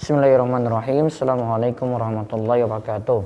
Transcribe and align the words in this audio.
Bismillahirrahmanirrahim. 0.00 1.06
Assalamualaikum 1.06 1.92
warahmatullahi 1.92 2.64
wabarakatuh. 2.66 3.20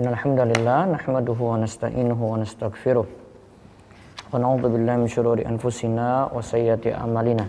Innal 0.00 0.16
hamdalillah 0.16 0.96
nahmaduhu 0.96 1.54
wa 1.54 1.60
nasta'inuhu 1.60 2.18
wa 2.18 2.40
nastaghfiruh. 2.40 3.04
Wa 3.04 4.42
na'udzu 4.42 4.72
billahi 4.72 5.04
min 5.04 5.08
syururi 5.12 5.42
anfusina 5.44 6.32
wa 6.32 6.40
sayyiati 6.42 6.90
a'malina. 6.90 7.46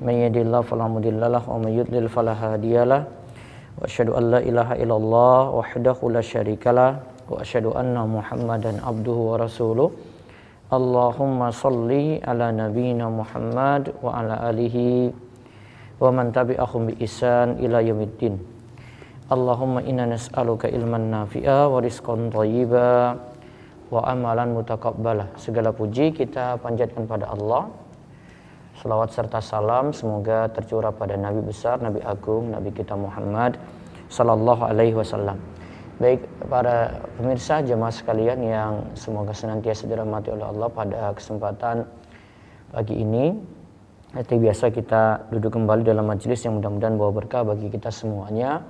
May 0.00 0.24
yahdihillahu 0.24 0.64
fala 0.64 0.86
mudhillalah 0.86 1.42
wa 1.44 1.58
may 1.58 1.76
yudlil 1.76 2.08
fala 2.08 2.32
hadiyalah. 2.32 3.04
Wa 3.04 3.84
asyhadu 3.84 4.16
an 4.16 4.24
la 4.30 4.40
ilaha 4.40 4.74
illallah 4.78 5.40
wahdahu 5.52 6.16
la 6.16 6.22
syarikalah 6.24 7.02
wa 7.28 7.42
asyhadu 7.42 7.76
anna 7.76 8.06
Muhammadan 8.06 8.80
abduhu 8.80 9.34
wa 9.34 9.42
rasuluh. 9.42 9.90
Allahumma 10.70 11.50
salli 11.50 12.22
ala 12.22 12.54
nabiyyina 12.54 13.10
Muhammad 13.10 13.90
wa 14.06 14.14
ala 14.14 14.38
alihi 14.54 15.10
wa 15.98 16.14
man 16.14 16.30
tabi'ahum 16.30 16.94
bi 16.94 16.94
isan 17.02 17.58
ila 17.58 17.82
yaumiddin. 17.82 18.38
Allahumma 19.34 19.82
inna 19.82 20.06
nas'aluka 20.14 20.70
ilman 20.70 21.10
nafi'a 21.10 21.66
wa 21.66 21.82
rizqan 21.82 22.30
thayyiba 22.30 23.18
wa 23.90 24.00
amalan 24.06 24.54
mutakabbala. 24.54 25.34
Segala 25.42 25.74
puji 25.74 26.14
kita 26.14 26.62
panjatkan 26.62 27.02
pada 27.02 27.34
Allah. 27.34 27.66
Salawat 28.78 29.10
serta 29.10 29.42
salam 29.42 29.90
semoga 29.90 30.46
tercurah 30.54 30.94
pada 30.94 31.18
Nabi 31.18 31.50
besar, 31.50 31.82
Nabi 31.82 31.98
agung, 32.06 32.54
Nabi 32.54 32.70
kita 32.70 32.94
Muhammad 32.94 33.58
sallallahu 34.06 34.70
alaihi 34.70 34.94
wasallam. 34.94 35.34
Baik 36.00 36.24
para 36.48 37.04
pemirsa 37.20 37.60
jemaah 37.60 37.92
sekalian 37.92 38.40
yang 38.40 38.72
semoga 38.96 39.36
senantiasa 39.36 39.84
dirahmati 39.84 40.32
oleh 40.32 40.48
Allah 40.48 40.72
pada 40.72 41.12
kesempatan 41.12 41.84
pagi 42.72 43.04
ini 43.04 43.36
seperti 44.16 44.40
biasa 44.40 44.64
kita 44.72 45.28
duduk 45.28 45.60
kembali 45.60 45.84
dalam 45.84 46.08
majelis 46.08 46.40
yang 46.40 46.56
mudah-mudahan 46.56 46.96
bawa 46.96 47.12
berkah 47.20 47.44
bagi 47.44 47.68
kita 47.68 47.92
semuanya. 47.92 48.64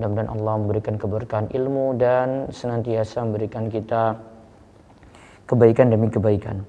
Mudah-mudahan 0.00 0.32
Allah 0.32 0.54
memberikan 0.64 0.96
keberkahan 0.96 1.52
ilmu 1.52 1.92
dan 2.00 2.48
senantiasa 2.48 3.20
memberikan 3.20 3.68
kita 3.68 4.16
kebaikan 5.44 5.92
demi 5.92 6.08
kebaikan. 6.08 6.64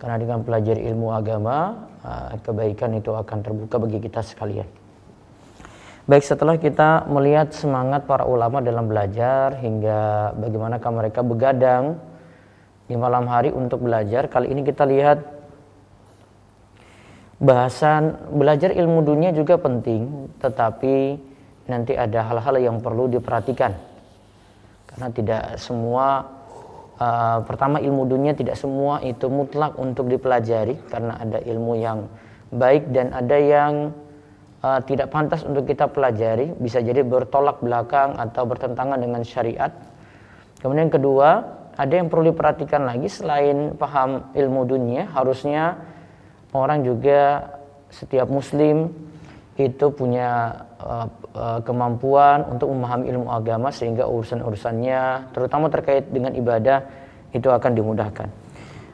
Karena 0.00 0.16
dengan 0.16 0.40
belajar 0.40 0.80
ilmu 0.80 1.12
agama, 1.12 1.76
uh, 2.00 2.40
kebaikan 2.40 2.96
itu 2.96 3.12
akan 3.12 3.44
terbuka 3.44 3.76
bagi 3.76 4.00
kita 4.00 4.24
sekalian. 4.24 4.79
Baik 6.10 6.26
setelah 6.26 6.58
kita 6.58 7.06
melihat 7.06 7.54
semangat 7.54 8.02
para 8.02 8.26
ulama 8.26 8.58
dalam 8.58 8.90
belajar 8.90 9.54
hingga 9.62 10.34
bagaimanakah 10.42 10.90
mereka 10.90 11.22
begadang 11.22 12.02
di 12.90 12.98
malam 12.98 13.30
hari 13.30 13.54
untuk 13.54 13.86
belajar, 13.86 14.26
kali 14.26 14.50
ini 14.50 14.66
kita 14.66 14.82
lihat 14.90 15.22
bahasan 17.38 18.26
belajar 18.34 18.74
ilmu 18.74 19.06
dunia 19.06 19.30
juga 19.30 19.54
penting, 19.54 20.34
tetapi 20.42 21.14
nanti 21.70 21.94
ada 21.94 22.26
hal-hal 22.26 22.58
yang 22.58 22.82
perlu 22.82 23.06
diperhatikan. 23.06 23.70
Karena 24.90 25.14
tidak 25.14 25.62
semua 25.62 26.26
uh, 26.98 27.38
pertama 27.46 27.78
ilmu 27.78 28.10
dunia 28.10 28.34
tidak 28.34 28.58
semua 28.58 28.98
itu 29.06 29.30
mutlak 29.30 29.78
untuk 29.78 30.10
dipelajari 30.10 30.74
karena 30.90 31.22
ada 31.22 31.38
ilmu 31.38 31.78
yang 31.78 32.10
baik 32.50 32.90
dan 32.90 33.14
ada 33.14 33.38
yang 33.38 33.94
uh, 34.64 34.80
tidak 34.84 35.12
pantas 35.12 35.44
untuk 35.44 35.68
kita 35.68 35.88
pelajari, 35.88 36.52
bisa 36.56 36.80
jadi 36.80 37.04
bertolak 37.04 37.60
belakang 37.60 38.16
atau 38.16 38.44
bertentangan 38.44 39.00
dengan 39.00 39.24
syariat. 39.24 39.72
Kemudian 40.60 40.92
kedua, 40.92 41.40
ada 41.76 41.94
yang 41.96 42.12
perlu 42.12 42.32
diperhatikan 42.32 42.84
lagi 42.84 43.08
selain 43.08 43.72
paham 43.76 44.32
ilmu 44.36 44.68
dunia, 44.68 45.08
harusnya 45.16 45.80
orang 46.52 46.84
juga 46.84 47.48
setiap 47.90 48.28
muslim 48.28 48.92
itu 49.60 49.86
punya 49.92 50.56
uh, 50.80 51.04
uh, 51.36 51.60
kemampuan 51.60 52.48
untuk 52.48 52.72
memahami 52.72 53.12
ilmu 53.12 53.28
agama 53.28 53.68
sehingga 53.68 54.08
urusan-urusannya 54.08 55.32
terutama 55.36 55.68
terkait 55.68 56.08
dengan 56.08 56.32
ibadah 56.32 56.80
itu 57.36 57.44
akan 57.44 57.72
dimudahkan. 57.76 58.39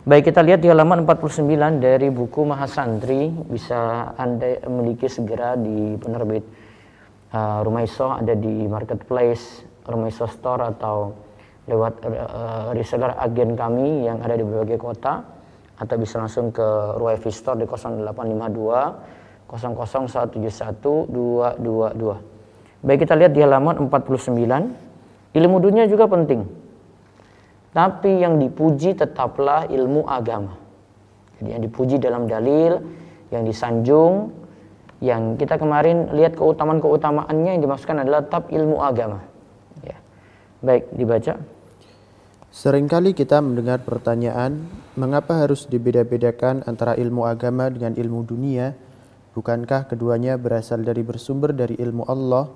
Baik 0.07 0.31
kita 0.31 0.39
lihat 0.39 0.63
di 0.63 0.71
halaman 0.71 1.03
49 1.03 1.83
dari 1.83 2.15
buku 2.15 2.47
Mahasantri 2.47 3.27
bisa 3.51 4.15
Anda 4.15 4.63
memiliki 4.71 5.11
segera 5.11 5.59
di 5.59 5.99
penerbit 5.99 6.47
uh, 7.35 7.67
Rumaiso 7.67 8.15
ada 8.15 8.39
di 8.39 8.71
marketplace 8.71 9.67
Rumaiso 9.83 10.31
Store 10.31 10.63
atau 10.63 11.11
lewat 11.67 12.07
uh, 12.07 12.71
reseller 12.71 13.19
agen 13.19 13.59
kami 13.59 14.07
yang 14.07 14.23
ada 14.23 14.39
di 14.39 14.47
berbagai 14.47 14.79
kota 14.79 15.27
atau 15.75 15.97
bisa 15.99 16.23
langsung 16.23 16.55
ke 16.55 16.95
Ruai 17.03 17.19
Store 17.35 17.59
di 17.59 17.67
0852 17.67 19.51
00171 19.51 21.11
222. 21.11 22.87
Baik 22.87 23.03
kita 23.03 23.19
lihat 23.19 23.35
di 23.35 23.43
halaman 23.43 23.91
49. 23.91 25.35
Ilmu 25.35 25.57
dunia 25.59 25.91
juga 25.91 26.07
penting. 26.07 26.66
Tapi 27.77 28.25
yang 28.25 28.41
dipuji 28.41 28.97
tetaplah 28.97 29.69
ilmu 29.69 30.09
agama. 30.09 30.57
Jadi 31.37 31.49
yang 31.53 31.61
dipuji 31.61 32.01
dalam 32.01 32.25
dalil, 32.25 32.81
yang 33.29 33.45
disanjung, 33.45 34.33
yang 35.05 35.37
kita 35.37 35.61
kemarin 35.61 36.09
lihat 36.17 36.41
keutamaan-keutamaannya 36.41 37.61
yang 37.61 37.63
dimaksudkan 37.63 38.01
adalah 38.01 38.25
tab 38.25 38.49
ilmu 38.49 38.81
agama. 38.81 39.21
Ya. 39.85 40.01
Baik, 40.65 40.89
dibaca. 40.97 41.37
Seringkali 42.49 43.13
kita 43.13 43.45
mendengar 43.45 43.85
pertanyaan, 43.85 44.65
mengapa 44.97 45.45
harus 45.45 45.69
dibeda-bedakan 45.69 46.65
antara 46.65 46.97
ilmu 46.97 47.29
agama 47.29 47.69
dengan 47.69 47.93
ilmu 47.93 48.25
dunia? 48.25 48.73
Bukankah 49.37 49.93
keduanya 49.93 50.41
berasal 50.41 50.81
dari 50.81 51.05
bersumber 51.05 51.53
dari 51.53 51.77
ilmu 51.77 52.09
Allah? 52.09 52.49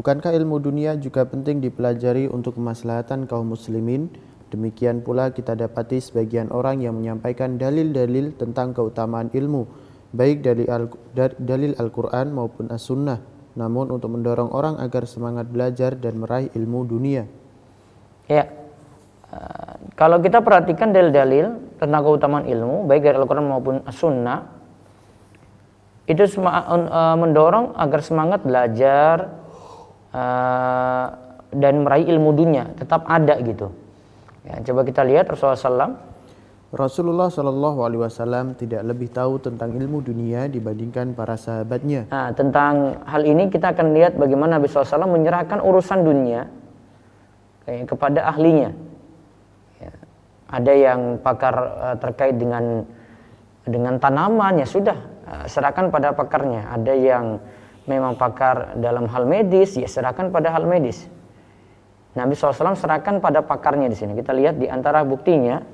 Bukankah 0.00 0.32
ilmu 0.32 0.56
dunia 0.56 0.96
juga 0.96 1.28
penting 1.28 1.60
dipelajari 1.60 2.32
untuk 2.32 2.56
kemaslahatan 2.56 3.28
kaum 3.28 3.52
muslimin? 3.52 4.08
Demikian 4.52 5.00
pula 5.00 5.32
kita 5.32 5.56
dapati 5.56 5.96
sebagian 5.96 6.52
orang 6.52 6.84
yang 6.84 7.00
menyampaikan 7.00 7.56
dalil-dalil 7.56 8.36
tentang 8.36 8.76
keutamaan 8.76 9.32
ilmu, 9.32 9.64
baik 10.12 10.44
dari 10.44 10.68
al 10.68 10.92
dalil 11.40 11.72
Al-Quran 11.80 12.36
maupun 12.36 12.68
As-Sunnah, 12.68 13.16
namun 13.56 13.88
untuk 13.88 14.12
mendorong 14.12 14.52
orang 14.52 14.76
agar 14.76 15.08
semangat 15.08 15.48
belajar 15.48 15.96
dan 15.96 16.20
meraih 16.20 16.52
ilmu 16.52 16.84
dunia. 16.84 17.24
Ya, 18.28 18.62
Eh, 19.32 19.74
kalau 19.96 20.20
kita 20.20 20.44
perhatikan 20.44 20.92
dalil-dalil 20.92 21.80
tentang 21.80 22.04
keutamaan 22.04 22.44
ilmu, 22.44 22.84
baik 22.84 23.00
dari 23.00 23.16
Al-Quran 23.16 23.48
maupun 23.48 23.80
As-Sunnah, 23.88 24.60
itu 26.04 26.20
uh, 26.36 27.16
mendorong 27.16 27.78
agar 27.78 28.02
semangat 28.02 28.42
belajar 28.42 29.38
uh, 30.10 31.06
dan 31.54 31.86
meraih 31.86 32.10
ilmu 32.10 32.34
dunia 32.34 32.74
tetap 32.74 33.06
ada 33.06 33.38
gitu. 33.38 33.70
Ya, 34.42 34.58
coba 34.66 34.82
kita 34.82 35.02
lihat 35.06 35.30
Rasulullah 35.30 35.58
SAW. 35.58 35.94
Rasulullah 36.72 37.28
Shallallahu 37.28 37.84
Alaihi 37.84 38.00
Wasallam 38.00 38.56
tidak 38.56 38.80
lebih 38.80 39.12
tahu 39.12 39.36
tentang 39.36 39.76
ilmu 39.76 40.00
dunia 40.00 40.48
dibandingkan 40.48 41.12
para 41.12 41.36
sahabatnya. 41.36 42.08
Nah, 42.08 42.32
tentang 42.32 42.96
hal 43.04 43.22
ini 43.28 43.52
kita 43.52 43.76
akan 43.76 43.92
lihat 43.92 44.16
bagaimana 44.16 44.56
Nabi 44.56 44.72
SAW 44.72 45.04
menyerahkan 45.04 45.60
urusan 45.60 46.00
dunia 46.00 46.48
kepada 47.86 48.24
ahlinya 48.24 48.72
ada 50.52 50.72
yang 50.76 51.16
pakar 51.24 51.56
uh, 51.56 51.96
terkait 51.96 52.36
dengan 52.36 52.84
dengan 53.64 53.96
tanaman 53.96 54.60
ya 54.60 54.68
sudah 54.68 54.98
uh, 55.24 55.44
serahkan 55.48 55.88
pada 55.88 56.12
pakarnya 56.12 56.68
ada 56.68 56.92
yang 56.92 57.40
memang 57.88 58.14
pakar 58.20 58.76
dalam 58.76 59.08
hal 59.08 59.24
medis 59.24 59.74
ya 59.80 59.88
serahkan 59.88 60.28
pada 60.28 60.52
hal 60.52 60.68
medis 60.68 61.08
Nabi 62.12 62.36
SAW 62.36 62.76
serahkan 62.76 63.24
pada 63.24 63.40
pakarnya 63.40 63.88
di 63.88 63.96
sini 63.96 64.12
kita 64.12 64.36
lihat 64.36 64.60
di 64.60 64.68
antara 64.68 65.00
buktinya 65.00 65.64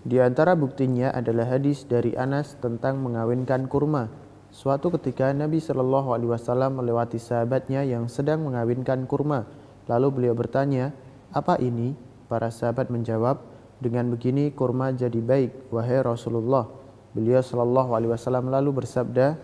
di 0.00 0.16
antara 0.16 0.56
buktinya 0.56 1.12
adalah 1.12 1.44
hadis 1.44 1.84
dari 1.84 2.16
Anas 2.16 2.56
tentang 2.56 3.04
mengawinkan 3.04 3.68
kurma. 3.68 4.08
Suatu 4.48 4.88
ketika 4.96 5.28
Nabi 5.36 5.60
Shallallahu 5.60 6.16
Alaihi 6.16 6.32
Wasallam 6.32 6.80
melewati 6.80 7.20
sahabatnya 7.20 7.84
yang 7.84 8.08
sedang 8.08 8.48
mengawinkan 8.48 9.04
kurma. 9.04 9.44
Lalu 9.92 10.08
beliau 10.08 10.32
bertanya, 10.32 10.96
apa 11.36 11.60
ini? 11.60 11.92
Para 12.32 12.48
sahabat 12.48 12.88
menjawab, 12.88 13.44
dengan 13.76 14.08
begini 14.08 14.48
kurma 14.56 14.88
jadi 14.96 15.20
baik 15.20 15.68
wahai 15.68 16.00
Rasulullah. 16.00 16.64
Beliau 17.12 17.44
sallallahu 17.44 17.92
alaihi 17.92 18.12
wasallam 18.16 18.48
lalu 18.48 18.80
bersabda, 18.80 19.36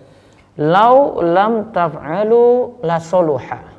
"Lau 0.56 1.20
lam 1.20 1.68
taf'alu 1.68 2.80
la 2.80 2.96
soluha." 2.96 3.75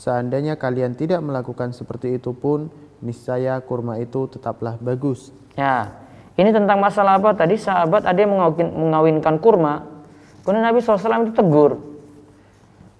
Seandainya 0.00 0.56
kalian 0.56 0.96
tidak 0.96 1.20
melakukan 1.20 1.76
seperti 1.76 2.16
itu 2.16 2.32
pun, 2.32 2.72
niscaya 3.04 3.60
kurma 3.60 4.00
itu 4.00 4.32
tetaplah 4.32 4.80
bagus. 4.80 5.28
Ya, 5.60 5.92
ini 6.40 6.56
tentang 6.56 6.80
masalah 6.80 7.20
apa? 7.20 7.36
Tadi 7.36 7.60
sahabat 7.60 8.08
ada 8.08 8.16
yang 8.16 8.32
mengawinkan 8.56 9.36
kurma, 9.44 9.84
kemudian 10.40 10.64
Nabi 10.64 10.80
SAW 10.80 11.28
itu 11.28 11.36
tegur. 11.36 11.76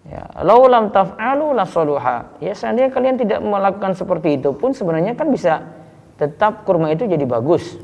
Ya, 0.04 0.28
lau 0.44 0.68
lam 0.68 0.92
taf'alu 0.92 1.56
la 1.56 1.64
soluha. 1.64 2.36
Ya, 2.36 2.52
seandainya 2.52 2.92
kalian 2.92 3.16
tidak 3.16 3.40
melakukan 3.40 3.96
seperti 3.96 4.36
itu 4.36 4.52
pun 4.52 4.76
sebenarnya 4.76 5.16
kan 5.16 5.32
bisa 5.32 5.72
tetap 6.20 6.68
kurma 6.68 6.92
itu 6.92 7.08
jadi 7.08 7.24
bagus. 7.24 7.80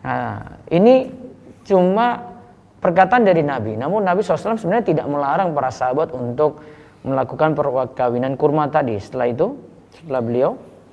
Nah, 0.00 0.64
ini 0.72 1.12
cuma 1.68 2.40
perkataan 2.80 3.20
dari 3.20 3.44
Nabi. 3.44 3.76
Namun 3.76 4.00
Nabi 4.00 4.24
SAW 4.24 4.56
sebenarnya 4.56 4.96
tidak 4.96 5.06
melarang 5.12 5.52
para 5.52 5.68
sahabat 5.68 6.08
untuk 6.16 6.80
melakukan 7.02 7.54
perkawinan 7.54 8.38
kurma 8.38 8.70
tadi. 8.70 8.98
Setelah 8.98 9.26
itu, 9.30 9.46
setelah 9.94 10.22
beliau 10.22 10.52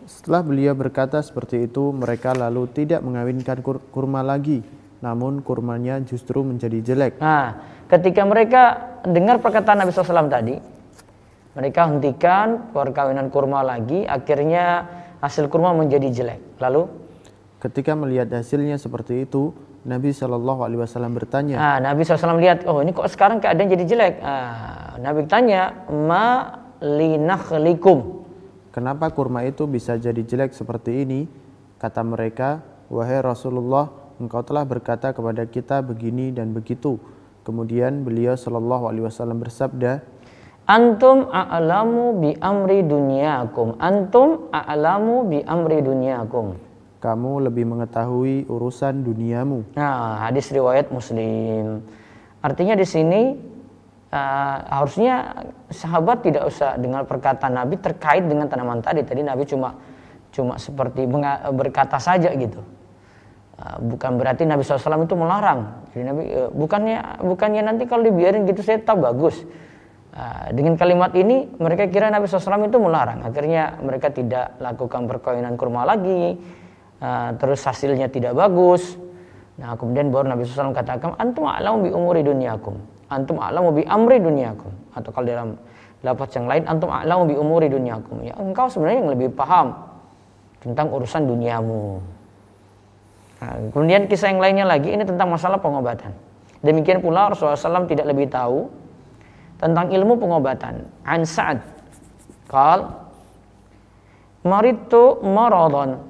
setelah 0.09 0.41
beliau 0.41 0.73
berkata 0.73 1.21
seperti 1.21 1.69
itu, 1.69 1.93
mereka 1.93 2.33
lalu 2.33 2.65
tidak 2.73 3.05
mengawinkan 3.05 3.61
kur 3.61 3.77
kurma 3.93 4.25
lagi, 4.25 4.65
namun 5.05 5.45
kurmanya 5.45 6.01
justru 6.01 6.41
menjadi 6.41 6.81
jelek. 6.81 7.21
Nah, 7.21 7.61
ketika 7.85 8.25
mereka 8.25 8.61
dengar 9.05 9.37
perkataan 9.37 9.85
Nabi 9.85 9.93
SAW 9.93 10.25
tadi, 10.25 10.57
mereka 11.53 11.93
hentikan 11.93 12.73
perkawinan 12.73 13.29
kurma 13.29 13.61
lagi, 13.61 14.01
akhirnya 14.09 14.89
hasil 15.21 15.45
kurma 15.45 15.77
menjadi 15.77 16.09
jelek. 16.09 16.41
Lalu, 16.57 16.89
ketika 17.61 17.93
melihat 17.93 18.33
hasilnya 18.33 18.81
seperti 18.81 19.29
itu, 19.29 19.53
Nabi 19.87 20.11
Shallallahu 20.11 20.61
Alaihi 20.67 20.81
Wasallam 20.83 21.15
bertanya. 21.15 21.55
Nah, 21.55 21.77
Nabi 21.91 22.03
SAW 22.03 22.35
lihat, 22.35 22.67
oh 22.67 22.83
ini 22.83 22.91
kok 22.91 23.07
sekarang 23.07 23.39
keadaan 23.39 23.71
jadi 23.71 23.85
jelek. 23.87 24.15
Nah, 24.19 24.99
Nabi 24.99 25.23
tanya, 25.23 25.87
ma 25.87 26.59
linakhlikum 26.83 28.19
Kenapa 28.69 29.09
kurma 29.09 29.43
itu 29.43 29.65
bisa 29.65 29.97
jadi 29.97 30.21
jelek 30.21 30.53
seperti 30.53 31.03
ini? 31.03 31.25
Kata 31.81 32.05
mereka, 32.05 32.61
Wahai 32.87 33.17
Rasulullah, 33.17 33.89
engkau 34.21 34.45
telah 34.45 34.61
berkata 34.61 35.09
kepada 35.09 35.41
kita 35.49 35.81
begini 35.81 36.29
dan 36.29 36.53
begitu. 36.53 37.01
Kemudian 37.41 38.05
beliau 38.05 38.37
Shallallahu 38.37 38.85
Alaihi 38.85 39.09
Wasallam 39.09 39.41
bersabda, 39.41 40.05
Antum 40.69 41.33
a'lamu 41.33 42.21
bi 42.21 42.37
amri 42.37 42.85
dunyakum. 42.85 43.81
Antum 43.81 44.53
a'lamu 44.53 45.25
bi 45.25 45.41
amri 45.41 45.81
dunyakum. 45.81 46.68
Kamu 46.99 47.47
lebih 47.47 47.63
mengetahui 47.63 48.51
urusan 48.51 49.07
duniamu. 49.07 49.63
Nah, 49.79 50.27
hadis 50.27 50.51
riwayat 50.51 50.91
Muslim. 50.91 51.79
Artinya 52.43 52.75
di 52.75 52.83
sini 52.83 53.39
uh, 54.11 54.57
harusnya 54.67 55.47
sahabat 55.71 56.27
tidak 56.27 56.51
usah 56.51 56.75
dengar 56.75 57.07
perkataan 57.07 57.55
Nabi 57.55 57.79
terkait 57.79 58.27
dengan 58.27 58.51
tanaman 58.51 58.83
tadi. 58.83 59.07
Tadi 59.07 59.23
Nabi 59.23 59.47
cuma 59.47 59.79
cuma 60.35 60.59
seperti 60.59 61.07
berkata 61.55 62.03
saja 62.03 62.35
gitu. 62.35 62.59
Uh, 63.59 63.95
bukan 63.95 64.19
berarti 64.19 64.43
Nabi 64.43 64.67
SAW 64.67 65.07
itu 65.07 65.15
melarang. 65.15 65.87
Jadi 65.95 66.03
Nabi 66.03 66.23
uh, 66.35 66.51
bukannya 66.51 67.23
bukannya 67.23 67.61
nanti 67.63 67.87
kalau 67.87 68.03
dibiarin 68.03 68.43
gitu 68.43 68.59
saya 68.59 68.83
tahu 68.83 69.07
bagus. 69.07 69.39
Uh, 70.09 70.51
dengan 70.51 70.75
kalimat 70.75 71.15
ini 71.15 71.47
mereka 71.63 71.87
kira 71.87 72.11
Nabi 72.11 72.27
SAW 72.27 72.67
itu 72.67 72.75
melarang. 72.75 73.23
Akhirnya 73.23 73.79
mereka 73.79 74.11
tidak 74.11 74.59
lakukan 74.59 75.07
perkawinan 75.07 75.55
kurma 75.55 75.87
lagi. 75.87 76.58
Uh, 76.99 77.31
terus 77.39 77.63
hasilnya 77.63 78.11
tidak 78.11 78.35
bagus. 78.35 78.99
Nah 79.55 79.75
kemudian 79.79 80.11
baru 80.11 80.35
Nabi 80.35 80.43
SAW 80.43 80.75
katakan 80.75 81.15
antum 81.15 81.47
a'lamu 81.47 81.87
bi 81.87 81.91
umuri 81.95 82.23
dunyakum. 82.23 82.75
Antum 83.07 83.39
a'lamu 83.39 83.71
bi 83.71 83.87
amri 83.87 84.19
dunyakum. 84.19 84.71
Atau 84.91 85.15
kalau 85.15 85.27
dalam 85.27 85.49
lafaz 86.03 86.35
yang 86.35 86.47
lain 86.51 86.67
antum 86.67 86.91
a'lamu 86.91 87.23
bi 87.31 87.35
umuri 87.39 87.71
dunyakum. 87.71 88.19
Ya 88.23 88.35
engkau 88.35 88.67
sebenarnya 88.67 88.99
yang 88.99 89.11
lebih 89.15 89.31
paham 89.31 89.79
tentang 90.59 90.91
urusan 90.91 91.23
duniamu. 91.23 92.03
Nah, 93.39 93.55
kemudian 93.71 94.11
kisah 94.11 94.35
yang 94.35 94.43
lainnya 94.43 94.67
lagi 94.67 94.91
ini 94.91 95.07
tentang 95.07 95.31
masalah 95.31 95.55
pengobatan. 95.63 96.11
Demikian 96.59 96.99
pula 96.99 97.31
Rasulullah 97.31 97.55
SAW 97.55 97.87
tidak 97.87 98.11
lebih 98.11 98.27
tahu 98.27 98.67
tentang 99.55 99.87
ilmu 99.95 100.19
pengobatan. 100.19 100.83
An 101.07 101.23
Sa'ad 101.23 101.63
qal 102.51 102.91
maritu 104.43 105.23
maradan 105.23 106.03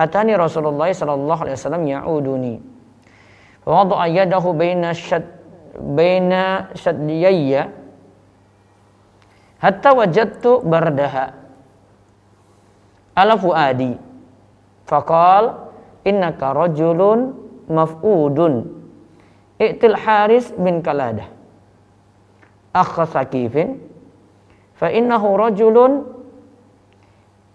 atani 0.00 0.32
Rasulullah 0.32 0.88
sallallahu 0.88 1.40
alaihi 1.44 1.56
wasallam 1.60 1.84
ya'uduni. 1.84 2.54
Wa 3.68 3.84
wada'a 3.84 4.08
yadahu 4.08 4.56
baina 4.56 4.96
syad 4.96 5.28
baina 5.76 6.72
syadiyayya 6.72 7.68
hatta 9.60 9.90
wajadtu 9.92 10.64
bardaha. 10.64 11.36
Ala 13.12 13.36
fuadi 13.36 13.92
faqal 14.88 15.68
innaka 16.08 16.56
rajulun 16.56 17.36
maf'udun. 17.68 18.80
I'til 19.60 19.92
haris 20.00 20.48
bin 20.56 20.80
kaladah. 20.80 21.28
Akha 22.72 23.04
sakifin 23.04 23.76
fa 24.80 24.88
innahu 24.88 25.36
rajulun 25.36 26.08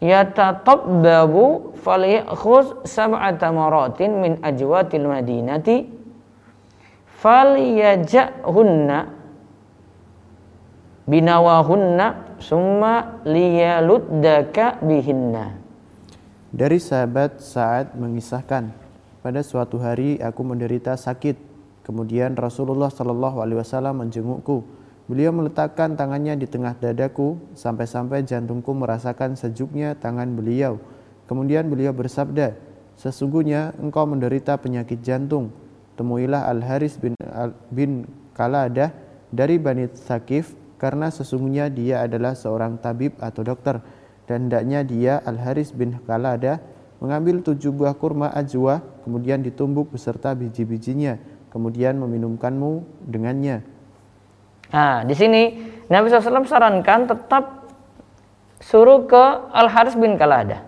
yatatabbabu 0.04 1.76
falyakhuz 1.80 2.84
sab'ata 2.84 3.52
maratin 3.52 4.12
min 4.20 4.34
ajwatil 4.44 5.08
madinati 5.08 5.88
falyajahunna 7.20 8.98
binawahunna 11.06 12.38
summa 12.42 13.22
liyaluddaka 13.24 14.82
bihinna. 14.84 15.58
Dari 16.56 16.80
sahabat 16.80 17.44
saat 17.44 17.94
mengisahkan, 18.00 18.72
pada 19.20 19.42
suatu 19.44 19.82
hari 19.82 20.22
aku 20.22 20.42
menderita 20.46 20.96
sakit. 20.96 21.36
Kemudian 21.86 22.34
Rasulullah 22.34 22.90
Shallallahu 22.90 23.44
Alaihi 23.44 23.60
Wasallam 23.62 24.06
menjengukku. 24.06 24.85
Beliau 25.06 25.30
meletakkan 25.30 25.94
tangannya 25.94 26.34
di 26.34 26.50
tengah 26.50 26.74
dadaku 26.82 27.38
sampai-sampai 27.54 28.26
jantungku 28.26 28.74
merasakan 28.74 29.38
sejuknya 29.38 29.94
tangan 30.02 30.34
beliau. 30.34 30.82
Kemudian 31.30 31.70
beliau 31.70 31.94
bersabda, 31.94 32.58
sesungguhnya 32.98 33.78
engkau 33.78 34.10
menderita 34.10 34.58
penyakit 34.58 35.06
jantung 35.06 35.54
temuilah 35.96 36.50
Al-Haris 36.50 37.00
bin, 37.00 37.14
bin 37.72 38.10
Kaladah 38.36 38.92
dari 39.32 39.56
Bani 39.62 39.88
Sakif 39.96 40.54
karena 40.76 41.08
sesungguhnya 41.14 41.72
dia 41.72 42.04
adalah 42.04 42.36
seorang 42.36 42.82
tabib 42.82 43.16
atau 43.22 43.42
dokter 43.48 43.80
dan 44.28 44.48
hendaknya 44.48 44.84
dia 44.84 45.14
Al-Haris 45.24 45.72
bin 45.72 46.02
Kaladah 46.04 46.60
mengambil 47.00 47.40
tujuh 47.46 47.72
buah 47.72 47.96
kurma 47.96 48.32
ajwa 48.34 48.84
kemudian 49.08 49.46
ditumbuk 49.46 49.94
beserta 49.94 50.36
biji-bijinya 50.36 51.20
kemudian 51.54 51.96
meminumkanmu 51.96 53.06
dengannya. 53.08 53.75
Nah, 54.76 55.08
di 55.08 55.16
sini 55.16 55.56
Nabi 55.88 56.12
SAW 56.12 56.44
sarankan 56.44 57.08
tetap 57.08 57.72
suruh 58.60 59.08
ke 59.08 59.24
Al 59.56 59.72
Haris 59.72 59.96
bin 59.96 60.20
Kaladah. 60.20 60.68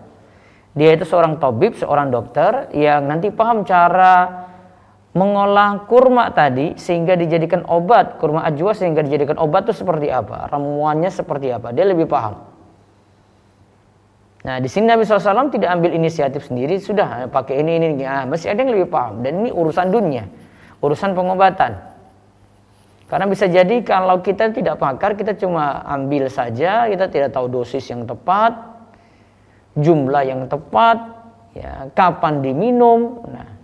Dia 0.72 0.96
itu 0.96 1.04
seorang 1.04 1.36
tabib, 1.36 1.76
seorang 1.76 2.08
dokter 2.08 2.72
yang 2.72 3.04
nanti 3.04 3.28
paham 3.28 3.68
cara 3.68 4.48
mengolah 5.12 5.84
kurma 5.90 6.32
tadi 6.32 6.78
sehingga 6.80 7.20
dijadikan 7.20 7.68
obat. 7.68 8.16
Kurma 8.16 8.48
ajwa 8.48 8.72
sehingga 8.72 9.04
dijadikan 9.04 9.36
obat 9.36 9.68
itu 9.68 9.84
seperti 9.84 10.08
apa? 10.08 10.48
Ramuannya 10.48 11.12
seperti 11.12 11.52
apa? 11.52 11.76
Dia 11.76 11.84
lebih 11.84 12.08
paham. 12.08 12.48
Nah 14.38 14.56
di 14.62 14.70
sini 14.70 14.88
Nabi 14.88 15.04
SAW 15.04 15.52
tidak 15.52 15.68
ambil 15.68 15.92
inisiatif 15.92 16.48
sendiri. 16.48 16.80
Sudah 16.80 17.28
pakai 17.28 17.60
ini 17.60 17.76
ini. 17.76 17.88
Nah, 18.06 18.24
masih 18.24 18.54
ada 18.54 18.64
yang 18.64 18.72
lebih 18.72 18.88
paham. 18.88 19.20
Dan 19.20 19.44
ini 19.44 19.50
urusan 19.52 19.92
dunia. 19.92 20.24
Urusan 20.78 21.12
pengobatan 21.12 21.97
karena 23.08 23.26
bisa 23.26 23.48
jadi 23.48 23.80
kalau 23.82 24.20
kita 24.20 24.52
tidak 24.52 24.76
pakar 24.76 25.16
kita 25.16 25.32
cuma 25.34 25.80
ambil 25.88 26.28
saja 26.28 26.86
kita 26.86 27.08
tidak 27.08 27.32
tahu 27.32 27.48
dosis 27.48 27.84
yang 27.88 28.04
tepat 28.04 28.52
jumlah 29.74 30.22
yang 30.22 30.44
tepat 30.46 30.98
ya 31.56 31.88
kapan 31.96 32.44
diminum 32.44 33.24
nah 33.28 33.58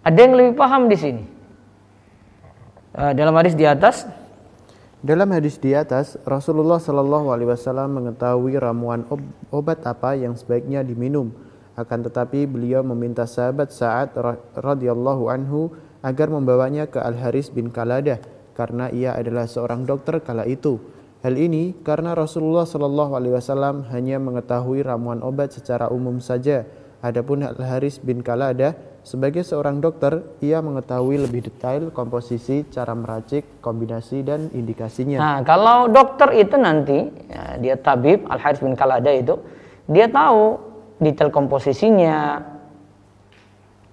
ada 0.00 0.16
yang 0.16 0.32
lebih 0.32 0.56
paham 0.56 0.88
di 0.88 0.96
sini. 0.96 1.24
Uh, 2.96 3.12
dalam 3.12 3.36
hadis 3.36 3.52
di 3.52 3.68
atas 3.68 4.08
dalam 5.00 5.32
hadis 5.32 5.56
di 5.56 5.72
atas, 5.72 6.20
Rasulullah 6.28 6.76
Shallallahu 6.76 7.32
Alaihi 7.32 7.48
Wasallam 7.48 7.96
mengetahui 7.96 8.60
ramuan 8.60 9.08
ob 9.08 9.24
obat 9.48 9.80
apa 9.88 10.12
yang 10.12 10.36
sebaiknya 10.36 10.84
diminum. 10.84 11.32
Akan 11.72 12.04
tetapi 12.04 12.44
beliau 12.44 12.84
meminta 12.84 13.24
sahabat 13.24 13.72
saat 13.72 14.12
radhiyallahu 14.52 15.32
anhu 15.32 15.72
agar 16.00 16.32
membawanya 16.32 16.88
ke 16.88 17.00
Al 17.00 17.16
Haris 17.16 17.52
bin 17.52 17.68
Kaladah 17.72 18.20
karena 18.56 18.88
ia 18.92 19.16
adalah 19.16 19.48
seorang 19.48 19.84
dokter 19.88 20.20
kala 20.20 20.44
itu. 20.44 20.80
Hal 21.20 21.36
ini 21.36 21.76
karena 21.84 22.16
Rasulullah 22.16 22.64
Shallallahu 22.64 23.12
Alaihi 23.12 23.34
Wasallam 23.36 23.84
hanya 23.92 24.16
mengetahui 24.16 24.80
ramuan 24.84 25.20
obat 25.20 25.52
secara 25.52 25.92
umum 25.92 26.16
saja. 26.20 26.64
Adapun 27.04 27.44
Al 27.44 27.56
Haris 27.60 28.00
bin 28.00 28.24
Kaladah 28.24 28.76
sebagai 29.00 29.40
seorang 29.40 29.80
dokter, 29.80 30.20
ia 30.44 30.60
mengetahui 30.60 31.24
lebih 31.24 31.48
detail 31.48 31.88
komposisi, 31.88 32.68
cara 32.68 32.92
meracik, 32.92 33.64
kombinasi, 33.64 34.20
dan 34.20 34.52
indikasinya. 34.52 35.16
Nah, 35.16 35.38
kalau 35.40 35.88
dokter 35.88 36.36
itu 36.36 36.60
nanti, 36.60 37.08
ya, 37.32 37.56
dia 37.56 37.76
tabib, 37.80 38.28
Al-Harith 38.28 38.60
bin 38.60 38.76
Kalada 38.76 39.08
itu, 39.08 39.40
dia 39.88 40.04
tahu 40.04 40.60
detail 41.00 41.32
komposisinya, 41.32 42.44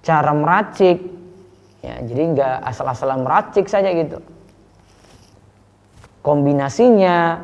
cara 0.04 0.32
meracik, 0.36 1.00
ya, 1.82 1.98
jadi 2.02 2.22
nggak 2.34 2.56
asal-asalan 2.68 3.22
meracik 3.26 3.66
saja 3.66 3.90
gitu. 3.92 4.18
Kombinasinya, 6.22 7.40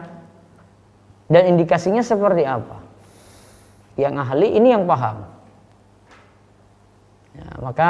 dan 1.28 1.42
indikasinya 1.56 2.04
seperti 2.04 2.44
apa. 2.44 2.78
Yang 3.98 4.14
ahli 4.22 4.48
ini 4.54 4.68
yang 4.74 4.84
paham. 4.84 5.26
Ya, 7.34 7.48
maka 7.58 7.88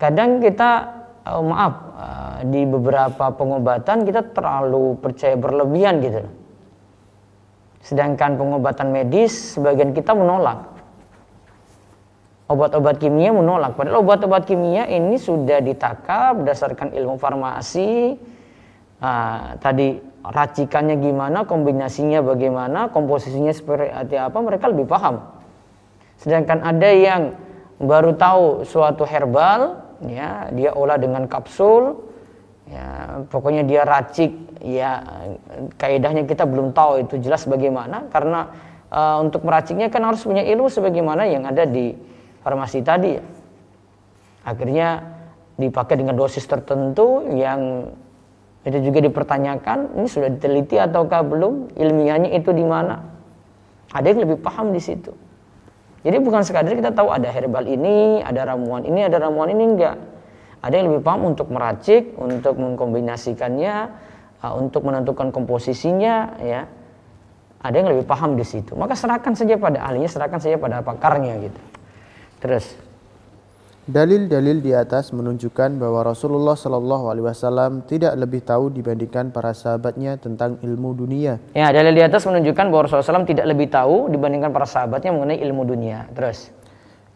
kadang 0.00 0.40
kita 0.40 0.88
uh, 1.28 1.44
maaf 1.44 1.74
uh, 1.92 2.38
di 2.48 2.64
beberapa 2.64 3.28
pengobatan 3.36 4.08
kita 4.08 4.32
terlalu 4.32 4.96
percaya 4.96 5.36
berlebihan 5.36 6.00
gitu. 6.00 6.24
Sedangkan 7.84 8.40
pengobatan 8.40 8.94
medis 8.94 9.58
sebagian 9.58 9.92
kita 9.92 10.16
menolak. 10.16 10.71
Obat-obat 12.52 13.00
kimia 13.00 13.32
menolak. 13.32 13.80
Padahal 13.80 14.04
obat-obat 14.04 14.44
kimia 14.44 14.84
ini 14.84 15.16
sudah 15.16 15.64
ditaka 15.64 16.36
berdasarkan 16.36 16.92
ilmu 16.92 17.16
farmasi. 17.16 18.20
Uh, 19.00 19.56
tadi 19.56 19.96
racikannya 20.20 21.00
gimana, 21.00 21.48
kombinasinya 21.48 22.20
bagaimana, 22.20 22.92
komposisinya 22.92 23.50
seperti 23.50 24.14
apa, 24.20 24.36
mereka 24.38 24.68
lebih 24.68 24.84
paham. 24.84 25.24
Sedangkan 26.20 26.62
ada 26.62 26.86
yang 26.92 27.34
baru 27.80 28.14
tahu 28.14 28.68
suatu 28.68 29.02
herbal, 29.02 29.82
ya 30.06 30.52
dia 30.54 30.70
olah 30.76 31.00
dengan 31.00 31.26
kapsul, 31.26 31.98
ya 32.70 33.18
pokoknya 33.26 33.66
dia 33.66 33.82
racik, 33.82 34.30
ya 34.62 35.02
kaidahnya 35.74 36.22
kita 36.22 36.46
belum 36.46 36.70
tahu 36.70 37.02
itu 37.02 37.18
jelas 37.18 37.42
bagaimana 37.50 38.06
karena 38.14 38.54
uh, 38.94 39.18
untuk 39.18 39.42
meraciknya 39.42 39.90
kan 39.90 40.06
harus 40.06 40.22
punya 40.22 40.46
ilmu 40.46 40.70
sebagaimana 40.70 41.26
yang 41.26 41.42
ada 41.50 41.66
di 41.66 41.90
farmasi 42.42 42.82
tadi. 42.82 43.16
Akhirnya 44.42 45.02
dipakai 45.56 45.94
dengan 45.98 46.18
dosis 46.18 46.42
tertentu 46.44 47.22
yang 47.30 47.86
itu 48.62 48.78
juga 48.78 49.02
dipertanyakan, 49.02 49.98
ini 49.98 50.06
sudah 50.06 50.30
diteliti 50.30 50.78
ataukah 50.78 51.26
belum? 51.26 51.74
Ilmiahnya 51.74 52.30
itu 52.30 52.54
di 52.54 52.62
mana? 52.62 53.02
Ada 53.90 54.14
yang 54.14 54.22
lebih 54.22 54.38
paham 54.38 54.70
di 54.70 54.78
situ. 54.78 55.10
Jadi 56.02 56.18
bukan 56.18 56.42
sekadar 56.42 56.74
kita 56.74 56.94
tahu 56.94 57.10
ada 57.10 57.30
herbal 57.30 57.66
ini, 57.66 58.22
ada 58.22 58.42
ramuan 58.42 58.82
ini, 58.86 59.06
ada 59.06 59.18
ramuan 59.22 59.50
ini 59.50 59.62
enggak. 59.66 59.96
Ada 60.62 60.78
yang 60.78 60.94
lebih 60.94 61.02
paham 61.02 61.34
untuk 61.34 61.50
meracik, 61.50 62.14
untuk 62.18 62.54
mengkombinasikannya, 62.58 63.74
uh, 64.46 64.54
untuk 64.54 64.86
menentukan 64.86 65.34
komposisinya, 65.34 66.38
ya. 66.38 66.66
Ada 67.62 67.74
yang 67.82 67.88
lebih 67.94 68.06
paham 68.06 68.34
di 68.34 68.46
situ. 68.46 68.74
Maka 68.74 68.94
serahkan 68.98 69.34
saja 69.38 69.54
pada 69.58 69.82
ahlinya, 69.82 70.10
serahkan 70.10 70.38
saja 70.42 70.58
pada 70.58 70.82
pakarnya 70.82 71.38
gitu. 71.46 71.60
Terus 72.42 72.92
Dalil-dalil 73.82 74.62
di 74.62 74.70
atas 74.70 75.10
menunjukkan 75.10 75.74
bahwa 75.74 76.06
Rasulullah 76.06 76.54
Shallallahu 76.54 77.10
Alaihi 77.10 77.26
Wasallam 77.26 77.82
tidak 77.82 78.14
lebih 78.14 78.46
tahu 78.46 78.70
dibandingkan 78.70 79.34
para 79.34 79.50
sahabatnya 79.50 80.22
tentang 80.22 80.54
ilmu 80.62 80.94
dunia. 80.94 81.42
Ya, 81.50 81.66
dalil 81.74 81.90
di 81.90 81.98
atas 82.06 82.22
menunjukkan 82.30 82.70
bahwa 82.70 82.86
Rasulullah 82.86 83.26
SAW 83.26 83.26
tidak 83.26 83.42
lebih 83.42 83.74
tahu 83.74 84.06
dibandingkan 84.06 84.54
para 84.54 84.70
sahabatnya 84.70 85.10
mengenai 85.10 85.42
ilmu 85.42 85.66
dunia. 85.66 86.06
Terus. 86.14 86.54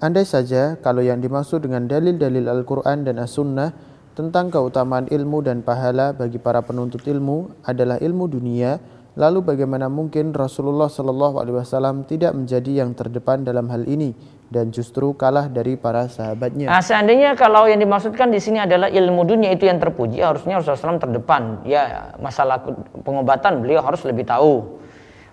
Andai 0.02 0.26
saja 0.26 0.74
kalau 0.82 1.06
yang 1.06 1.22
dimaksud 1.22 1.62
dengan 1.62 1.86
dalil-dalil 1.86 2.50
Al-Quran 2.50 3.06
dan 3.06 3.22
As-Sunnah 3.22 3.70
tentang 4.18 4.50
keutamaan 4.50 5.06
ilmu 5.06 5.46
dan 5.46 5.62
pahala 5.62 6.18
bagi 6.18 6.42
para 6.42 6.66
penuntut 6.66 7.06
ilmu 7.06 7.62
adalah 7.62 8.02
ilmu 8.02 8.26
dunia, 8.26 8.82
lalu 9.14 9.54
bagaimana 9.54 9.86
mungkin 9.86 10.34
Rasulullah 10.34 10.90
Shallallahu 10.90 11.38
Alaihi 11.38 11.62
Wasallam 11.62 12.10
tidak 12.10 12.34
menjadi 12.34 12.82
yang 12.82 12.90
terdepan 12.90 13.46
dalam 13.46 13.70
hal 13.70 13.86
ini? 13.86 14.34
Dan 14.46 14.70
justru 14.70 15.10
kalah 15.18 15.50
dari 15.50 15.74
para 15.74 16.06
sahabatnya. 16.06 16.70
Nah, 16.70 16.78
seandainya 16.78 17.34
kalau 17.34 17.66
yang 17.66 17.82
dimaksudkan 17.82 18.30
di 18.30 18.38
sini 18.38 18.62
adalah 18.62 18.86
ilmu 18.86 19.26
dunia 19.26 19.50
itu 19.50 19.66
yang 19.66 19.82
terpuji, 19.82 20.22
harusnya 20.22 20.62
Rasulullah 20.62 20.96
SAW 20.96 21.02
terdepan. 21.02 21.42
Ya, 21.66 22.14
masalah 22.22 22.62
pengobatan 23.02 23.58
beliau 23.58 23.82
harus 23.82 24.06
lebih 24.06 24.22
tahu. 24.22 24.78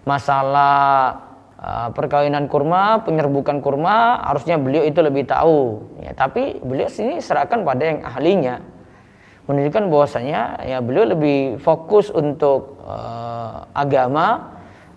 Masalah 0.04 0.74
uh, 1.62 1.90
perkawinan 1.94 2.50
kurma, 2.50 3.06
penyerbukan 3.06 3.62
kurma, 3.62 4.18
harusnya 4.26 4.58
beliau 4.58 4.82
itu 4.82 4.98
lebih 5.06 5.30
tahu. 5.30 5.86
Ya, 6.02 6.18
tapi 6.18 6.58
beliau 6.66 6.90
sini 6.90 7.22
serahkan 7.22 7.62
pada 7.62 7.84
yang 7.86 8.00
ahlinya. 8.02 8.66
Menunjukkan 9.44 9.92
bahwasanya 9.92 10.64
ya 10.64 10.80
beliau 10.80 11.04
lebih 11.04 11.60
fokus 11.60 12.08
untuk 12.10 12.80
uh, 12.88 13.68
agama 13.76 14.53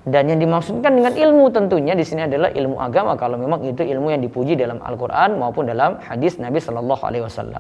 dan 0.06 0.30
yang 0.30 0.38
dimaksudkan 0.38 0.94
dengan 0.94 1.10
ilmu 1.10 1.50
tentunya 1.50 1.98
di 1.98 2.06
sini 2.06 2.30
adalah 2.30 2.54
ilmu 2.54 2.78
agama 2.78 3.18
kalau 3.18 3.34
memang 3.34 3.66
itu 3.66 3.82
ilmu 3.82 4.14
yang 4.14 4.22
dipuji 4.22 4.54
dalam 4.54 4.78
Al-Qur'an 4.78 5.34
maupun 5.34 5.66
dalam 5.66 5.98
hadis 5.98 6.38
Nabi 6.38 6.62
Shallallahu 6.62 7.02
alaihi 7.02 7.26
wasallam. 7.26 7.58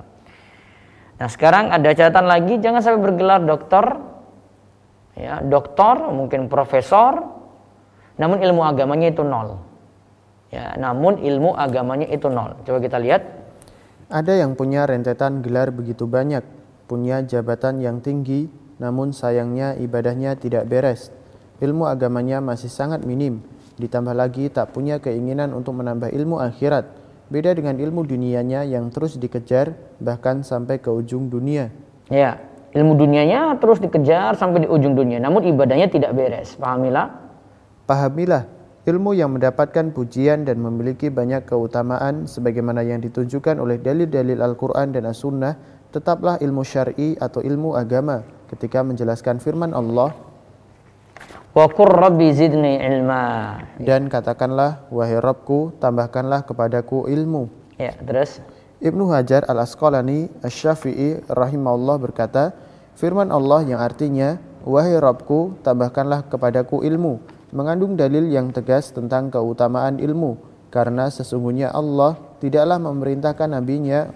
Nah, 1.18 1.26
sekarang 1.26 1.74
ada 1.74 1.90
catatan 1.90 2.30
lagi 2.30 2.62
jangan 2.62 2.86
sampai 2.86 3.02
bergelar 3.02 3.42
dokter 3.42 3.82
ya, 5.18 5.42
doktor, 5.42 6.14
mungkin 6.14 6.46
profesor 6.46 7.18
namun 8.14 8.38
ilmu 8.38 8.62
agamanya 8.62 9.10
itu 9.10 9.26
nol. 9.26 9.58
Ya, 10.54 10.78
namun 10.78 11.18
ilmu 11.18 11.50
agamanya 11.58 12.06
itu 12.06 12.30
nol. 12.30 12.62
Coba 12.62 12.78
kita 12.78 13.02
lihat. 13.02 13.26
Ada 14.06 14.38
yang 14.38 14.54
punya 14.54 14.86
rentetan 14.86 15.42
gelar 15.42 15.74
begitu 15.74 16.06
banyak, 16.06 16.46
punya 16.86 17.26
jabatan 17.26 17.82
yang 17.82 17.98
tinggi, 17.98 18.46
namun 18.78 19.10
sayangnya 19.10 19.74
ibadahnya 19.74 20.38
tidak 20.38 20.70
beres 20.70 21.10
ilmu 21.60 21.88
agamanya 21.88 22.44
masih 22.44 22.68
sangat 22.68 23.04
minim, 23.08 23.40
ditambah 23.80 24.12
lagi 24.12 24.48
tak 24.52 24.72
punya 24.76 25.00
keinginan 25.00 25.52
untuk 25.56 25.76
menambah 25.76 26.12
ilmu 26.12 26.40
akhirat. 26.40 26.88
Beda 27.26 27.50
dengan 27.58 27.74
ilmu 27.74 28.06
dunianya 28.06 28.62
yang 28.62 28.86
terus 28.94 29.18
dikejar 29.18 29.74
bahkan 29.98 30.46
sampai 30.46 30.78
ke 30.78 30.86
ujung 30.86 31.26
dunia. 31.26 31.74
Ya, 32.06 32.38
ilmu 32.70 32.94
dunianya 32.94 33.58
terus 33.58 33.82
dikejar 33.82 34.38
sampai 34.38 34.62
di 34.64 34.68
ujung 34.70 34.94
dunia, 34.94 35.18
namun 35.18 35.42
ibadahnya 35.42 35.90
tidak 35.90 36.14
beres. 36.14 36.54
Pahamilah? 36.54 37.10
Pahamilah, 37.82 38.46
ilmu 38.86 39.18
yang 39.18 39.34
mendapatkan 39.34 39.90
pujian 39.90 40.46
dan 40.46 40.62
memiliki 40.62 41.10
banyak 41.10 41.50
keutamaan 41.50 42.30
sebagaimana 42.30 42.86
yang 42.86 43.02
ditunjukkan 43.02 43.58
oleh 43.58 43.82
dalil-dalil 43.82 44.38
Al-Qur'an 44.38 44.94
dan 44.94 45.10
As-Sunnah, 45.10 45.58
tetaplah 45.90 46.38
ilmu 46.38 46.62
syar'i 46.62 47.18
atau 47.18 47.42
ilmu 47.42 47.74
agama 47.74 48.22
ketika 48.46 48.86
menjelaskan 48.86 49.42
firman 49.42 49.74
Allah 49.74 50.14
Wa 51.56 51.72
rabbi 51.72 52.36
zidni 52.36 52.76
ilma. 52.84 53.56
Dan 53.80 54.12
katakanlah 54.12 54.92
wahai 54.92 55.16
Rabbku 55.16 55.72
tambahkanlah 55.80 56.44
kepadaku 56.44 57.08
ilmu. 57.08 57.48
Ya, 57.80 57.96
terus 57.96 58.44
Ibnu 58.76 59.08
Hajar 59.08 59.48
Al-Asqalani 59.48 60.28
Asy-Syafi'i 60.44 61.24
rahimahullah 61.24 61.96
berkata, 61.96 62.52
firman 63.00 63.32
Allah 63.32 63.64
yang 63.64 63.80
artinya 63.80 64.36
wahai 64.68 65.00
Rabbku 65.00 65.64
tambahkanlah 65.64 66.28
kepadaku 66.28 66.84
ilmu 66.84 67.24
mengandung 67.56 67.96
dalil 67.96 68.28
yang 68.28 68.52
tegas 68.52 68.92
tentang 68.92 69.32
keutamaan 69.32 69.96
ilmu 69.96 70.36
karena 70.68 71.08
sesungguhnya 71.08 71.72
Allah 71.72 72.20
tidaklah 72.36 72.76
memerintahkan 72.76 73.48
nabinya 73.48 74.12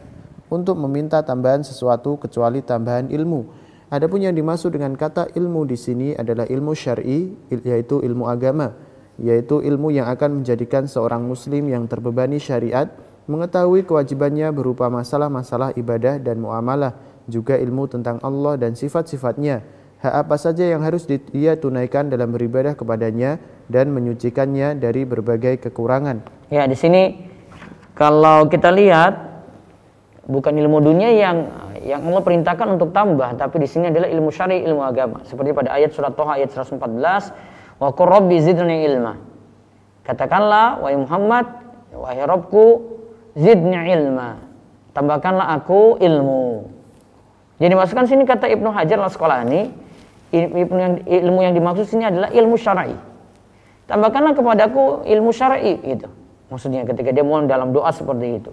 untuk 0.53 0.77
meminta 0.77 1.25
tambahan 1.25 1.65
sesuatu 1.65 2.21
kecuali 2.21 2.61
tambahan 2.61 3.09
ilmu 3.09 3.60
Adapun 3.91 4.23
yang 4.23 4.39
dimaksud 4.39 4.71
dengan 4.71 4.95
kata 4.95 5.35
ilmu 5.35 5.67
di 5.67 5.75
sini 5.75 6.15
adalah 6.15 6.47
ilmu 6.47 6.79
syar'i 6.79 7.35
yaitu 7.51 7.99
ilmu 7.99 8.31
agama, 8.31 8.71
yaitu 9.19 9.59
ilmu 9.59 9.91
yang 9.91 10.07
akan 10.07 10.41
menjadikan 10.41 10.87
seorang 10.87 11.27
muslim 11.27 11.67
yang 11.67 11.91
terbebani 11.91 12.39
syariat 12.39 12.87
mengetahui 13.27 13.83
kewajibannya 13.83 14.55
berupa 14.55 14.87
masalah-masalah 14.87 15.75
ibadah 15.75 16.23
dan 16.23 16.39
muamalah, 16.39 16.95
juga 17.27 17.59
ilmu 17.59 17.91
tentang 17.91 18.23
Allah 18.23 18.55
dan 18.63 18.79
sifat-sifatnya. 18.79 19.67
Hak 19.99 20.15
apa 20.23 20.39
saja 20.39 20.71
yang 20.71 20.87
harus 20.87 21.11
dia 21.11 21.59
tunaikan 21.59 22.07
dalam 22.07 22.31
beribadah 22.31 22.79
kepadanya 22.79 23.43
dan 23.67 23.91
menyucikannya 23.91 24.79
dari 24.79 25.03
berbagai 25.03 25.67
kekurangan. 25.67 26.23
Ya, 26.47 26.63
di 26.71 26.79
sini 26.79 27.27
kalau 27.99 28.47
kita 28.47 28.71
lihat 28.71 29.19
bukan 30.31 30.55
ilmu 30.55 30.79
dunia 30.79 31.11
yang 31.11 31.70
yang 31.81 32.05
Allah 32.05 32.23
perintahkan 32.23 32.77
untuk 32.77 32.93
tambah 32.93 33.37
tapi 33.41 33.57
di 33.61 33.69
sini 33.69 33.89
adalah 33.89 34.09
ilmu 34.09 34.29
syar'i 34.29 34.61
ilmu 34.65 34.83
agama. 34.85 35.25
Seperti 35.25 35.57
pada 35.57 35.73
ayat 35.77 35.97
surat 35.97 36.13
Toha 36.13 36.37
ayat 36.37 36.53
114 36.53 36.77
wa 37.81 37.89
qur 37.97 38.09
rabbi 38.09 38.37
zidni 38.41 38.85
ilma. 38.85 39.17
Katakanlah 40.05 40.81
wahai 40.85 40.97
Muhammad 41.01 41.47
wahai 41.97 42.21
Rabbku 42.25 42.65
zidni 43.37 43.81
ilma. 43.91 44.41
Tambahkanlah 44.93 45.57
aku 45.57 45.97
ilmu. 46.01 46.69
Jadi 47.61 47.75
masukkan 47.77 48.07
sini 48.09 48.25
kata 48.25 48.49
Ibnu 48.49 48.73
Hajar 48.73 49.01
al 49.01 49.09
Asqalani 49.09 49.71
ilmu 50.33 50.77
yang, 50.81 50.95
ilmu 51.05 51.39
yang 51.45 51.55
dimaksud 51.57 51.87
sini 51.89 52.09
adalah 52.09 52.33
ilmu 52.33 52.57
syar'i. 52.57 52.97
Tambahkanlah 53.89 54.33
kepadaku 54.37 55.05
ilmu 55.09 55.31
syar'i 55.33 55.81
itu 55.83 56.09
maksudnya 56.51 56.83
ketika 56.85 57.15
dia 57.15 57.25
mohon 57.25 57.47
dalam 57.47 57.71
doa 57.71 57.89
seperti 57.95 58.43
itu 58.43 58.53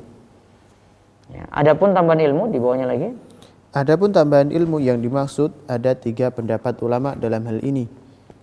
Ya, 1.28 1.44
adapun 1.52 1.92
tambahan 1.92 2.24
ilmu 2.24 2.50
di 2.52 2.58
bawahnya 2.60 2.88
lagi. 2.88 3.12
Adapun 3.76 4.16
tambahan 4.16 4.50
ilmu 4.50 4.80
yang 4.80 5.04
dimaksud 5.04 5.52
ada 5.68 5.92
tiga 5.94 6.32
pendapat 6.32 6.80
ulama 6.80 7.14
dalam 7.20 7.44
hal 7.46 7.60
ini. 7.62 7.86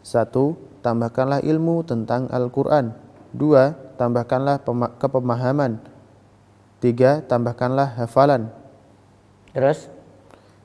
Satu, 0.05 0.55
tambahkanlah 0.85 1.41
ilmu 1.41 1.81
tentang 1.83 2.29
Al-Quran. 2.29 2.93
Dua, 3.33 3.73
tambahkanlah 3.97 4.61
kepemahaman. 5.01 5.81
Tiga, 6.79 7.25
tambahkanlah 7.25 7.97
hafalan. 7.99 8.53
Terus? 9.57 9.89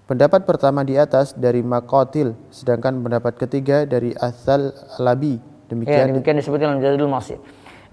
Pendapat 0.06 0.44
pertama 0.44 0.84
di 0.84 1.00
atas 1.00 1.32
dari 1.38 1.64
Makotil, 1.64 2.36
sedangkan 2.52 3.00
pendapat 3.00 3.40
ketiga 3.40 3.88
dari 3.88 4.12
Asal 4.18 4.76
Labi. 5.00 5.40
Demikian, 5.70 6.10
ya, 6.10 6.12
demikian 6.12 6.36
disebutkan 6.42 6.76
dalam 6.76 6.82
Jadul 6.82 7.08
Masih. 7.08 7.38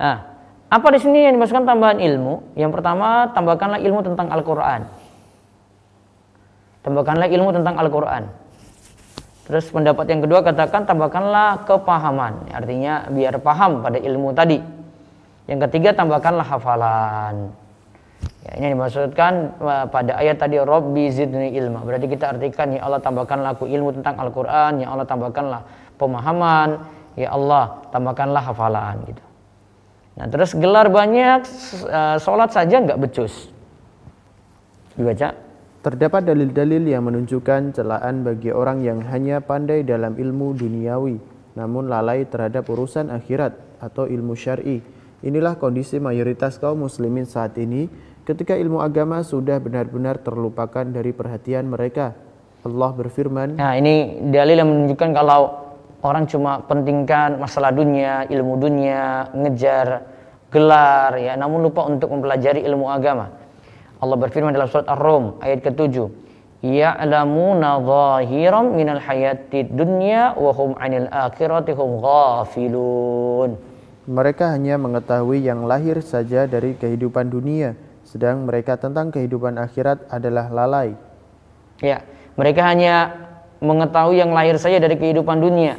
Nah, 0.01 0.36
apa 0.67 0.87
di 0.91 0.99
sini 0.99 1.23
yang 1.23 1.39
dimasukkan 1.39 1.63
tambahan 1.63 2.03
ilmu? 2.03 2.59
Yang 2.59 2.71
pertama, 2.75 3.31
tambahkanlah 3.31 3.79
ilmu 3.79 4.01
tentang 4.03 4.27
Al-Qur'an. 4.35 4.83
tambahkanlah 6.87 7.27
ilmu 7.27 7.51
tentang 7.51 7.75
Al-Qur'an. 7.83 8.31
Terus 9.51 9.67
pendapat 9.75 10.07
yang 10.07 10.23
kedua 10.23 10.43
katakan 10.47 10.87
tambahkanlah 10.87 11.67
kepahaman, 11.67 12.51
artinya 12.51 13.11
biar 13.11 13.43
paham 13.43 13.83
pada 13.83 13.99
ilmu 13.99 14.31
tadi. 14.31 14.63
Yang 15.51 15.71
ketiga 15.71 15.95
tambahkanlah 15.95 16.47
hafalan. 16.47 17.51
Ya, 18.47 18.51
ini 18.63 18.79
dimaksudkan 18.79 19.59
uh, 19.59 19.87
pada 19.91 20.19
ayat 20.23 20.39
tadi 20.39 20.63
Robbi 20.63 21.11
zidni 21.11 21.55
ilma. 21.59 21.83
Berarti 21.83 22.07
kita 22.07 22.39
artikan 22.39 22.75
ya 22.75 22.87
Allah 22.87 23.03
tambahkanlah 23.03 23.59
aku 23.59 23.67
ilmu 23.67 23.91
tentang 23.99 24.19
Al-Qur'an, 24.23 24.79
ya 24.79 24.91
Allah 24.91 25.07
tambahkanlah 25.07 25.63
pemahaman, 25.99 26.83
ya 27.19 27.35
Allah 27.35 27.83
tambahkanlah 27.91 28.43
hafalan 28.47 29.03
gitu. 29.11 29.26
Nah, 30.17 30.27
terus 30.33 30.57
gelar 30.57 30.89
banyak 30.89 31.45
uh, 31.93 32.17
sholat 32.17 32.49
saja 32.49 32.81
nggak 32.81 32.97
becus. 32.97 33.53
Dibaca. 34.97 35.37
Terdapat 35.85 36.27
dalil-dalil 36.27 36.83
yang 36.89 37.07
menunjukkan 37.07 37.77
celaan 37.77 38.27
bagi 38.27 38.51
orang 38.51 38.83
yang 38.83 39.05
hanya 39.07 39.39
pandai 39.39 39.87
dalam 39.87 40.19
ilmu 40.19 40.57
duniawi, 40.57 41.21
namun 41.55 41.87
lalai 41.87 42.27
terhadap 42.27 42.67
urusan 42.67 43.13
akhirat 43.13 43.55
atau 43.79 44.09
ilmu 44.09 44.35
syar'i. 44.35 44.83
Inilah 45.23 45.55
kondisi 45.61 46.03
mayoritas 46.03 46.59
kaum 46.59 46.89
muslimin 46.89 47.29
saat 47.29 47.55
ini 47.61 47.87
ketika 48.27 48.59
ilmu 48.59 48.83
agama 48.83 49.23
sudah 49.23 49.63
benar-benar 49.63 50.19
terlupakan 50.27 50.83
dari 50.83 51.15
perhatian 51.15 51.71
mereka. 51.71 52.17
Allah 52.67 52.91
berfirman, 52.91 53.55
Nah, 53.55 53.79
ini 53.79 54.27
dalil 54.27 54.59
yang 54.59 54.67
menunjukkan 54.67 55.11
kalau 55.15 55.66
orang 56.07 56.31
cuma 56.31 56.63
pentingkan 56.65 57.43
masalah 57.43 57.75
dunia, 57.75 58.25
ilmu 58.31 58.55
dunia, 58.63 59.35
ngejar 59.35 60.07
gelar 60.55 61.13
ya, 61.19 61.35
namun 61.35 61.67
lupa 61.67 61.85
untuk 61.85 62.15
mempelajari 62.15 62.63
ilmu 62.63 62.87
agama. 62.87 63.35
Allah 63.99 64.17
berfirman 64.17 64.55
dalam 64.55 64.71
surat 64.71 64.87
Ar-Rum 64.87 65.43
ayat 65.43 65.67
ke-7. 65.67 66.07
Ya'lamuna 66.65 67.83
zahiran 67.85 68.73
minal 68.73 69.03
hayati 69.03 69.69
dunya 69.69 70.33
wa 70.33 70.53
hum 70.57 70.73
'anil 70.79 71.09
akhirati 71.13 71.77
hum 71.77 72.01
ghafilun. 72.01 73.51
mereka 74.07 74.55
hanya 74.55 74.79
mengetahui 74.79 75.43
yang 75.43 75.67
lahir 75.67 75.99
saja 75.99 76.47
dari 76.47 76.79
kehidupan 76.79 77.27
dunia, 77.27 77.75
sedang 78.07 78.47
mereka 78.47 78.79
tentang 78.79 79.11
kehidupan 79.11 79.59
akhirat 79.59 80.07
adalah 80.09 80.47
lalai. 80.47 80.95
Ya, 81.83 82.07
mereka 82.39 82.63
hanya 82.71 83.27
mengetahui 83.59 84.23
yang 84.23 84.31
lahir 84.31 84.57
saja 84.63 84.79
dari 84.79 84.95
kehidupan 84.95 85.43
dunia. 85.43 85.75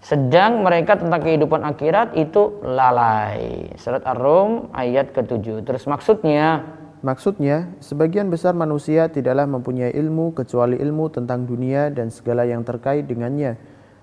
Sedang 0.00 0.64
mereka 0.64 0.96
tentang 0.96 1.20
kehidupan 1.20 1.60
akhirat 1.60 2.16
itu 2.16 2.60
lalai. 2.64 3.68
Surat 3.76 4.00
Ar-Rum 4.08 4.72
ayat 4.72 5.12
ke-7. 5.12 5.60
Terus 5.64 5.84
maksudnya 5.84 6.76
Maksudnya, 7.00 7.72
sebagian 7.80 8.28
besar 8.28 8.52
manusia 8.52 9.08
tidaklah 9.08 9.48
mempunyai 9.48 9.88
ilmu 9.96 10.36
kecuali 10.36 10.76
ilmu 10.76 11.08
tentang 11.08 11.48
dunia 11.48 11.88
dan 11.88 12.12
segala 12.12 12.44
yang 12.44 12.60
terkait 12.60 13.08
dengannya. 13.08 13.56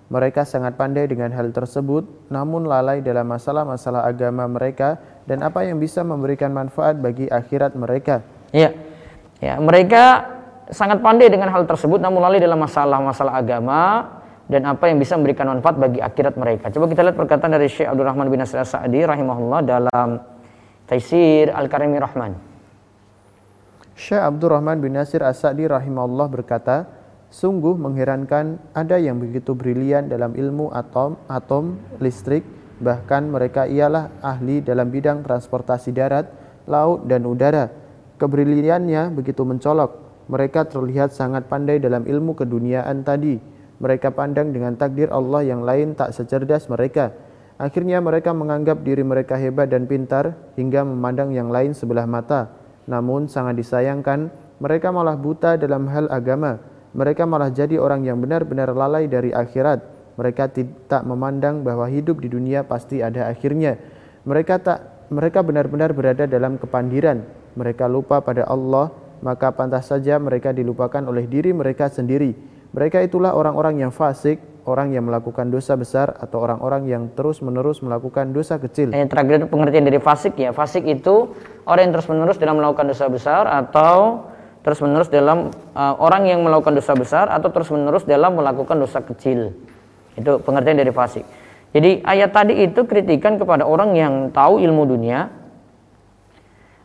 Mereka 0.09 0.49
sangat 0.49 0.81
pandai 0.81 1.05
dengan 1.05 1.29
hal 1.29 1.53
tersebut, 1.53 2.09
namun 2.33 2.65
lalai 2.65 3.05
dalam 3.05 3.29
masalah-masalah 3.29 4.01
agama 4.01 4.49
mereka 4.49 4.97
dan 5.29 5.45
apa 5.45 5.61
yang 5.61 5.77
bisa 5.77 6.01
memberikan 6.01 6.49
manfaat 6.49 6.97
bagi 6.97 7.29
akhirat 7.29 7.77
mereka. 7.77 8.25
Ya, 8.49 8.73
ya 9.45 9.61
mereka 9.61 10.33
sangat 10.73 10.97
pandai 10.97 11.29
dengan 11.29 11.53
hal 11.53 11.69
tersebut, 11.69 12.01
namun 12.01 12.25
lalai 12.25 12.41
dalam 12.41 12.57
masalah-masalah 12.57 13.37
agama 13.37 14.09
dan 14.47 14.63
apa 14.63 14.87
yang 14.87 14.97
bisa 14.99 15.19
memberikan 15.19 15.51
manfaat 15.51 15.75
bagi 15.75 15.99
akhirat 15.99 16.39
mereka. 16.39 16.71
Coba 16.71 16.87
kita 16.87 17.03
lihat 17.03 17.15
perkataan 17.19 17.51
dari 17.51 17.67
Syekh 17.67 17.87
Abdul 17.91 18.07
Rahman 18.07 18.27
bin 18.31 18.39
Nasir 18.39 18.63
Sa'di 18.63 19.03
rahimahullah 19.03 19.59
dalam 19.63 20.09
Taisir 20.87 21.51
Al-Karimi 21.51 21.99
Rahman. 21.99 22.31
Syekh 23.97 24.21
Abdurrahman 24.21 24.77
bin 24.77 24.93
Nasir 24.93 25.25
As-Sa'di 25.25 25.65
rahimahullah 25.65 26.29
berkata, 26.29 26.85
Sungguh 27.27 27.75
mengherankan 27.75 28.55
ada 28.71 28.95
yang 28.95 29.19
begitu 29.19 29.51
brilian 29.51 30.07
dalam 30.07 30.31
ilmu 30.31 30.71
atom, 30.71 31.19
atom, 31.27 31.75
listrik, 31.99 32.45
bahkan 32.79 33.27
mereka 33.27 33.67
ialah 33.67 34.13
ahli 34.23 34.63
dalam 34.63 34.87
bidang 34.87 35.27
transportasi 35.27 35.91
darat, 35.91 36.29
laut, 36.69 37.03
dan 37.03 37.27
udara. 37.27 37.67
Kebriliannya 38.15 39.11
begitu 39.11 39.43
mencolok. 39.43 40.07
Mereka 40.31 40.71
terlihat 40.71 41.11
sangat 41.11 41.51
pandai 41.51 41.83
dalam 41.83 42.07
ilmu 42.07 42.37
keduniaan 42.37 43.03
tadi. 43.03 43.56
Mereka 43.77 44.13
pandang 44.17 44.49
dengan 44.49 44.73
takdir 44.73 45.13
Allah 45.13 45.45
yang 45.45 45.61
lain 45.61 45.93
tak 45.93 46.13
secerdas 46.13 46.65
mereka. 46.65 47.13
Akhirnya 47.57 47.97
mereka 48.01 48.33
menganggap 48.33 48.85
diri 48.85 49.01
mereka 49.01 49.33
hebat 49.37 49.69
dan 49.69 49.89
pintar 49.89 50.37
hingga 50.57 50.85
memandang 50.85 51.33
yang 51.33 51.49
lain 51.49 51.73
sebelah 51.73 52.05
mata. 52.05 52.53
Namun 52.85 53.25
sangat 53.29 53.57
disayangkan, 53.57 54.29
mereka 54.57 54.89
malah 54.89 55.17
buta 55.17 55.57
dalam 55.57 55.85
hal 55.89 56.09
agama. 56.09 56.61
Mereka 56.97 57.29
malah 57.29 57.53
jadi 57.53 57.77
orang 57.77 58.05
yang 58.05 58.17
benar-benar 58.17 58.73
lalai 58.73 59.05
dari 59.05 59.29
akhirat. 59.29 59.85
Mereka 60.17 60.49
tidak 60.49 61.01
memandang 61.05 61.61
bahwa 61.61 61.85
hidup 61.85 62.17
di 62.17 62.29
dunia 62.29 62.65
pasti 62.65 63.05
ada 63.05 63.29
akhirnya. 63.29 63.77
Mereka 64.25 64.55
tak 64.65 64.79
mereka 65.13 65.45
benar-benar 65.45 65.93
berada 65.93 66.25
dalam 66.25 66.57
kepandiran. 66.57 67.21
Mereka 67.53 67.85
lupa 67.85 68.21
pada 68.21 68.49
Allah, 68.49 68.89
maka 69.21 69.53
pantas 69.53 69.89
saja 69.89 70.17
mereka 70.17 70.49
dilupakan 70.53 71.05
oleh 71.05 71.29
diri 71.29 71.53
mereka 71.53 71.89
sendiri. 71.89 72.56
Mereka 72.75 73.03
itulah 73.05 73.31
orang-orang 73.35 73.79
yang 73.79 73.91
fasik, 73.95 74.43
orang 74.67 74.91
yang 74.91 75.07
melakukan 75.07 75.47
dosa 75.47 75.79
besar 75.79 76.11
atau 76.19 76.43
orang-orang 76.43 76.83
yang 76.91 77.03
terus-menerus 77.15 77.79
melakukan 77.79 78.35
dosa 78.35 78.59
kecil. 78.59 78.91
Yang 78.91 79.09
terakhir 79.15 79.47
pengertian 79.47 79.87
dari 79.87 79.99
fasik 80.03 80.35
ya. 80.35 80.51
Fasik 80.51 80.83
itu 80.83 81.31
orang 81.63 81.89
yang 81.89 81.93
terus-menerus 81.95 82.35
dalam 82.35 82.59
melakukan 82.59 82.91
dosa 82.91 83.07
besar 83.07 83.47
atau 83.47 84.27
terus-menerus 84.67 85.07
dalam 85.07 85.47
uh, 85.71 85.95
orang 86.03 86.27
yang 86.27 86.43
melakukan 86.43 86.75
dosa 86.75 86.91
besar 86.91 87.31
atau 87.31 87.47
terus-menerus 87.47 88.03
dalam 88.03 88.35
melakukan 88.35 88.75
dosa 88.75 88.99
kecil. 88.99 89.55
Itu 90.19 90.43
pengertian 90.43 90.75
dari 90.75 90.91
fasik. 90.91 91.23
Jadi 91.71 92.03
ayat 92.03 92.35
tadi 92.35 92.67
itu 92.67 92.83
kritikan 92.83 93.39
kepada 93.39 93.63
orang 93.63 93.95
yang 93.95 94.13
tahu 94.35 94.59
ilmu 94.59 94.83
dunia. 94.83 95.31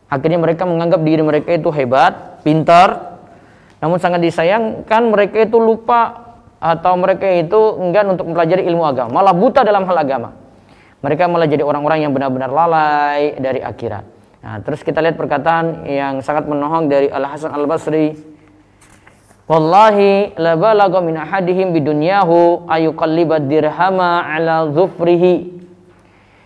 Akhirnya 0.07 0.39
mereka 0.39 0.63
menganggap 0.63 1.01
diri 1.03 1.23
mereka 1.25 1.49
itu 1.51 1.67
hebat, 1.75 2.39
pintar. 2.45 3.12
Namun 3.83 3.99
sangat 3.99 4.23
disayangkan 4.23 5.11
mereka 5.11 5.43
itu 5.43 5.59
lupa 5.59 6.31
atau 6.63 6.95
mereka 6.95 7.27
itu 7.27 7.59
enggan 7.83 8.15
untuk 8.15 8.31
mempelajari 8.31 8.63
ilmu 8.63 8.87
agama, 8.87 9.19
malah 9.19 9.35
buta 9.35 9.67
dalam 9.67 9.83
hal 9.83 9.99
agama. 9.99 10.31
Mereka 11.03 11.27
malah 11.27 11.51
jadi 11.51 11.67
orang-orang 11.67 12.07
yang 12.07 12.15
benar-benar 12.15 12.47
lalai 12.47 13.35
dari 13.35 13.59
akhirat. 13.59 14.07
Nah, 14.39 14.63
terus 14.63 14.79
kita 14.87 15.03
lihat 15.03 15.19
perkataan 15.19 15.83
yang 15.83 16.23
sangat 16.23 16.47
menohong 16.47 16.87
dari 16.87 17.11
Al 17.11 17.27
Hasan 17.27 17.51
Al 17.51 17.67
Basri. 17.67 18.15
Wallahi 19.51 20.39
la 20.39 20.55
balagha 20.55 21.03
min 21.03 21.19
ahadihim 21.19 21.75
bidunyahu 21.75 22.63
ayuqallibad 22.71 23.51
dirhama 23.51 24.23
ala 24.23 24.63
dhufrihi 24.71 25.59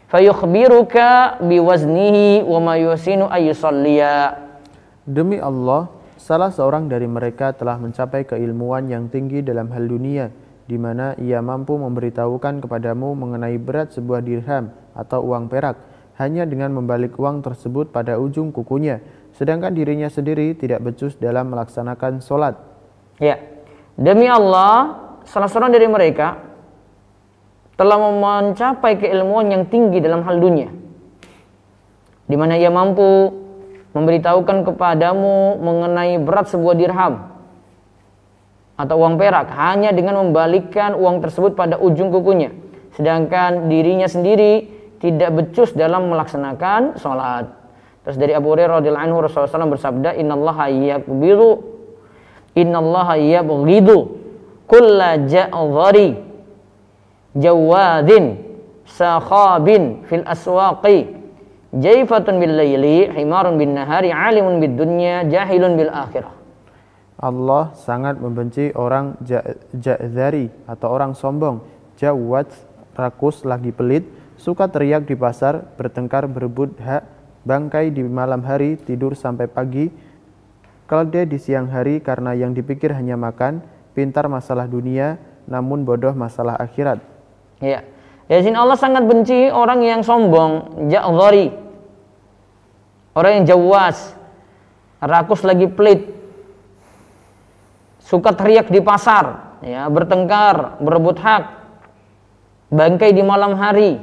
fayukhbiruka 0.10 1.38
biwaznihi 1.46 2.42
wa 2.42 2.58
ma 2.58 2.74
yusinu 2.82 3.30
ayusalliya. 3.30 4.42
Demi 5.06 5.38
Allah, 5.38 5.94
salah 6.28 6.52
seorang 6.52 6.92
dari 6.92 7.08
mereka 7.08 7.56
telah 7.56 7.80
mencapai 7.80 8.28
keilmuan 8.28 8.92
yang 8.92 9.08
tinggi 9.08 9.40
dalam 9.40 9.72
hal 9.72 9.88
dunia, 9.88 10.28
di 10.68 10.76
mana 10.76 11.16
ia 11.16 11.40
mampu 11.40 11.80
memberitahukan 11.80 12.68
kepadamu 12.68 13.16
mengenai 13.16 13.56
berat 13.56 13.96
sebuah 13.96 14.20
dirham 14.20 14.76
atau 14.92 15.24
uang 15.24 15.48
perak, 15.48 15.80
hanya 16.20 16.44
dengan 16.44 16.76
membalik 16.76 17.16
uang 17.16 17.48
tersebut 17.48 17.96
pada 17.96 18.20
ujung 18.20 18.52
kukunya, 18.52 19.00
sedangkan 19.40 19.72
dirinya 19.72 20.12
sendiri 20.12 20.52
tidak 20.60 20.84
becus 20.84 21.16
dalam 21.16 21.48
melaksanakan 21.48 22.20
sholat. 22.20 22.60
Ya, 23.24 23.40
demi 23.96 24.28
Allah, 24.28 25.00
salah 25.24 25.48
seorang 25.48 25.72
dari 25.72 25.88
mereka 25.88 26.44
telah 27.80 27.96
mencapai 28.04 29.00
keilmuan 29.00 29.48
yang 29.48 29.64
tinggi 29.72 30.04
dalam 30.04 30.28
hal 30.28 30.44
dunia, 30.44 30.68
di 32.28 32.36
mana 32.36 32.60
ia 32.60 32.68
mampu 32.68 33.47
memberitahukan 33.92 34.68
kepadamu 34.68 35.60
mengenai 35.60 36.20
berat 36.20 36.52
sebuah 36.52 36.76
dirham 36.76 37.14
atau 38.78 38.96
uang 39.02 39.18
perak 39.18 39.50
hanya 39.58 39.90
dengan 39.90 40.22
membalikkan 40.22 40.94
uang 40.94 41.24
tersebut 41.26 41.58
pada 41.58 41.82
ujung 41.82 42.14
kukunya, 42.14 42.54
sedangkan 42.94 43.68
dirinya 43.72 44.06
sendiri 44.06 44.70
tidak 45.02 45.34
becus 45.34 45.74
dalam 45.74 46.14
melaksanakan 46.14 47.02
sholat. 47.02 47.50
Terus 48.06 48.18
dari 48.22 48.38
Abu 48.38 48.54
Hurairah 48.54 48.80
radhiyallahu 48.80 49.08
anhu 49.10 49.18
Rasulullah 49.26 49.52
SAW 49.52 49.76
bersabda, 49.76 50.10
Innallaha 50.16 50.72
yakbiru 50.72 51.76
Innallaha 52.58 53.20
yabghidu 53.20 53.98
kulla 54.66 55.22
ja'dhari 55.26 56.18
jawadin 57.38 58.42
sakhabin 58.90 60.08
fil 60.10 60.26
aswaqi 60.26 61.17
jaifatun 61.78 62.42
bil 62.42 62.54
laili 62.58 63.10
himarun 63.14 63.56
bin 63.62 63.78
nahari 63.78 64.10
alimun 64.10 64.58
bid 64.58 64.74
dunya 64.78 65.24
jahilun 65.30 65.78
bil 65.78 65.94
akhirah 65.94 66.38
Allah 67.18 67.74
sangat 67.74 68.22
membenci 68.22 68.70
orang 68.78 69.18
ja'zari 69.74 70.54
atau 70.70 70.88
orang 70.94 71.18
sombong, 71.18 71.66
jawad, 71.98 72.46
rakus, 72.94 73.42
lagi 73.42 73.74
pelit, 73.74 74.06
suka 74.38 74.70
teriak 74.70 75.10
di 75.10 75.18
pasar, 75.18 75.66
bertengkar, 75.82 76.30
berebut 76.30 76.78
hak, 76.78 77.10
bangkai 77.42 77.90
di 77.90 78.06
malam 78.06 78.46
hari, 78.46 78.78
tidur 78.78 79.18
sampai 79.18 79.50
pagi, 79.50 79.90
Kalau 80.88 81.04
dia 81.04 81.28
di 81.28 81.36
siang 81.36 81.68
hari 81.68 82.00
karena 82.00 82.32
yang 82.32 82.56
dipikir 82.56 82.96
hanya 82.96 83.20
makan, 83.20 83.60
pintar 83.92 84.32
masalah 84.32 84.72
dunia, 84.72 85.20
namun 85.44 85.84
bodoh 85.84 86.16
masalah 86.16 86.56
akhirat. 86.56 87.04
Ya. 87.60 87.84
Ya 88.32 88.40
sini 88.40 88.56
Allah 88.56 88.80
sangat 88.80 89.04
benci 89.04 89.52
orang 89.52 89.84
yang 89.84 90.00
sombong, 90.00 90.88
ja'dhari. 90.88 91.52
Orang 93.18 93.42
yang 93.42 93.46
jawas, 93.50 94.14
rakus 95.02 95.42
lagi 95.42 95.66
pelit, 95.66 96.06
suka 97.98 98.30
teriak 98.38 98.70
di 98.70 98.78
pasar, 98.78 99.58
ya, 99.66 99.90
bertengkar, 99.90 100.78
berebut 100.78 101.18
hak, 101.18 101.44
bangkai 102.70 103.18
di 103.18 103.26
malam 103.26 103.58
hari. 103.58 103.98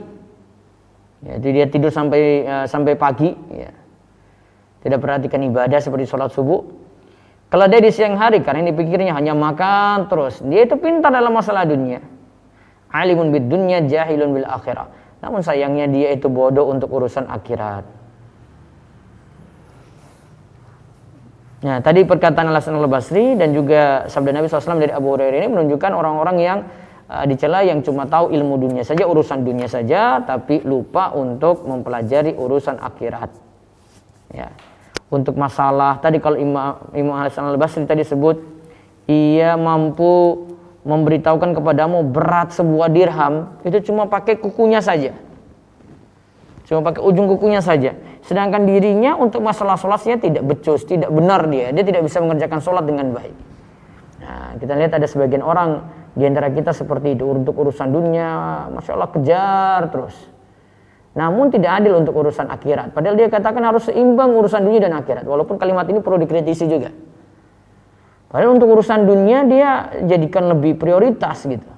Ya, 1.22 1.38
jadi 1.38 1.62
dia 1.62 1.66
tidur 1.70 1.94
sampai 1.94 2.42
uh, 2.42 2.66
sampai 2.66 2.98
pagi, 2.98 3.30
ya 3.54 3.70
tidak 4.84 5.00
perhatikan 5.00 5.40
ibadah 5.46 5.78
seperti 5.80 6.10
sholat 6.10 6.28
subuh. 6.34 6.60
Kalau 7.48 7.70
dia 7.70 7.80
di 7.80 7.94
siang 7.94 8.18
hari 8.18 8.42
karena 8.42 8.66
ini 8.66 8.74
pikirnya 8.74 9.14
hanya 9.14 9.32
makan 9.32 10.10
terus, 10.10 10.42
dia 10.42 10.66
itu 10.66 10.76
pintar 10.76 11.14
dalam 11.14 11.32
masalah 11.32 11.64
dunia. 11.64 12.02
Alimun 12.90 13.30
bid 13.30 13.46
dunya 13.46 13.80
jahilun 13.86 14.34
bil 14.36 14.44
akhirah. 14.44 14.90
Namun 15.22 15.40
sayangnya 15.40 15.88
dia 15.88 16.12
itu 16.12 16.28
bodoh 16.28 16.68
untuk 16.68 16.92
urusan 16.92 17.30
akhirat. 17.30 18.03
Nah, 21.64 21.80
tadi 21.80 22.04
perkataan 22.04 22.52
Al 22.52 22.60
Hasan 22.60 22.76
Al 22.76 22.92
Basri 22.92 23.40
dan 23.40 23.56
juga 23.56 24.04
sabda 24.04 24.36
Nabi 24.36 24.52
SAW 24.52 24.76
dari 24.76 24.92
Abu 24.92 25.16
Hurairah 25.16 25.40
ini 25.40 25.48
menunjukkan 25.48 25.96
orang-orang 25.96 26.36
yang 26.36 26.58
uh, 27.08 27.24
dicela 27.24 27.64
yang 27.64 27.80
cuma 27.80 28.04
tahu 28.04 28.28
ilmu 28.36 28.60
dunia 28.60 28.84
saja, 28.84 29.08
urusan 29.08 29.40
dunia 29.40 29.64
saja, 29.64 30.20
tapi 30.20 30.60
lupa 30.60 31.16
untuk 31.16 31.64
mempelajari 31.64 32.36
urusan 32.36 32.76
akhirat. 32.76 33.32
Ya. 34.36 34.52
Untuk 35.08 35.40
masalah 35.40 36.04
tadi 36.04 36.20
kalau 36.20 36.36
Imam 36.36 36.84
Imam 36.92 37.16
Hasan 37.16 37.48
Al 37.48 37.56
Basri 37.56 37.88
tadi 37.88 38.04
sebut 38.04 38.44
ia 39.08 39.56
mampu 39.56 40.44
memberitahukan 40.84 41.56
kepadamu 41.56 42.04
berat 42.12 42.52
sebuah 42.52 42.92
dirham 42.92 43.56
itu 43.64 43.88
cuma 43.88 44.04
pakai 44.04 44.36
kukunya 44.36 44.84
saja. 44.84 45.16
Cuma 46.68 46.84
pakai 46.84 47.00
ujung 47.00 47.24
kukunya 47.24 47.64
saja 47.64 47.96
sedangkan 48.24 48.64
dirinya 48.64 49.20
untuk 49.20 49.44
masalah 49.44 49.76
sholatnya 49.76 50.16
tidak 50.16 50.42
becus 50.48 50.84
tidak 50.88 51.12
benar 51.12 51.44
dia 51.48 51.70
dia 51.70 51.84
tidak 51.84 52.08
bisa 52.08 52.24
mengerjakan 52.24 52.60
sholat 52.64 52.84
dengan 52.88 53.12
baik 53.12 53.36
nah 54.24 54.56
kita 54.56 54.72
lihat 54.74 54.92
ada 54.96 55.06
sebagian 55.06 55.44
orang 55.44 55.84
di 56.14 56.24
antara 56.24 56.48
kita 56.48 56.72
seperti 56.72 57.18
itu 57.18 57.26
untuk 57.28 57.52
urusan 57.58 57.90
dunia 57.92 58.28
masya 58.72 58.96
Allah 58.96 59.10
kejar 59.12 59.80
terus 59.92 60.34
namun 61.14 61.46
tidak 61.54 61.78
adil 61.78 62.02
untuk 62.02 62.10
urusan 62.18 62.50
akhirat. 62.50 62.90
Padahal 62.90 63.14
dia 63.14 63.30
katakan 63.30 63.62
harus 63.62 63.86
seimbang 63.86 64.34
urusan 64.34 64.66
dunia 64.66 64.82
dan 64.82 64.98
akhirat. 64.98 65.22
Walaupun 65.22 65.62
kalimat 65.62 65.86
ini 65.86 66.02
perlu 66.02 66.18
dikritisi 66.18 66.66
juga. 66.66 66.90
Padahal 68.34 68.58
untuk 68.58 68.74
urusan 68.74 69.06
dunia 69.06 69.46
dia 69.46 69.94
jadikan 70.10 70.50
lebih 70.50 70.74
prioritas 70.74 71.46
gitu. 71.46 71.70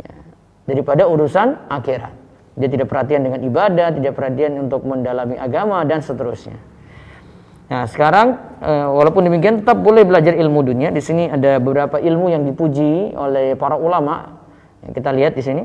Ya, 0.00 0.16
daripada 0.64 1.04
urusan 1.04 1.68
akhirat. 1.68 2.23
Dia 2.54 2.70
tidak 2.70 2.86
perhatian 2.86 3.26
dengan 3.26 3.42
ibadah, 3.42 3.90
tidak 3.90 4.14
perhatian 4.14 4.54
untuk 4.62 4.86
mendalami 4.86 5.34
agama 5.34 5.82
dan 5.82 5.98
seterusnya. 5.98 6.54
Nah 7.64 7.88
sekarang 7.90 8.38
eh, 8.62 8.86
walaupun 8.86 9.26
demikian 9.26 9.64
tetap 9.64 9.82
boleh 9.82 10.06
belajar 10.06 10.38
ilmu 10.38 10.62
dunia. 10.62 10.94
Di 10.94 11.02
sini 11.02 11.26
ada 11.26 11.58
beberapa 11.58 11.98
ilmu 11.98 12.30
yang 12.30 12.46
dipuji 12.46 13.16
oleh 13.18 13.58
para 13.58 13.74
ulama. 13.74 14.38
Kita 14.84 15.10
lihat 15.10 15.34
di 15.34 15.42
sini. 15.42 15.64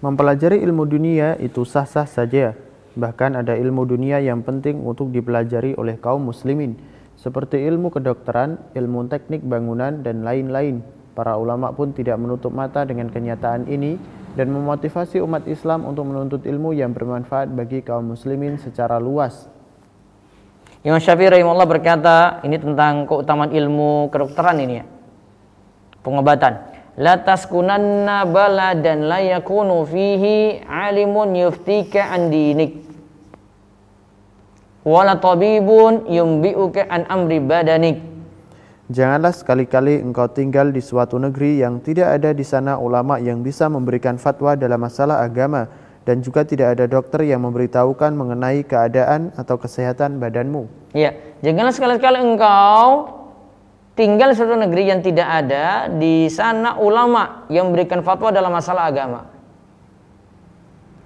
Mempelajari 0.00 0.60
ilmu 0.60 0.84
dunia 0.88 1.36
itu 1.40 1.64
sah-sah 1.68 2.08
saja. 2.08 2.56
Bahkan 2.94 3.42
ada 3.42 3.58
ilmu 3.58 3.84
dunia 3.84 4.22
yang 4.22 4.46
penting 4.46 4.80
untuk 4.86 5.10
dipelajari 5.10 5.74
oleh 5.74 5.98
kaum 5.98 6.30
muslimin, 6.30 6.78
seperti 7.18 7.58
ilmu 7.66 7.90
kedokteran, 7.90 8.60
ilmu 8.70 9.10
teknik 9.10 9.42
bangunan, 9.42 10.06
dan 10.06 10.22
lain-lain. 10.22 10.84
Para 11.18 11.34
ulama 11.34 11.74
pun 11.74 11.90
tidak 11.90 12.20
menutup 12.22 12.54
mata 12.54 12.86
dengan 12.86 13.10
kenyataan 13.10 13.66
ini 13.66 13.98
dan 14.34 14.50
memotivasi 14.50 15.22
umat 15.22 15.46
Islam 15.46 15.86
untuk 15.86 16.10
menuntut 16.10 16.42
ilmu 16.42 16.74
yang 16.74 16.90
bermanfaat 16.90 17.50
bagi 17.54 17.82
kaum 17.82 18.14
muslimin 18.14 18.58
secara 18.58 18.98
luas. 18.98 19.46
Imam 20.84 21.00
Syafi'i 21.00 21.32
rahimahullah 21.32 21.70
berkata, 21.70 22.16
ini 22.44 22.60
tentang 22.60 23.08
keutamaan 23.08 23.54
ilmu 23.54 24.12
kedokteran 24.12 24.60
ini 24.60 24.74
ya. 24.78 24.84
Pengobatan 26.04 26.74
la 26.94 27.18
taskunanna 27.18 28.22
baladan 28.28 29.10
la 29.10 29.18
yakunu 29.18 29.82
fihi 29.82 30.62
alimun 30.62 31.34
yuftika 31.34 32.14
an 32.14 32.30
dinik 32.30 32.86
wala 34.86 35.18
tabibun 35.18 36.06
yumbi'uka 36.06 36.86
an 36.86 37.08
amri 37.10 37.42
badanik 37.42 38.13
Janganlah 38.92 39.32
sekali-kali 39.32 40.04
engkau 40.04 40.28
tinggal 40.28 40.68
di 40.68 40.84
suatu 40.84 41.16
negeri 41.16 41.64
yang 41.64 41.80
tidak 41.80 42.20
ada 42.20 42.36
di 42.36 42.44
sana 42.44 42.76
ulama 42.76 43.16
yang 43.16 43.40
bisa 43.40 43.64
memberikan 43.72 44.20
fatwa 44.20 44.52
dalam 44.60 44.76
masalah 44.76 45.24
agama 45.24 45.64
dan 46.04 46.20
juga 46.20 46.44
tidak 46.44 46.76
ada 46.76 46.84
dokter 46.84 47.24
yang 47.24 47.40
memberitahukan 47.48 48.12
mengenai 48.12 48.60
keadaan 48.60 49.32
atau 49.40 49.56
kesehatan 49.56 50.20
badanmu. 50.20 50.68
Ya, 50.92 51.16
janganlah 51.40 51.72
sekali-kali 51.72 52.28
engkau 52.28 53.08
tinggal 53.96 54.30
di 54.30 54.36
suatu 54.36 54.52
negeri 54.52 54.92
yang 54.92 55.00
tidak 55.00 55.28
ada 55.32 55.88
di 55.88 56.28
sana 56.28 56.76
ulama 56.76 57.48
yang 57.48 57.72
memberikan 57.72 58.04
fatwa 58.04 58.28
dalam 58.36 58.52
masalah 58.52 58.92
agama. 58.92 59.32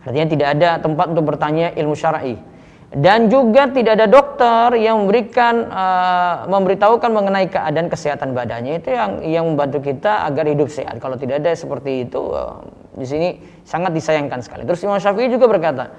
Artinya 0.03 0.29
tidak 0.35 0.49
ada 0.59 0.71
tempat 0.83 1.15
untuk 1.15 1.31
bertanya 1.31 1.71
ilmu 1.79 1.95
syar'i. 1.95 2.58
Dan 2.89 3.29
juga 3.29 3.69
tidak 3.69 4.01
ada 4.01 4.09
dokter 4.09 4.81
yang 4.81 5.05
memberikan 5.05 5.69
uh, 5.69 6.49
memberitahukan 6.49 7.13
mengenai 7.13 7.53
keadaan 7.53 7.93
kesehatan 7.93 8.33
badannya 8.33 8.81
itu 8.81 8.97
yang 8.97 9.11
yang 9.29 9.45
membantu 9.45 9.85
kita 9.85 10.25
agar 10.25 10.49
hidup 10.49 10.73
sehat. 10.73 10.97
Kalau 10.97 11.21
tidak 11.21 11.45
ada 11.45 11.53
seperti 11.53 12.09
itu 12.09 12.33
uh, 12.33 12.65
di 12.97 13.05
sini 13.05 13.29
sangat 13.61 13.93
disayangkan 13.93 14.41
sekali. 14.41 14.65
Terus 14.65 14.81
Imam 14.89 14.97
Syafi'i 14.97 15.29
juga 15.29 15.53
berkata, 15.53 15.93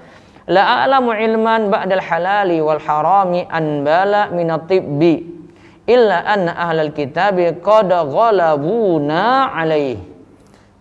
la 0.50 0.82
a'lamu 0.82 1.14
ilman 1.14 1.70
ba'dal 1.70 2.02
halali 2.02 2.58
wal 2.58 2.82
harami 2.82 3.46
an 3.46 3.86
bala 3.86 4.34
min 4.34 4.50
tibbi 4.66 5.22
illa 5.86 6.26
anna 6.26 6.58
ahlal 6.58 6.90
kitab 6.90 7.38
qad 7.62 7.86
ghalabuna 7.86 9.54
alaih. 9.54 9.94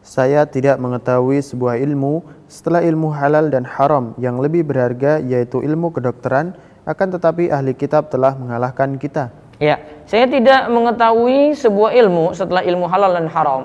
Saya 0.02 0.42
tidak 0.50 0.82
mengetahui 0.82 1.38
sebuah 1.46 1.78
ilmu 1.78 2.39
setelah 2.50 2.82
ilmu 2.82 3.14
halal 3.14 3.54
dan 3.54 3.62
haram 3.62 4.18
yang 4.18 4.42
lebih 4.42 4.66
berharga 4.66 5.22
yaitu 5.22 5.62
ilmu 5.62 5.94
kedokteran 5.94 6.58
akan 6.90 7.08
tetapi 7.14 7.54
ahli 7.54 7.78
kitab 7.78 8.10
telah 8.10 8.34
mengalahkan 8.34 8.98
kita. 8.98 9.30
Ya, 9.62 9.78
saya 10.10 10.26
tidak 10.26 10.66
mengetahui 10.74 11.54
sebuah 11.54 11.94
ilmu 11.94 12.34
setelah 12.34 12.66
ilmu 12.66 12.90
halal 12.90 13.14
dan 13.14 13.30
haram. 13.30 13.62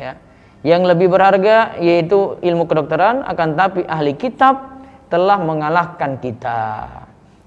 Ya. 0.00 0.16
Yang 0.64 0.96
lebih 0.96 1.12
berharga 1.12 1.76
yaitu 1.76 2.40
ilmu 2.40 2.64
kedokteran 2.64 3.20
akan 3.28 3.48
tapi 3.58 3.84
ahli 3.84 4.16
kitab 4.16 4.80
telah 5.12 5.36
mengalahkan 5.36 6.16
kita. 6.16 6.88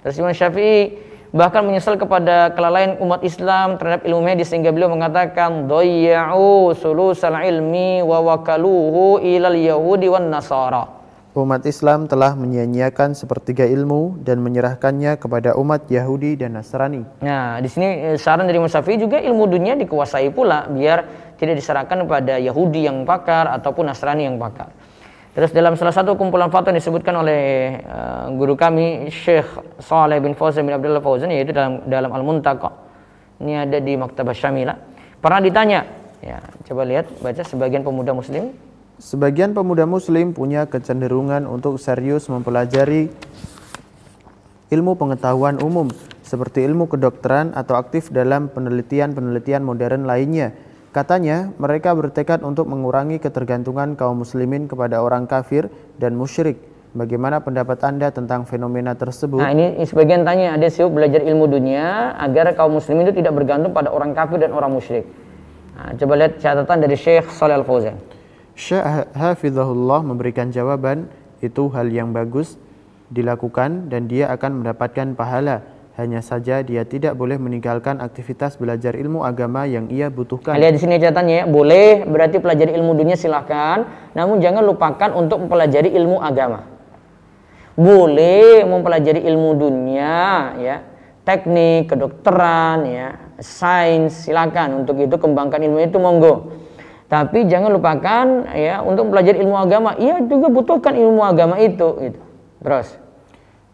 Terus 0.06 0.22
Imam 0.22 0.36
Syafi'i 0.38 1.05
bahkan 1.36 1.68
menyesal 1.68 2.00
kepada 2.00 2.56
kelalaian 2.56 2.96
umat 3.04 3.20
Islam 3.20 3.76
terhadap 3.76 4.08
ilmu 4.08 4.24
medis 4.24 4.48
sehingga 4.48 4.72
beliau 4.72 4.88
mengatakan 4.88 5.68
doyya'u 5.68 6.72
sulusal 6.80 7.36
ilmi 7.36 8.00
wa 8.00 8.24
wakaluhu 8.24 9.20
ilal 9.20 9.60
yahudi 9.60 10.08
wan 10.08 10.32
nasara 10.32 10.96
Umat 11.36 11.68
Islam 11.68 12.08
telah 12.08 12.32
menyia-nyiakan 12.32 13.12
sepertiga 13.12 13.68
ilmu 13.68 14.24
dan 14.24 14.40
menyerahkannya 14.40 15.20
kepada 15.20 15.60
umat 15.60 15.84
Yahudi 15.92 16.40
dan 16.40 16.56
Nasrani. 16.56 17.04
Nah, 17.20 17.60
di 17.60 17.68
sini 17.68 18.16
eh, 18.16 18.16
saran 18.16 18.48
dari 18.48 18.56
Musafi 18.56 18.96
juga 18.96 19.20
ilmu 19.20 19.44
dunia 19.44 19.76
dikuasai 19.76 20.32
pula 20.32 20.64
biar 20.72 21.04
tidak 21.36 21.60
diserahkan 21.60 22.08
kepada 22.08 22.40
Yahudi 22.40 22.88
yang 22.88 23.04
pakar 23.04 23.52
ataupun 23.52 23.92
Nasrani 23.92 24.32
yang 24.32 24.40
pakar. 24.40 24.72
Terus 25.36 25.52
dalam 25.52 25.76
salah 25.76 25.92
satu 25.92 26.16
kumpulan 26.16 26.48
fatwa 26.48 26.72
yang 26.72 26.80
disebutkan 26.80 27.12
oleh 27.20 27.76
uh, 27.84 28.32
guru 28.40 28.56
kami 28.56 29.12
Syekh 29.12 29.46
Saleh 29.84 30.24
bin 30.24 30.32
Fauzan 30.32 30.64
bin 30.64 30.72
Abdullah 30.72 31.04
Fauzan 31.04 31.28
yaitu 31.28 31.52
dalam 31.52 31.84
dalam 31.84 32.08
Al-Muntaqa. 32.16 32.72
Ini 33.44 33.68
ada 33.68 33.84
di 33.84 34.00
Maktabah 34.00 34.32
Syamila. 34.32 34.80
Pernah 35.20 35.44
ditanya, 35.44 35.84
ya, 36.24 36.40
coba 36.72 36.88
lihat 36.88 37.12
baca 37.20 37.44
sebagian 37.44 37.84
pemuda 37.84 38.16
muslim 38.16 38.56
Sebagian 38.96 39.52
pemuda 39.52 39.84
muslim 39.84 40.32
punya 40.32 40.72
kecenderungan 40.72 41.44
untuk 41.52 41.76
serius 41.84 42.32
mempelajari 42.32 43.12
ilmu 44.72 44.96
pengetahuan 44.96 45.60
umum 45.60 45.92
seperti 46.24 46.64
ilmu 46.64 46.88
kedokteran 46.88 47.52
atau 47.60 47.76
aktif 47.76 48.08
dalam 48.08 48.48
penelitian-penelitian 48.48 49.68
modern 49.68 50.08
lainnya 50.08 50.56
Katanya, 50.96 51.52
mereka 51.60 51.92
bertekad 51.92 52.40
untuk 52.40 52.72
mengurangi 52.72 53.20
ketergantungan 53.20 54.00
kaum 54.00 54.24
muslimin 54.24 54.72
kepada 54.72 55.04
orang 55.04 55.28
kafir 55.28 55.68
dan 56.00 56.16
musyrik. 56.16 56.56
Bagaimana 56.96 57.44
pendapat 57.44 57.84
Anda 57.84 58.16
tentang 58.16 58.48
fenomena 58.48 58.96
tersebut? 58.96 59.44
Nah, 59.44 59.52
ini 59.52 59.84
sebagian 59.84 60.24
tanya, 60.24 60.56
ada 60.56 60.72
siap 60.72 60.96
belajar 60.96 61.20
ilmu 61.20 61.52
dunia 61.52 62.16
agar 62.16 62.56
kaum 62.56 62.80
muslimin 62.80 63.12
itu 63.12 63.20
tidak 63.20 63.36
bergantung 63.36 63.76
pada 63.76 63.92
orang 63.92 64.16
kafir 64.16 64.40
dan 64.40 64.56
orang 64.56 64.72
musyrik. 64.72 65.04
Nah, 65.76 65.92
coba 66.00 66.14
lihat 66.16 66.40
catatan 66.40 66.78
dari 66.80 66.96
Syekh 66.96 67.28
Salih 67.28 67.60
Al-Fauzan. 67.60 68.00
Syekh 68.56 69.12
Hafizahullah 69.12 70.00
memberikan 70.00 70.48
jawaban, 70.48 71.12
itu 71.44 71.68
hal 71.76 71.92
yang 71.92 72.16
bagus 72.16 72.56
dilakukan 73.12 73.92
dan 73.92 74.08
dia 74.08 74.32
akan 74.32 74.64
mendapatkan 74.64 75.12
pahala. 75.12 75.60
Hanya 75.96 76.20
saja 76.20 76.60
dia 76.60 76.84
tidak 76.84 77.16
boleh 77.16 77.40
meninggalkan 77.40 78.04
aktivitas 78.04 78.60
belajar 78.60 79.00
ilmu 79.00 79.24
agama 79.24 79.64
yang 79.64 79.88
ia 79.88 80.12
butuhkan. 80.12 80.60
Lihat 80.60 80.76
di 80.76 80.82
sini 80.84 81.00
catatannya 81.00 81.36
ya, 81.40 81.44
boleh 81.48 82.04
berarti 82.04 82.44
pelajari 82.44 82.76
ilmu 82.76 83.00
dunia 83.00 83.16
silahkan, 83.16 84.12
namun 84.12 84.44
jangan 84.44 84.68
lupakan 84.68 85.16
untuk 85.16 85.48
mempelajari 85.48 85.96
ilmu 85.96 86.20
agama. 86.20 86.68
Boleh 87.80 88.68
mempelajari 88.68 89.24
ilmu 89.24 89.56
dunia 89.56 90.16
ya, 90.60 90.84
teknik, 91.24 91.88
kedokteran 91.88 92.84
ya, 92.84 93.16
sains 93.40 94.28
silakan 94.28 94.84
untuk 94.84 95.00
itu 95.00 95.16
kembangkan 95.16 95.64
ilmu 95.64 95.80
itu 95.80 95.96
monggo. 95.96 96.52
Tapi 97.08 97.48
jangan 97.48 97.72
lupakan 97.72 98.52
ya 98.52 98.84
untuk 98.84 99.08
mempelajari 99.08 99.40
ilmu 99.40 99.56
agama, 99.56 99.96
ia 99.96 100.20
juga 100.28 100.52
butuhkan 100.52 100.92
ilmu 100.92 101.24
agama 101.24 101.56
itu 101.56 101.88
gitu. 102.04 102.20
Terus 102.60 103.05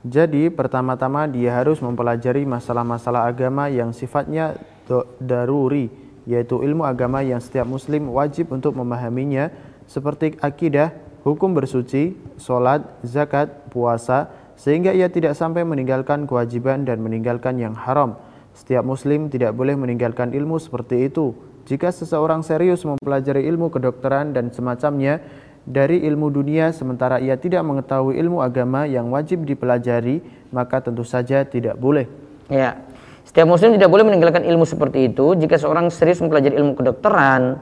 Jadi 0.01 0.49
pertama-tama 0.49 1.29
dia 1.29 1.53
harus 1.53 1.77
mempelajari 1.77 2.41
masalah-masalah 2.41 3.29
agama 3.29 3.69
yang 3.69 3.93
sifatnya 3.93 4.57
daruri, 5.21 5.93
yaitu 6.25 6.57
ilmu 6.57 6.81
agama 6.81 7.21
yang 7.21 7.37
setiap 7.37 7.69
muslim 7.69 8.09
wajib 8.09 8.49
untuk 8.49 8.73
memahaminya 8.73 9.53
seperti 9.85 10.41
akidah, 10.41 10.89
hukum 11.21 11.53
bersuci, 11.53 12.17
sholat, 12.41 12.81
zakat, 13.05 13.69
puasa, 13.69 14.33
sehingga 14.57 14.89
ia 14.89 15.05
tidak 15.05 15.37
sampai 15.37 15.61
meninggalkan 15.61 16.25
kewajiban 16.25 16.81
dan 16.81 16.97
meninggalkan 16.97 17.61
yang 17.61 17.77
haram. 17.77 18.17
Setiap 18.57 18.81
muslim 18.81 19.29
tidak 19.29 19.53
boleh 19.53 19.77
meninggalkan 19.77 20.33
ilmu 20.33 20.57
seperti 20.57 21.13
itu. 21.13 21.37
Jika 21.69 21.93
seseorang 21.93 22.41
serius 22.41 22.81
mempelajari 22.83 23.45
ilmu 23.45 23.69
kedokteran 23.69 24.33
dan 24.33 24.49
semacamnya, 24.49 25.21
dari 25.62 26.02
ilmu 26.02 26.34
dunia 26.34 26.74
sementara 26.74 27.21
ia 27.21 27.38
tidak 27.38 27.62
mengetahui 27.62 28.17
ilmu 28.17 28.41
agama 28.41 28.89
yang 28.89 29.13
wajib 29.13 29.45
dipelajari, 29.45 30.21
maka 30.50 30.82
tentu 30.82 31.06
saja 31.06 31.45
tidak 31.45 31.78
boleh. 31.78 32.10
Ya. 32.50 32.82
Setiap 33.21 33.47
muslim 33.47 33.78
tidak 33.78 33.93
boleh 33.93 34.04
meninggalkan 34.04 34.43
ilmu 34.43 34.65
seperti 34.65 35.13
itu 35.13 35.38
jika 35.38 35.56
seorang 35.56 35.93
serius 35.93 36.19
mempelajari 36.19 36.58
ilmu 36.58 36.74
kedokteran 36.74 37.62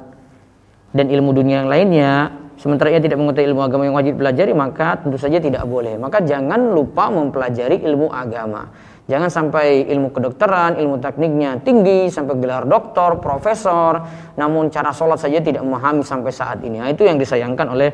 dan 0.96 1.06
ilmu 1.12 1.36
dunia 1.36 1.62
yang 1.62 1.70
lainnya, 1.70 2.12
sementara 2.56 2.90
ia 2.90 3.04
tidak 3.04 3.20
mengetahui 3.20 3.52
ilmu 3.54 3.62
agama 3.62 3.84
yang 3.86 3.96
wajib 4.00 4.18
dipelajari, 4.18 4.56
maka 4.56 4.98
tentu 5.04 5.20
saja 5.20 5.38
tidak 5.38 5.68
boleh. 5.68 6.00
Maka 6.00 6.24
jangan 6.24 6.74
lupa 6.74 7.12
mempelajari 7.12 7.84
ilmu 7.86 8.10
agama. 8.10 8.72
Jangan 9.10 9.26
sampai 9.34 9.89
ilmu 9.89 10.13
kedokteran, 10.13 10.78
ilmu 10.78 11.02
tekniknya 11.02 11.58
tinggi 11.65 12.13
sampai 12.13 12.38
gelar 12.38 12.69
doktor, 12.69 13.17
profesor, 13.17 14.06
namun 14.38 14.69
cara 14.69 14.93
sholat 14.93 15.17
saja 15.17 15.41
tidak 15.41 15.65
memahami 15.65 16.06
sampai 16.06 16.30
saat 16.30 16.62
ini. 16.62 16.78
Nah, 16.78 16.93
itu 16.93 17.10
yang 17.10 17.17
disayangkan 17.17 17.74
oleh 17.74 17.89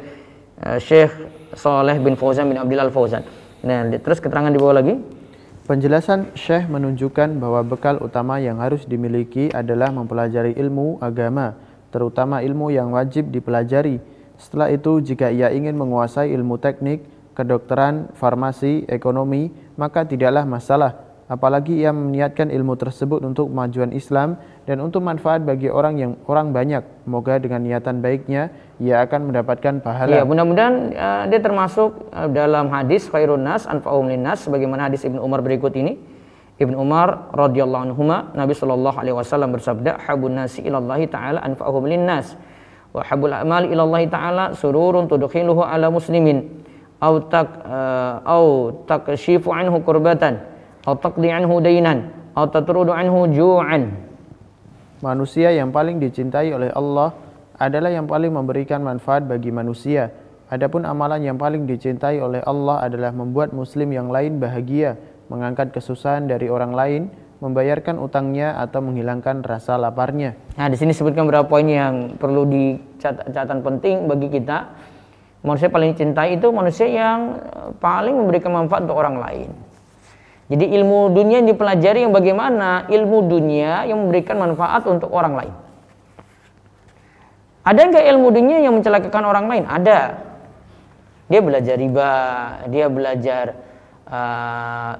uh, 0.59 0.75
Syekh 0.75 1.07
Soleh 1.55 2.03
bin 2.03 2.19
Fauzan 2.19 2.51
bin 2.51 2.59
Abdillah 2.59 2.91
Fauzan. 2.91 3.23
Nah, 3.63 3.87
terus 3.95 4.19
keterangan 4.19 4.51
di 4.51 4.59
bawah 4.59 4.75
lagi. 4.75 4.99
Penjelasan 5.63 6.35
Syekh 6.35 6.67
menunjukkan 6.67 7.39
bahwa 7.39 7.63
bekal 7.63 7.95
utama 8.03 8.43
yang 8.43 8.59
harus 8.59 8.83
dimiliki 8.83 9.47
adalah 9.55 9.95
mempelajari 9.95 10.51
ilmu 10.59 10.99
agama, 10.99 11.55
terutama 11.95 12.43
ilmu 12.43 12.75
yang 12.75 12.91
wajib 12.91 13.31
dipelajari. 13.31 14.03
Setelah 14.35 14.67
itu, 14.67 14.99
jika 14.99 15.31
ia 15.31 15.47
ingin 15.55 15.79
menguasai 15.79 16.27
ilmu 16.35 16.59
teknik, 16.59 17.07
kedokteran, 17.39 18.11
farmasi, 18.19 18.83
ekonomi, 18.91 19.47
maka 19.79 20.03
tidaklah 20.03 20.43
masalah 20.43 21.04
apalagi 21.25 21.81
ia 21.81 21.89
meniatkan 21.89 22.53
ilmu 22.53 22.77
tersebut 22.77 23.25
untuk 23.25 23.49
kemajuan 23.49 23.89
Islam 23.97 24.37
dan 24.69 24.77
untuk 24.81 25.01
manfaat 25.01 25.41
bagi 25.41 25.69
orang 25.73 25.97
yang 25.97 26.11
orang 26.29 26.53
banyak. 26.53 26.85
Semoga 27.05 27.41
dengan 27.41 27.65
niatan 27.65 28.01
baiknya 28.01 28.53
ia 28.77 29.01
akan 29.01 29.33
mendapatkan 29.33 29.81
pahala. 29.81 30.21
Ya, 30.21 30.23
mudah-mudahan 30.25 30.75
uh, 30.93 31.23
dia 31.29 31.41
termasuk 31.41 32.13
uh, 32.13 32.29
dalam 32.29 32.69
hadis 32.69 33.09
khairun 33.09 33.41
nas 33.41 33.65
anfa'um 33.65 34.05
linnas 34.05 34.45
sebagaimana 34.45 34.89
hadis 34.89 35.01
Ibnu 35.05 35.17
Umar 35.21 35.41
berikut 35.41 35.73
ini. 35.73 35.97
Ibnu 36.55 36.79
Umar 36.79 37.35
radhiyallahu 37.35 37.83
anhu 37.91 38.03
Nabi 38.31 38.55
sallallahu 38.55 38.95
alaihi 38.95 39.11
wasallam 39.11 39.51
bersabda, 39.51 40.07
"Habun 40.07 40.39
nasi 40.39 40.63
ilallahi 40.63 41.03
taala 41.11 41.43
anfa'uhum 41.43 41.83
linnas." 41.83 42.39
Wa 42.95 43.03
habul 43.03 43.35
a'mali 43.35 43.75
ilallahi 43.75 44.07
taala 44.07 44.55
sururun 44.55 45.11
tudkhiluhu 45.11 45.59
ala 45.59 45.91
muslimin 45.91 46.63
au 47.03 47.19
tak 47.27 47.59
uh, 47.67 48.23
au 48.23 48.71
takshifu 48.87 49.51
anhu 49.51 49.83
kurbatan 49.83 50.54
atau 50.85 51.01
taqdi 51.01 51.33
anhu 51.33 51.57
dainan 51.57 52.13
atau 52.37 52.61
tatrudu 52.61 52.93
anhu 52.93 53.25
ju'an. 53.33 53.89
Manusia 55.01 55.49
yang 55.51 55.73
paling 55.73 55.97
dicintai 55.97 56.53
oleh 56.53 56.69
Allah 56.71 57.11
adalah 57.57 57.89
yang 57.89 58.05
paling 58.05 58.29
memberikan 58.29 58.85
manfaat 58.85 59.25
bagi 59.25 59.49
manusia. 59.49 60.13
Adapun 60.45 60.85
amalan 60.85 61.25
yang 61.25 61.41
paling 61.41 61.65
dicintai 61.65 62.21
oleh 62.21 62.37
Allah 62.45 62.85
adalah 62.85 63.09
membuat 63.09 63.49
muslim 63.49 63.89
yang 63.89 64.13
lain 64.13 64.37
bahagia, 64.37 64.93
mengangkat 65.25 65.73
kesusahan 65.73 66.29
dari 66.29 66.53
orang 66.53 66.77
lain, 66.77 67.01
membayarkan 67.41 67.97
utangnya 67.97 68.53
atau 68.61 68.79
menghilangkan 68.85 69.41
rasa 69.41 69.75
laparnya. 69.75 70.37
Nah, 70.53 70.69
di 70.69 70.77
sini 70.77 70.93
sebutkan 70.93 71.25
beberapa 71.25 71.49
poin 71.49 71.65
yang 71.65 72.13
perlu 72.15 72.45
dicatatan 72.45 73.65
penting 73.65 74.05
bagi 74.05 74.29
kita. 74.29 74.69
Manusia 75.45 75.69
paling 75.69 75.93
dicintai 75.93 76.41
itu 76.41 76.49
manusia 76.49 76.89
yang 76.89 77.37
paling 77.77 78.17
memberikan 78.17 78.53
manfaat 78.53 78.85
untuk 78.85 78.97
orang 78.97 79.17
lain. 79.21 79.49
Jadi 80.45 80.77
ilmu 80.77 81.09
dunia 81.09 81.41
yang 81.41 81.49
dipelajari 81.49 82.05
yang 82.05 82.13
bagaimana? 82.13 82.85
Ilmu 82.85 83.17
dunia 83.25 83.89
yang 83.89 83.97
memberikan 84.05 84.37
manfaat 84.37 84.85
untuk 84.85 85.09
orang 85.09 85.33
lain. 85.33 85.53
Ada 87.65 87.81
nggak 87.89 88.05
ilmu 88.13 88.27
dunia 88.29 88.61
yang 88.61 88.77
mencelakakan 88.77 89.25
orang 89.25 89.45
lain? 89.49 89.65
Ada. 89.65 90.21
Dia 91.25 91.41
belajar 91.41 91.75
riba, 91.81 92.13
dia 92.69 92.85
belajar 92.85 93.57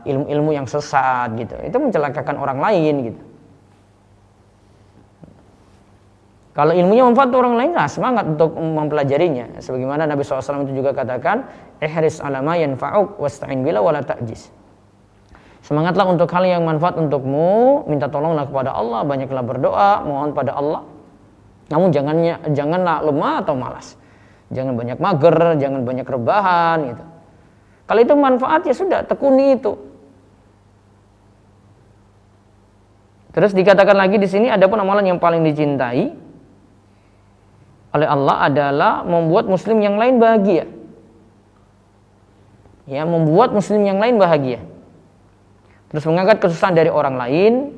ilmu-ilmu 0.02 0.50
uh, 0.50 0.56
yang 0.58 0.66
sesat 0.66 1.30
gitu. 1.38 1.54
Itu 1.62 1.78
mencelakakan 1.78 2.42
orang 2.42 2.58
lain 2.58 2.94
gitu. 3.14 3.22
Kalau 6.58 6.72
ilmunya 6.72 7.04
manfaat 7.06 7.36
orang 7.36 7.54
lain, 7.60 7.72
nah 7.76 7.86
semangat 7.86 8.26
untuk 8.32 8.56
mempelajarinya. 8.56 9.60
Sebagaimana 9.60 10.08
Nabi 10.08 10.24
SAW 10.24 10.66
itu 10.66 10.82
juga 10.82 10.96
katakan, 10.96 11.46
ihris 11.84 12.24
alama 12.24 12.56
yanfa'uk 12.56 13.20
wasta'in 13.20 13.60
bila 13.62 13.84
wala 13.84 14.00
ta'jiz. 14.02 14.50
Semangatlah 15.66 16.06
untuk 16.06 16.30
hal 16.30 16.46
yang 16.46 16.62
manfaat 16.62 16.94
untukmu, 16.94 17.90
minta 17.90 18.06
tolonglah 18.06 18.46
kepada 18.46 18.70
Allah, 18.70 19.02
banyaklah 19.02 19.42
berdoa, 19.42 20.06
mohon 20.06 20.30
pada 20.38 20.54
Allah. 20.54 20.86
Namun 21.74 21.90
jangannya 21.90 22.54
janganlah 22.54 23.02
lemah 23.02 23.42
atau 23.42 23.58
malas. 23.58 23.98
Jangan 24.54 24.78
banyak 24.78 25.02
mager, 25.02 25.58
jangan 25.58 25.82
banyak 25.82 26.06
rebahan 26.06 26.78
gitu. 26.94 27.04
Kalau 27.90 28.00
itu 28.06 28.14
manfaat 28.14 28.62
ya 28.62 28.78
sudah, 28.78 29.10
tekuni 29.10 29.58
itu. 29.58 29.74
Terus 33.34 33.58
dikatakan 33.58 33.98
lagi 33.98 34.22
di 34.22 34.30
sini 34.30 34.54
ada 34.54 34.70
pun 34.70 34.78
amalan 34.78 35.18
yang 35.18 35.20
paling 35.20 35.42
dicintai 35.42 36.14
oleh 37.90 38.06
Allah 38.06 38.54
adalah 38.54 38.94
membuat 39.02 39.50
muslim 39.50 39.82
yang 39.82 39.98
lain 39.98 40.22
bahagia. 40.22 40.70
Ya, 42.86 43.02
membuat 43.02 43.50
muslim 43.50 43.82
yang 43.82 43.98
lain 43.98 44.22
bahagia 44.22 44.75
terus 45.96 46.12
mengangkat 46.12 46.44
kesusahan 46.44 46.76
dari 46.76 46.92
orang 46.92 47.16
lain, 47.16 47.72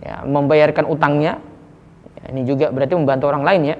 ya, 0.00 0.24
membayarkan 0.24 0.88
utangnya. 0.88 1.36
Ya, 2.16 2.24
ini 2.32 2.48
juga 2.48 2.72
berarti 2.72 2.96
membantu 2.96 3.28
orang 3.28 3.44
lain 3.44 3.62
ya. 3.68 3.76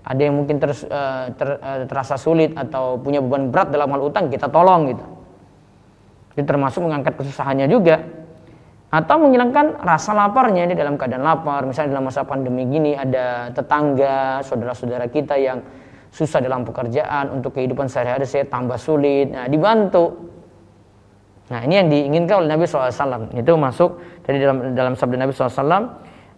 Ada 0.00 0.20
yang 0.32 0.34
mungkin 0.40 0.56
ter, 0.56 0.72
uh, 0.72 1.28
ter, 1.36 1.48
uh, 1.60 1.84
terasa 1.84 2.16
sulit 2.16 2.56
atau 2.56 2.96
punya 2.96 3.20
beban 3.20 3.52
berat 3.52 3.68
dalam 3.68 3.92
hal 3.92 4.00
utang, 4.00 4.32
kita 4.32 4.48
tolong 4.48 4.96
gitu. 4.96 5.04
Itu 6.40 6.48
termasuk 6.48 6.88
mengangkat 6.88 7.20
kesusahannya 7.20 7.68
juga. 7.68 8.00
Atau 8.88 9.20
menghilangkan 9.20 9.82
rasa 9.84 10.16
laparnya 10.16 10.64
ini 10.64 10.72
dalam 10.72 10.96
keadaan 10.96 11.20
lapar. 11.20 11.68
Misalnya 11.68 12.00
dalam 12.00 12.08
masa 12.08 12.24
pandemi 12.24 12.64
gini 12.64 12.96
ada 12.96 13.52
tetangga, 13.52 14.40
saudara-saudara 14.40 15.10
kita 15.12 15.36
yang 15.36 15.60
susah 16.16 16.40
dalam 16.40 16.64
pekerjaan 16.64 17.28
untuk 17.28 17.60
kehidupan 17.60 17.92
sehari-hari 17.92 18.24
saya 18.24 18.48
tambah 18.48 18.80
sulit. 18.80 19.36
Nah, 19.36 19.50
dibantu 19.52 20.35
Nah 21.46 21.62
ini 21.62 21.74
yang 21.78 21.88
diinginkan 21.88 22.42
oleh 22.42 22.48
Nabi 22.50 22.66
SAW. 22.66 23.30
Itu 23.34 23.54
masuk 23.54 24.02
dari 24.26 24.42
dalam 24.42 24.74
dalam 24.74 24.94
sabda 24.98 25.16
Nabi 25.18 25.30
SAW 25.30 25.46
uh, 25.46 25.82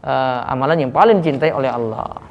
eh, 0.04 0.40
amalan 0.52 0.88
yang 0.88 0.92
paling 0.92 1.24
cintai 1.24 1.50
oleh 1.50 1.72
Allah. 1.72 2.28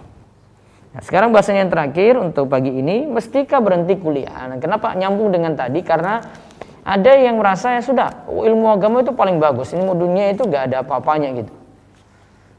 Nah, 0.97 1.01
sekarang 1.05 1.29
bahasanya 1.29 1.67
yang 1.67 1.71
terakhir 1.73 2.17
untuk 2.17 2.49
pagi 2.49 2.73
ini, 2.73 3.05
mestikah 3.05 3.61
berhenti 3.61 3.99
kuliah? 4.01 4.49
Nah, 4.49 4.57
kenapa 4.57 4.97
nyambung 4.97 5.29
dengan 5.29 5.53
tadi? 5.53 5.85
Karena 5.85 6.23
ada 6.87 7.11
yang 7.13 7.37
merasa 7.37 7.77
ya 7.77 7.83
sudah 7.83 8.25
ilmu 8.25 8.71
agama 8.71 9.03
itu 9.03 9.13
paling 9.13 9.37
bagus, 9.37 9.75
ilmu 9.75 9.93
dunia 9.93 10.33
itu 10.33 10.47
gak 10.47 10.71
ada 10.71 10.81
apa-apanya 10.81 11.37
gitu. 11.37 11.53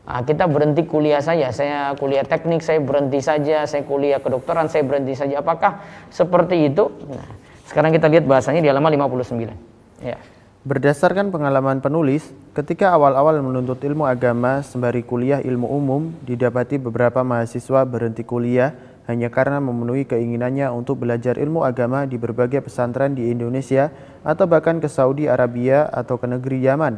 Nah, 0.09 0.23
kita 0.23 0.47
berhenti 0.49 0.87
kuliah 0.87 1.21
saja, 1.21 1.53
saya 1.53 1.93
kuliah 1.99 2.25
teknik, 2.25 2.63
saya 2.65 2.81
berhenti 2.81 3.21
saja, 3.21 3.67
saya 3.67 3.83
kuliah 3.85 4.23
kedokteran, 4.23 4.71
saya 4.71 4.85
berhenti 4.85 5.19
saja. 5.19 5.43
Apakah 5.43 5.85
seperti 6.09 6.71
itu? 6.71 6.89
Nah, 7.11 7.29
sekarang 7.69 7.93
kita 7.93 8.09
lihat 8.09 8.25
bahasanya 8.25 8.65
di 8.65 8.69
halaman 8.73 8.95
59. 8.97 9.78
Ya. 9.99 10.19
Berdasarkan 10.67 11.31
pengalaman 11.33 11.81
penulis, 11.81 12.29
ketika 12.53 12.93
awal-awal 12.93 13.41
menuntut 13.41 13.81
ilmu 13.81 14.05
agama 14.05 14.61
sembari 14.61 15.07
kuliah 15.07 15.41
ilmu 15.41 15.65
umum, 15.65 16.13
didapati 16.27 16.77
beberapa 16.77 17.23
mahasiswa 17.25 17.87
berhenti 17.89 18.27
kuliah 18.27 18.75
hanya 19.09 19.33
karena 19.33 19.57
memenuhi 19.65 20.05
keinginannya 20.05 20.69
untuk 20.69 21.01
belajar 21.01 21.41
ilmu 21.41 21.65
agama 21.65 22.05
di 22.05 22.21
berbagai 22.21 22.61
pesantren 22.61 23.17
di 23.17 23.33
Indonesia 23.33 23.89
atau 24.21 24.45
bahkan 24.45 24.77
ke 24.77 24.91
Saudi 24.93 25.25
Arabia 25.25 25.89
atau 25.89 26.21
ke 26.21 26.29
negeri 26.29 26.61
Yaman. 26.61 26.95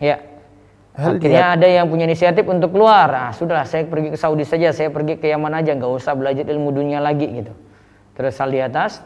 Ya. 0.00 0.24
Hal 0.96 1.20
Akhirnya 1.20 1.60
ada 1.60 1.68
yang 1.68 1.92
punya 1.92 2.08
inisiatif 2.08 2.48
untuk 2.48 2.72
keluar. 2.72 3.12
Ah, 3.12 3.28
sudahlah 3.36 3.68
saya 3.68 3.84
pergi 3.84 4.16
ke 4.16 4.18
Saudi 4.18 4.48
saja, 4.48 4.72
saya 4.72 4.88
pergi 4.88 5.20
ke 5.20 5.28
Yaman 5.28 5.52
aja, 5.52 5.76
nggak 5.76 5.92
usah 5.92 6.16
belajar 6.16 6.48
ilmu 6.48 6.72
dunia 6.72 7.04
lagi 7.04 7.28
gitu. 7.28 7.52
Terus 8.16 8.32
hal 8.40 8.48
di 8.48 8.64
atas, 8.64 9.04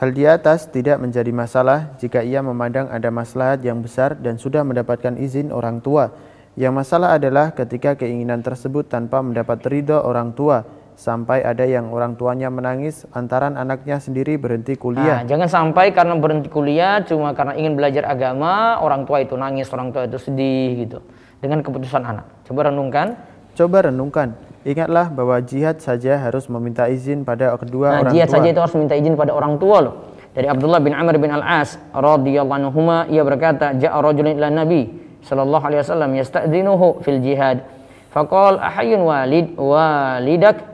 Hal 0.00 0.16
di 0.16 0.24
atas 0.24 0.64
tidak 0.72 0.96
menjadi 0.96 1.28
masalah 1.28 1.92
jika 2.00 2.24
ia 2.24 2.40
memandang 2.40 2.88
ada 2.88 3.12
maslahat 3.12 3.60
yang 3.60 3.84
besar 3.84 4.16
dan 4.16 4.40
sudah 4.40 4.64
mendapatkan 4.64 5.12
izin 5.20 5.52
orang 5.52 5.84
tua. 5.84 6.08
Yang 6.56 6.72
masalah 6.72 7.20
adalah 7.20 7.52
ketika 7.52 7.92
keinginan 8.00 8.40
tersebut 8.40 8.88
tanpa 8.88 9.20
mendapat 9.20 9.60
ridho 9.68 10.00
orang 10.00 10.32
tua, 10.32 10.64
sampai 10.96 11.44
ada 11.44 11.68
yang 11.68 11.92
orang 11.92 12.16
tuanya 12.16 12.48
menangis 12.48 13.04
antaran 13.12 13.60
anaknya 13.60 14.00
sendiri 14.00 14.40
berhenti 14.40 14.72
kuliah. 14.72 15.20
Nah, 15.20 15.28
jangan 15.28 15.48
sampai 15.52 15.92
karena 15.92 16.16
berhenti 16.16 16.48
kuliah 16.48 17.04
cuma 17.04 17.36
karena 17.36 17.60
ingin 17.60 17.76
belajar 17.76 18.08
agama, 18.08 18.80
orang 18.80 19.04
tua 19.04 19.20
itu 19.20 19.36
nangis, 19.36 19.68
orang 19.68 19.92
tua 19.92 20.08
itu 20.08 20.16
sedih 20.16 20.80
gitu. 20.80 21.04
Dengan 21.44 21.60
keputusan 21.60 22.08
anak. 22.08 22.48
Coba 22.48 22.72
renungkan. 22.72 23.20
Coba 23.52 23.92
renungkan, 23.92 24.32
ingatlah 24.64 25.08
bahwa 25.08 25.36
jihad 25.40 25.80
saja 25.80 26.20
harus 26.20 26.46
meminta 26.52 26.86
izin 26.86 27.24
pada 27.24 27.56
kedua 27.56 27.86
Nah, 27.90 28.00
orang 28.06 28.12
jihad 28.12 28.28
tua. 28.28 28.36
saja 28.38 28.48
itu 28.52 28.60
harus 28.60 28.76
minta 28.76 28.94
izin 28.96 29.14
pada 29.16 29.32
orang 29.32 29.56
tua 29.56 29.78
loh. 29.80 29.94
Dari 30.30 30.46
Abdullah 30.46 30.78
bin 30.78 30.94
Amr 30.94 31.18
bin 31.18 31.32
Al-As 31.34 31.74
radhiyallahu 31.90 32.70
anhu 32.70 32.80
ia 33.10 33.22
berkata, 33.26 33.74
"Ja'a 33.74 33.98
rajulun 33.98 34.38
ila 34.38 34.46
Nabi 34.46 34.86
sallallahu 35.26 35.64
alaihi 35.66 35.80
wasallam 35.82 36.10
yasta'dzinuhu 36.14 37.02
fil 37.02 37.18
jihad." 37.18 37.66
Faqal 38.10 38.58
ahayyun 38.58 39.06
walid 39.06 39.54
walidak? 39.54 40.66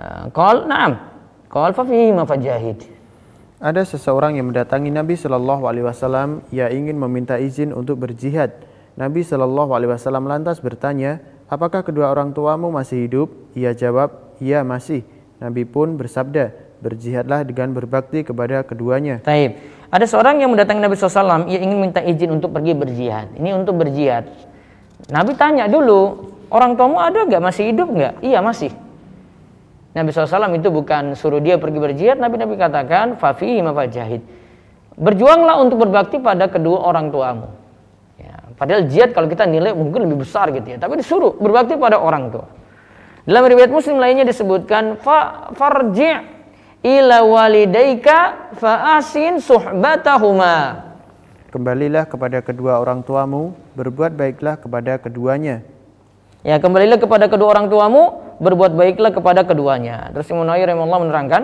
Ah, 0.00 0.28
Qal 0.32 0.64
na'am. 0.64 0.92
Qal 1.52 1.72
fa 1.76 1.84
fihi 1.84 2.12
ma 2.16 2.24
fajahid. 2.24 2.84
Ada 3.58 3.82
seseorang 3.82 4.38
yang 4.38 4.54
mendatangi 4.54 4.88
Nabi 4.94 5.18
Shallallahu 5.18 5.66
Alaihi 5.66 5.82
Wasallam. 5.82 6.46
Ia 6.54 6.70
ingin 6.70 6.94
meminta 6.94 7.42
izin 7.42 7.74
untuk 7.74 7.98
berjihad. 7.98 8.54
Nabi 8.94 9.26
Shallallahu 9.26 9.74
Alaihi 9.74 9.90
Wasallam 9.90 10.30
lantas 10.30 10.62
bertanya, 10.62 11.18
apakah 11.48 11.82
kedua 11.82 12.12
orang 12.12 12.36
tuamu 12.36 12.68
masih 12.70 13.08
hidup? 13.08 13.28
Ia 13.56 13.72
jawab, 13.74 14.38
iya 14.38 14.62
masih. 14.62 15.02
Nabi 15.40 15.64
pun 15.64 15.96
bersabda, 15.98 16.54
berjihadlah 16.78 17.42
dengan 17.42 17.74
berbakti 17.74 18.22
kepada 18.22 18.62
keduanya. 18.62 19.18
Taib. 19.24 19.58
Ada 19.88 20.04
seorang 20.04 20.38
yang 20.38 20.52
mendatangi 20.52 20.84
Nabi 20.84 20.94
SAW, 21.00 21.48
ia 21.48 21.64
ingin 21.64 21.78
minta 21.80 22.04
izin 22.04 22.28
untuk 22.28 22.52
pergi 22.52 22.76
berjihad. 22.76 23.32
Ini 23.40 23.56
untuk 23.56 23.80
berjihad. 23.80 24.28
Nabi 25.08 25.32
tanya 25.34 25.64
dulu, 25.64 26.28
orang 26.52 26.76
tuamu 26.76 27.00
ada 27.00 27.24
nggak 27.24 27.40
masih 27.40 27.72
hidup 27.72 27.88
nggak? 27.88 28.20
Iya 28.20 28.44
masih. 28.44 28.68
Nabi 29.96 30.12
SAW 30.12 30.52
itu 30.54 30.68
bukan 30.68 31.16
suruh 31.16 31.40
dia 31.40 31.56
pergi 31.56 31.80
berjihad, 31.80 32.20
Nabi 32.20 32.36
Nabi 32.36 32.54
katakan, 32.60 33.16
fafihi 33.16 33.64
mafajahid. 33.64 34.20
Berjuanglah 34.98 35.56
untuk 35.62 35.88
berbakti 35.88 36.20
pada 36.20 36.50
kedua 36.52 36.84
orang 36.84 37.08
tuamu. 37.08 37.57
Padahal 38.58 38.90
jihad 38.90 39.14
kalau 39.14 39.30
kita 39.30 39.46
nilai 39.46 39.70
mungkin 39.70 40.02
lebih 40.02 40.26
besar 40.26 40.50
gitu 40.50 40.66
ya, 40.66 40.76
tapi 40.82 40.98
disuruh 40.98 41.38
berbakti 41.38 41.78
pada 41.78 42.02
orang 42.02 42.34
tua. 42.34 42.50
Dalam 43.22 43.46
riwayat 43.46 43.70
Muslim 43.70 44.02
lainnya 44.02 44.26
disebutkan 44.26 44.98
fa 44.98 45.52
farji' 45.54 46.18
ila 46.82 47.22
walidaika 47.22 48.50
fa 48.58 48.98
asin 48.98 49.38
suhbatahuma. 49.38 50.86
Kembalilah 51.48 52.04
kepada 52.04 52.44
kedua 52.44 52.82
orang 52.82 53.00
tuamu, 53.00 53.56
berbuat 53.78 54.12
baiklah 54.18 54.60
kepada 54.60 55.00
keduanya. 55.00 55.64
Ya, 56.46 56.60
kembalilah 56.60 57.00
kepada 57.00 57.26
kedua 57.26 57.56
orang 57.56 57.72
tuamu, 57.72 58.36
berbuat 58.38 58.76
baiklah 58.76 59.10
kepada 59.10 59.42
keduanya. 59.42 60.12
Terus 60.14 60.28
Imam 60.30 60.46
Nawawi 60.46 60.68
menerangkan, 60.68 61.42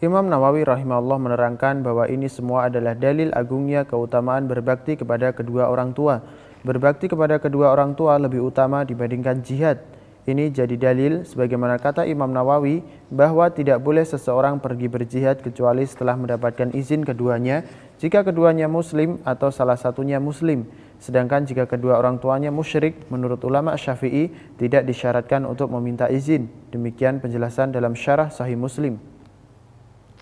Imam 0.00 0.32
Nawawi 0.32 0.64
rahimahullah 0.64 1.20
menerangkan 1.20 1.84
bahwa 1.84 2.08
ini 2.08 2.24
semua 2.24 2.72
adalah 2.72 2.96
dalil 2.96 3.28
agungnya 3.36 3.84
keutamaan 3.84 4.48
berbakti 4.48 4.96
kepada 4.96 5.28
kedua 5.36 5.68
orang 5.68 5.92
tua. 5.92 6.24
Berbakti 6.64 7.04
kepada 7.04 7.36
kedua 7.36 7.76
orang 7.76 7.92
tua 7.92 8.16
lebih 8.16 8.40
utama 8.40 8.80
dibandingkan 8.88 9.44
jihad. 9.44 9.76
Ini 10.24 10.56
jadi 10.56 10.72
dalil 10.80 11.28
sebagaimana 11.28 11.76
kata 11.76 12.08
Imam 12.08 12.32
Nawawi 12.32 12.80
bahwa 13.12 13.44
tidak 13.52 13.84
boleh 13.84 14.00
seseorang 14.08 14.56
pergi 14.56 14.88
berjihad 14.88 15.44
kecuali 15.44 15.84
setelah 15.84 16.16
mendapatkan 16.16 16.72
izin 16.72 17.04
keduanya 17.04 17.68
jika 18.00 18.24
keduanya 18.24 18.72
muslim 18.72 19.20
atau 19.28 19.52
salah 19.52 19.76
satunya 19.76 20.16
muslim. 20.16 20.64
Sedangkan 20.96 21.44
jika 21.44 21.68
kedua 21.68 22.00
orang 22.00 22.16
tuanya 22.16 22.48
musyrik, 22.48 23.04
menurut 23.12 23.44
ulama 23.44 23.76
Syafi'i 23.76 24.32
tidak 24.56 24.88
disyaratkan 24.88 25.44
untuk 25.44 25.68
meminta 25.68 26.08
izin. 26.08 26.48
Demikian 26.72 27.20
penjelasan 27.20 27.68
dalam 27.68 27.92
syarah 27.92 28.32
Sahih 28.32 28.56
Muslim. 28.56 29.09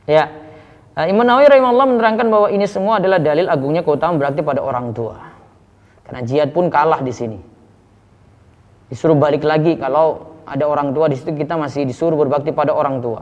Ya. 0.09 0.25
Nah, 0.99 1.07
Imam 1.07 1.23
Nawawi 1.23 1.47
rahimahullah 1.47 1.87
menerangkan 1.95 2.27
bahwa 2.27 2.49
ini 2.51 2.67
semua 2.67 2.99
adalah 2.99 3.23
dalil 3.23 3.47
agungnya 3.47 3.87
keutamaan 3.87 4.19
berarti 4.19 4.43
pada 4.43 4.65
orang 4.65 4.91
tua. 4.91 5.15
Karena 6.03 6.27
jihad 6.27 6.51
pun 6.51 6.73
kalah 6.73 7.05
di 7.05 7.15
sini. 7.15 7.39
Disuruh 8.91 9.15
balik 9.15 9.45
lagi 9.47 9.79
kalau 9.79 10.35
ada 10.49 10.65
orang 10.65 10.97
tua 10.97 11.13
di 11.13 11.15
situ 11.15 11.37
kita 11.37 11.55
masih 11.55 11.85
disuruh 11.85 12.17
berbakti 12.17 12.51
pada 12.51 12.73
orang 12.73 13.05
tua. 13.05 13.21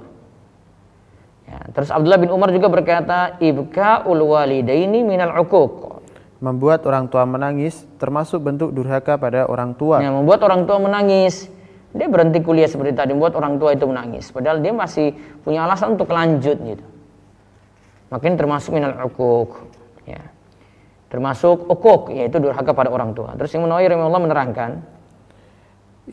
Ya, 1.47 1.59
terus 1.75 1.91
Abdullah 1.91 2.23
bin 2.23 2.31
Umar 2.31 2.55
juga 2.55 2.71
berkata, 2.71 3.37
"Ibka'ul 3.43 4.23
walidaini 4.23 5.03
minal 5.03 5.35
uquq." 5.43 5.99
Membuat 6.39 6.87
orang 6.87 7.11
tua 7.11 7.27
menangis 7.27 7.85
termasuk 8.01 8.41
bentuk 8.41 8.71
durhaka 8.71 9.19
pada 9.21 9.49
orang 9.51 9.75
tua. 9.75 10.01
Yang 10.01 10.17
membuat 10.23 10.41
orang 10.47 10.65
tua 10.65 10.79
menangis. 10.79 11.49
Dia 11.97 12.07
berhenti 12.13 12.45
kuliah 12.45 12.69
seperti 12.69 12.93
tadi, 12.93 13.17
membuat 13.17 13.35
orang 13.41 13.57
tua 13.57 13.73
itu 13.73 13.89
menangis. 13.89 14.29
Padahal 14.29 14.61
dia 14.61 14.71
masih 14.77 15.17
punya 15.41 15.65
alasan 15.65 15.97
untuk 15.97 16.13
lanjut 16.13 16.61
gitu. 16.61 16.85
Makin 18.13 18.37
termasuk 18.37 18.77
minal 18.77 18.95
uquq. 19.09 19.51
Ya. 20.05 20.23
Termasuk 21.09 21.67
uquq, 21.67 22.13
yaitu 22.13 22.37
durhaka 22.39 22.77
pada 22.77 22.93
orang 22.93 23.17
tua. 23.17 23.35
Terus 23.35 23.51
Imam 23.57 23.67
Nawawi 23.67 23.89
rahimahullah 23.89 24.23
menerangkan, 24.23 24.71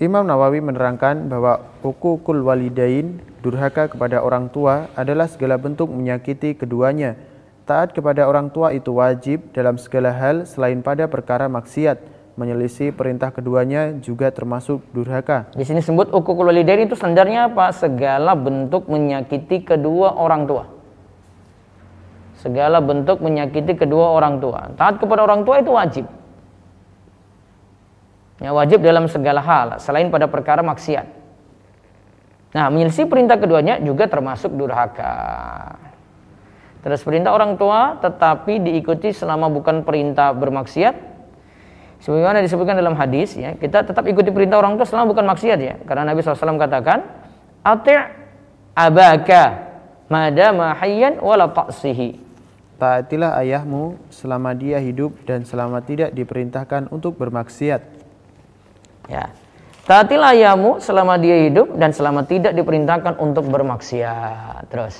Imam 0.02 0.26
Nawawi 0.26 0.58
menerangkan 0.58 1.30
bahwa 1.30 1.70
ukukul 1.86 2.42
walidain, 2.42 3.22
durhaka 3.46 3.86
kepada 3.94 4.26
orang 4.26 4.50
tua 4.50 4.90
adalah 4.98 5.30
segala 5.30 5.62
bentuk 5.62 5.86
menyakiti 5.86 6.58
keduanya. 6.58 7.14
Taat 7.70 7.94
kepada 7.94 8.26
orang 8.26 8.50
tua 8.50 8.74
itu 8.74 8.90
wajib 8.98 9.54
dalam 9.54 9.78
segala 9.78 10.10
hal 10.10 10.50
selain 10.50 10.82
pada 10.82 11.06
perkara 11.06 11.46
maksiat. 11.46 12.13
Menyelisih 12.34 12.98
perintah 12.98 13.30
keduanya 13.30 13.94
juga 14.02 14.34
termasuk 14.34 14.82
durhaka. 14.90 15.54
di 15.54 15.62
sini 15.62 15.86
sebut 15.86 16.10
uququl 16.10 16.50
walidain 16.50 16.90
itu 16.90 16.98
standarnya 16.98 17.54
apa? 17.54 17.70
Segala 17.70 18.34
bentuk 18.34 18.90
menyakiti 18.90 19.62
kedua 19.62 20.18
orang 20.18 20.50
tua. 20.50 20.66
Segala 22.42 22.82
bentuk 22.82 23.22
menyakiti 23.22 23.78
kedua 23.78 24.18
orang 24.18 24.42
tua. 24.42 24.74
Taat 24.74 24.98
kepada 24.98 25.22
orang 25.22 25.46
tua 25.46 25.62
itu 25.62 25.70
wajib. 25.70 26.06
Ya, 28.42 28.50
wajib 28.50 28.82
dalam 28.82 29.06
segala 29.06 29.40
hal 29.46 29.78
selain 29.78 30.10
pada 30.10 30.26
perkara 30.26 30.66
maksiat. 30.66 31.06
Nah, 32.58 32.66
menyelisih 32.74 33.06
perintah 33.06 33.38
keduanya 33.38 33.78
juga 33.78 34.10
termasuk 34.10 34.58
durhaka. 34.58 35.78
Terus 36.82 37.00
perintah 37.06 37.32
orang 37.32 37.62
tua 37.62 38.02
tetapi 38.02 38.58
diikuti 38.58 39.14
selama 39.14 39.54
bukan 39.54 39.86
perintah 39.86 40.34
bermaksiat. 40.34 41.13
Sebagaimana 42.04 42.44
disebutkan 42.44 42.76
dalam 42.76 43.00
hadis 43.00 43.32
ya, 43.40 43.56
kita 43.56 43.88
tetap 43.88 44.04
ikuti 44.04 44.28
perintah 44.28 44.60
orang 44.60 44.76
tua 44.76 44.84
selama 44.84 45.16
bukan 45.16 45.24
maksiat 45.24 45.60
ya. 45.64 45.80
Karena 45.88 46.12
Nabi 46.12 46.20
SAW 46.20 46.60
katakan, 46.60 47.00
"Ati' 47.64 48.00
abaka 48.76 49.44
madama 50.12 50.76
hayyan 50.84 51.24
wala 51.24 51.48
ta'sihi." 51.48 52.20
Taatilah 52.76 53.40
ayahmu 53.40 53.96
selama 54.12 54.52
dia 54.52 54.84
hidup 54.84 55.16
dan 55.24 55.48
selama 55.48 55.80
tidak 55.80 56.12
diperintahkan 56.12 56.92
untuk 56.92 57.16
bermaksiat. 57.16 57.80
Ya. 59.08 59.32
Taatilah 59.88 60.36
ayahmu 60.36 60.84
selama 60.84 61.16
dia 61.16 61.48
hidup 61.48 61.72
dan 61.80 61.96
selama 61.96 62.28
tidak 62.28 62.52
diperintahkan 62.52 63.16
untuk 63.16 63.48
bermaksiat. 63.48 64.68
Terus. 64.68 65.00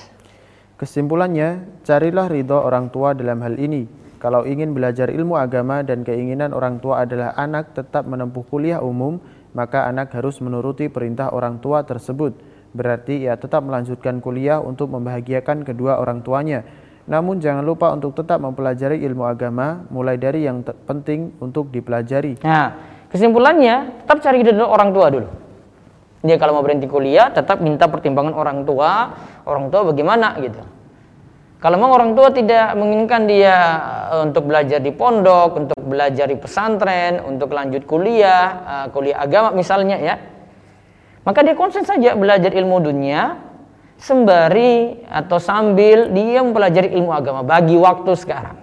Kesimpulannya, 0.80 1.68
carilah 1.84 2.32
ridho 2.32 2.56
orang 2.56 2.88
tua 2.88 3.12
dalam 3.12 3.44
hal 3.44 3.60
ini. 3.60 4.03
Kalau 4.24 4.48
ingin 4.48 4.72
belajar 4.72 5.12
ilmu 5.12 5.36
agama 5.36 5.84
dan 5.84 6.00
keinginan 6.00 6.56
orang 6.56 6.80
tua 6.80 7.04
adalah 7.04 7.36
anak 7.36 7.76
tetap 7.76 8.08
menempuh 8.08 8.40
kuliah 8.48 8.80
umum, 8.80 9.20
maka 9.52 9.84
anak 9.84 10.16
harus 10.16 10.40
menuruti 10.40 10.88
perintah 10.88 11.28
orang 11.28 11.60
tua 11.60 11.84
tersebut. 11.84 12.32
Berarti 12.72 13.28
ia 13.28 13.36
tetap 13.36 13.60
melanjutkan 13.68 14.24
kuliah 14.24 14.64
untuk 14.64 14.88
membahagiakan 14.96 15.68
kedua 15.68 16.00
orang 16.00 16.24
tuanya. 16.24 16.64
Namun 17.04 17.36
jangan 17.36 17.68
lupa 17.68 17.92
untuk 17.92 18.16
tetap 18.16 18.40
mempelajari 18.40 19.04
ilmu 19.04 19.28
agama, 19.28 19.84
mulai 19.92 20.16
dari 20.16 20.48
yang 20.48 20.64
penting 20.64 21.36
untuk 21.44 21.68
dipelajari. 21.68 22.40
Nah, 22.48 22.80
kesimpulannya 23.12 24.08
tetap 24.08 24.24
cari 24.24 24.40
ridho 24.40 24.64
orang 24.64 24.88
tua 24.96 25.06
dulu. 25.12 25.28
Dia 26.24 26.40
kalau 26.40 26.56
mau 26.56 26.64
berhenti 26.64 26.88
kuliah 26.88 27.28
tetap 27.28 27.60
minta 27.60 27.92
pertimbangan 27.92 28.32
orang 28.32 28.64
tua, 28.64 29.12
orang 29.44 29.68
tua 29.68 29.84
bagaimana 29.92 30.32
gitu. 30.40 30.73
Kalau 31.64 31.80
memang 31.80 31.96
orang 31.96 32.10
tua 32.12 32.28
tidak 32.28 32.76
menginginkan 32.76 33.24
dia 33.24 33.56
eh, 34.12 34.20
untuk 34.20 34.44
belajar 34.52 34.84
di 34.84 34.92
pondok, 34.92 35.64
untuk 35.64 35.80
belajar 35.80 36.28
di 36.28 36.36
pesantren, 36.36 37.24
untuk 37.24 37.56
lanjut 37.56 37.88
kuliah, 37.88 38.44
eh, 38.68 38.86
kuliah 38.92 39.16
agama 39.24 39.56
misalnya 39.56 39.96
ya, 39.96 40.20
maka 41.24 41.40
dia 41.40 41.56
konsen 41.56 41.88
saja 41.88 42.12
belajar 42.12 42.52
ilmu 42.52 42.84
dunia 42.84 43.40
sembari 43.96 45.08
atau 45.08 45.40
sambil 45.40 46.12
dia 46.12 46.44
mempelajari 46.44 46.92
ilmu 47.00 47.16
agama 47.16 47.40
bagi 47.40 47.80
waktu 47.80 48.12
sekarang. 48.12 48.60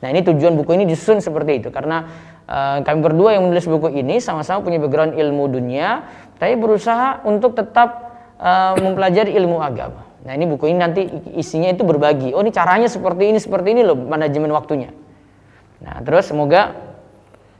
Nah 0.00 0.08
ini 0.08 0.24
tujuan 0.24 0.56
buku 0.56 0.72
ini 0.72 0.88
disusun 0.88 1.20
seperti 1.20 1.60
itu 1.60 1.68
karena 1.68 2.06
uh, 2.48 2.78
kami 2.80 3.02
berdua 3.02 3.36
yang 3.36 3.44
menulis 3.44 3.66
buku 3.66 3.92
ini 3.92 4.22
sama-sama 4.22 4.64
punya 4.64 4.78
background 4.80 5.18
ilmu 5.18 5.50
dunia, 5.50 6.06
tapi 6.40 6.56
berusaha 6.56 7.26
untuk 7.28 7.52
tetap 7.58 8.08
mempelajari 8.78 9.34
ilmu 9.34 9.58
agama. 9.58 10.07
Nah 10.26 10.32
ini 10.34 10.44
buku 10.50 10.66
ini 10.70 10.78
nanti 10.82 11.06
isinya 11.38 11.70
itu 11.70 11.86
berbagi. 11.86 12.34
Oh 12.34 12.42
ini 12.42 12.50
caranya 12.50 12.90
seperti 12.90 13.30
ini 13.30 13.38
seperti 13.38 13.74
ini 13.76 13.82
loh 13.86 13.94
manajemen 13.94 14.50
waktunya. 14.50 14.90
Nah 15.78 16.02
terus 16.02 16.26
semoga 16.30 16.88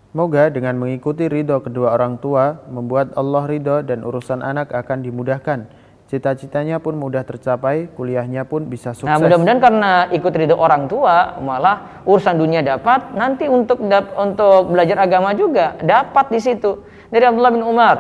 Semoga 0.09 0.49
dengan 0.49 0.75
mengikuti 0.81 1.29
ridho 1.29 1.61
kedua 1.61 1.93
orang 1.93 2.17
tua, 2.17 2.65
membuat 2.73 3.13
Allah 3.13 3.45
ridho 3.45 3.85
dan 3.85 4.03
urusan 4.03 4.41
anak 4.41 4.73
akan 4.73 5.05
dimudahkan. 5.05 5.69
Cita-citanya 6.09 6.81
pun 6.81 6.97
mudah 6.97 7.21
tercapai, 7.21 7.93
kuliahnya 7.93 8.49
pun 8.49 8.65
bisa 8.67 8.97
sukses. 8.97 9.05
Nah, 9.05 9.21
mudah-mudahan 9.21 9.61
karena 9.61 9.93
ikut 10.09 10.33
ridho 10.33 10.57
orang 10.57 10.89
tua, 10.89 11.37
malah 11.45 12.03
urusan 12.09 12.41
dunia 12.41 12.65
dapat, 12.65 13.13
nanti 13.13 13.53
untuk 13.53 13.85
untuk 14.17 14.73
belajar 14.73 15.05
agama 15.05 15.37
juga 15.37 15.77
dapat 15.85 16.33
di 16.33 16.41
situ. 16.41 16.81
Dari 17.13 17.29
Abdullah 17.29 17.53
bin 17.53 17.63
Umar 17.63 17.97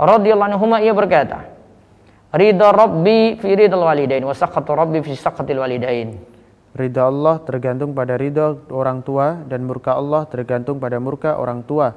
radhiyallahu 0.00 0.48
anhu 0.56 0.64
ia 0.80 0.96
berkata, 0.96 1.44
"Ridha 2.34 2.68
Rabbi 2.72 3.40
fi 3.40 3.48
ridhal 3.56 3.84
walidain 3.84 4.24
wa 4.24 4.34
sakhatu 4.36 4.76
Rabbi 4.76 5.00
fi 5.04 5.12
sakhatil 5.16 5.58
walidain." 5.58 6.18
Ridha 6.76 7.08
Allah 7.08 7.40
tergantung 7.42 7.96
pada 7.96 8.14
ridha 8.14 8.54
orang 8.68 9.02
tua 9.02 9.40
dan 9.48 9.64
murka 9.64 9.96
Allah 9.96 10.28
tergantung 10.28 10.78
pada 10.78 11.00
murka 11.00 11.34
orang 11.40 11.64
tua. 11.64 11.96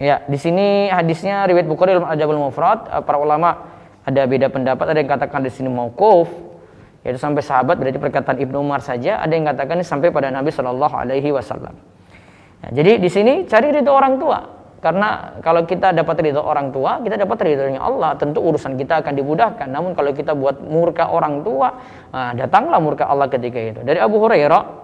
Ya, 0.00 0.24
di 0.24 0.40
sini 0.40 0.88
hadisnya 0.88 1.44
riwayat 1.44 1.68
Bukhari 1.68 1.92
dalam 1.92 2.08
Adabul 2.08 2.40
Mufrad, 2.40 2.88
para 3.04 3.20
ulama 3.20 3.80
ada 4.04 4.22
beda 4.24 4.48
pendapat 4.48 4.86
ada 4.88 4.98
yang 4.98 5.10
katakan 5.10 5.44
di 5.44 5.52
sini 5.52 5.68
mauquf 5.68 6.28
yaitu 7.00 7.16
sampai 7.16 7.40
sahabat 7.40 7.80
berarti 7.80 7.96
perkataan 7.96 8.36
Ibnu 8.40 8.60
Umar 8.60 8.84
saja 8.84 9.20
ada 9.20 9.32
yang 9.32 9.48
katakan 9.48 9.80
ini 9.80 9.86
sampai 9.86 10.12
pada 10.12 10.28
Nabi 10.28 10.52
Shallallahu 10.52 10.94
Alaihi 10.96 11.32
Wasallam 11.32 11.72
ya, 12.64 12.68
jadi 12.80 13.00
di 13.00 13.08
sini 13.08 13.32
cari 13.48 13.72
ridho 13.72 13.92
orang 13.92 14.20
tua 14.20 14.38
karena 14.80 15.36
kalau 15.44 15.68
kita 15.68 15.92
dapat 15.92 16.24
ridho 16.24 16.40
orang 16.40 16.72
tua 16.72 17.04
kita 17.04 17.20
dapat 17.20 17.36
ridhonya 17.44 17.84
Allah. 17.84 18.16
Tentu 18.16 18.40
urusan 18.40 18.80
kita 18.80 19.04
akan 19.04 19.12
dimudahkan. 19.12 19.68
Namun 19.68 19.92
kalau 19.92 20.16
kita 20.16 20.32
buat 20.32 20.56
murka 20.64 21.12
orang 21.12 21.44
tua 21.44 21.76
nah, 22.08 22.32
datanglah 22.32 22.80
murka 22.80 23.04
Allah 23.04 23.28
ketika 23.28 23.60
itu. 23.60 23.80
Dari 23.84 24.00
Abu 24.00 24.16
Hurairah 24.16 24.80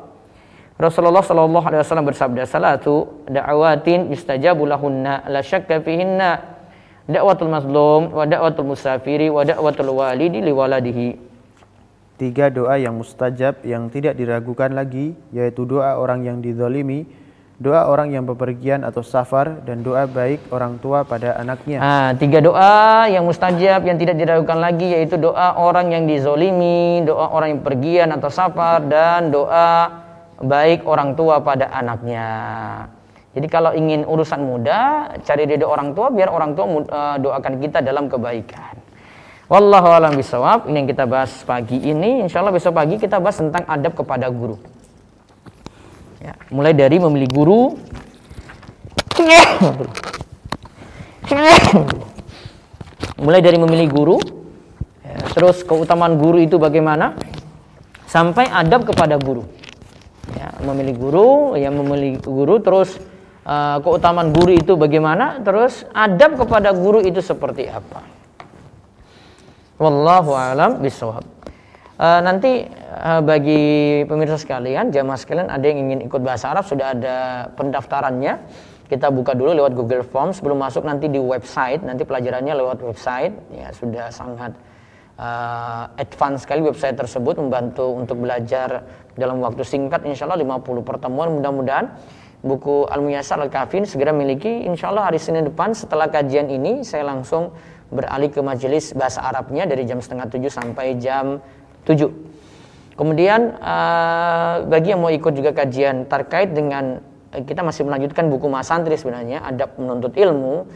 Rasulullah 0.76 1.24
Shallallahu 1.24 1.64
Alaihi 1.64 1.80
Wasallam 1.80 2.04
bersabda 2.12 2.44
salatu 2.44 3.24
da'awatin 3.24 4.12
yustajabu 4.12 4.68
lahunna 4.68 5.24
la 5.32 5.40
syakka 5.40 5.80
fihinna. 5.80 6.60
Dakwatul 7.08 7.48
mazlum 7.48 8.12
wa 8.12 8.28
dakwatul 8.28 8.76
musafiri 8.76 9.32
wa 9.32 9.48
dakwatul 9.48 9.96
walidi 9.96 10.44
liwaladihi 10.44 11.26
tiga 12.16 12.48
doa 12.48 12.80
yang 12.80 12.96
mustajab 12.96 13.60
yang 13.62 13.92
tidak 13.92 14.16
diragukan 14.16 14.72
lagi 14.72 15.12
yaitu 15.30 15.68
doa 15.68 16.00
orang 16.00 16.24
yang 16.24 16.40
dizalimi 16.40 17.04
doa 17.56 17.88
orang 17.88 18.12
yang 18.12 18.28
bepergian 18.28 18.84
atau 18.84 19.00
safar 19.00 19.64
dan 19.64 19.80
doa 19.80 20.04
baik 20.04 20.52
orang 20.52 20.76
tua 20.76 21.08
pada 21.08 21.40
anaknya. 21.40 21.80
Ah, 21.80 22.10
tiga 22.12 22.44
doa 22.44 23.08
yang 23.08 23.24
mustajab 23.24 23.80
yang 23.88 23.96
tidak 23.96 24.20
diragukan 24.20 24.60
lagi 24.60 24.92
yaitu 24.92 25.16
doa 25.16 25.56
orang 25.56 25.88
yang 25.88 26.04
dizolimi, 26.04 27.00
doa 27.08 27.32
orang 27.32 27.56
yang 27.56 27.62
pergian 27.64 28.08
atau 28.12 28.28
safar 28.28 28.84
dan 28.84 29.32
doa 29.32 29.88
baik 30.44 30.84
orang 30.84 31.16
tua 31.16 31.40
pada 31.40 31.72
anaknya. 31.72 32.28
Jadi 33.32 33.48
kalau 33.52 33.72
ingin 33.72 34.04
urusan 34.04 34.40
muda, 34.40 35.12
cari 35.24 35.44
ridho 35.44 35.68
orang 35.68 35.92
tua 35.92 36.08
biar 36.08 36.32
orang 36.32 36.56
tua 36.56 36.64
uh, 36.68 37.16
doakan 37.20 37.60
kita 37.60 37.84
dalam 37.84 38.08
kebaikan. 38.08 38.80
Wallahu 39.48 39.88
alam 39.92 40.12
bisawab. 40.16 40.68
Ini 40.68 40.84
yang 40.84 40.88
kita 40.88 41.04
bahas 41.04 41.44
pagi 41.44 41.78
ini. 41.78 42.24
Insya 42.24 42.40
Allah 42.40 42.52
besok 42.52 42.76
pagi 42.76 42.96
kita 42.98 43.20
bahas 43.20 43.38
tentang 43.38 43.64
adab 43.68 43.94
kepada 43.94 44.26
guru. 44.32 44.58
Ya, 46.20 46.32
mulai 46.48 46.72
dari 46.72 46.96
memilih 46.96 47.28
guru. 47.28 47.76
mulai 53.24 53.40
dari 53.44 53.58
memilih 53.60 53.88
guru. 53.92 54.16
Ya, 55.04 55.18
terus 55.36 55.60
keutamaan 55.64 56.16
guru 56.16 56.40
itu 56.40 56.56
bagaimana? 56.56 57.16
Sampai 58.08 58.48
adab 58.48 58.88
kepada 58.88 59.20
guru. 59.20 59.44
Ya, 60.32 60.56
memilih 60.64 60.96
guru, 60.96 61.54
ya 61.54 61.68
memilih 61.68 62.18
guru 62.24 62.58
terus 62.64 62.96
uh, 63.44 63.78
keutamaan 63.84 64.32
guru 64.32 64.56
itu 64.56 64.74
bagaimana, 64.74 65.38
terus 65.44 65.84
adab 65.94 66.40
kepada 66.40 66.72
guru 66.72 67.04
itu 67.04 67.20
seperti 67.20 67.68
apa. 67.68 68.02
Wallahu 69.76 70.32
alam 70.32 70.80
bisawab. 70.80 71.35
Uh, 71.96 72.20
nanti 72.20 72.68
uh, 72.92 73.24
bagi 73.24 74.04
pemirsa 74.04 74.36
sekalian, 74.36 74.92
jamaah 74.92 75.16
sekalian 75.16 75.48
ada 75.48 75.64
yang 75.64 75.88
ingin 75.88 76.04
ikut 76.04 76.20
bahasa 76.20 76.52
Arab 76.52 76.68
sudah 76.68 76.92
ada 76.92 77.16
pendaftarannya. 77.56 78.36
Kita 78.84 79.08
buka 79.08 79.32
dulu 79.32 79.56
lewat 79.56 79.72
Google 79.72 80.04
Forms 80.04 80.38
sebelum 80.38 80.60
masuk 80.60 80.84
nanti 80.84 81.08
di 81.08 81.16
website, 81.16 81.80
nanti 81.80 82.04
pelajarannya 82.04 82.52
lewat 82.52 82.84
website 82.84 83.32
ya 83.48 83.72
sudah 83.72 84.12
sangat 84.12 84.52
uh, 85.16 85.88
advance 85.96 86.44
sekali 86.44 86.60
website 86.60 87.00
tersebut 87.00 87.40
membantu 87.40 87.88
untuk 87.96 88.20
belajar 88.20 88.84
dalam 89.16 89.40
waktu 89.40 89.64
singkat 89.64 90.04
insya 90.04 90.28
Allah 90.28 90.44
50 90.44 90.84
pertemuan 90.84 91.32
mudah-mudahan 91.32 91.96
buku 92.44 92.84
Al 92.92 93.00
Muyassar 93.00 93.40
Al 93.40 93.48
Kafin 93.48 93.88
segera 93.88 94.12
miliki. 94.12 94.68
Insya 94.68 94.92
Allah 94.92 95.08
hari 95.08 95.16
Senin 95.16 95.48
depan 95.48 95.72
setelah 95.72 96.12
kajian 96.12 96.52
ini 96.52 96.84
saya 96.84 97.08
langsung 97.08 97.56
beralih 97.88 98.30
ke 98.30 98.44
majelis 98.44 98.92
bahasa 98.92 99.22
Arabnya 99.22 99.64
dari 99.64 99.86
jam 99.88 100.02
setengah 100.02 100.28
tujuh 100.28 100.50
sampai 100.50 100.98
jam 100.98 101.38
tujuh. 101.86 102.10
Kemudian 102.96 103.60
uh, 103.60 104.64
bagi 104.68 104.92
yang 104.92 105.04
mau 105.04 105.12
ikut 105.12 105.32
juga 105.36 105.52
kajian 105.52 106.08
terkait 106.08 106.52
dengan 106.52 106.98
uh, 107.32 107.42
kita 107.44 107.60
masih 107.62 107.84
melanjutkan 107.84 108.28
buku 108.28 108.48
Mas 108.50 108.68
Santri 108.68 108.96
sebenarnya 108.98 109.44
adab 109.44 109.78
menuntut 109.78 110.16
ilmu. 110.16 110.66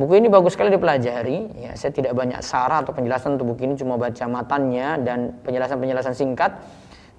Buku 0.00 0.16
ini 0.16 0.32
bagus 0.32 0.56
sekali 0.56 0.72
dipelajari. 0.72 1.60
Ya, 1.60 1.76
saya 1.76 1.92
tidak 1.92 2.16
banyak 2.16 2.40
sarah 2.40 2.80
atau 2.80 2.96
penjelasan 2.96 3.36
untuk 3.36 3.52
buku 3.52 3.68
ini 3.68 3.74
cuma 3.76 4.00
baca 4.00 4.24
matanya 4.30 4.96
dan 4.96 5.36
penjelasan-penjelasan 5.44 6.16
singkat. 6.16 6.56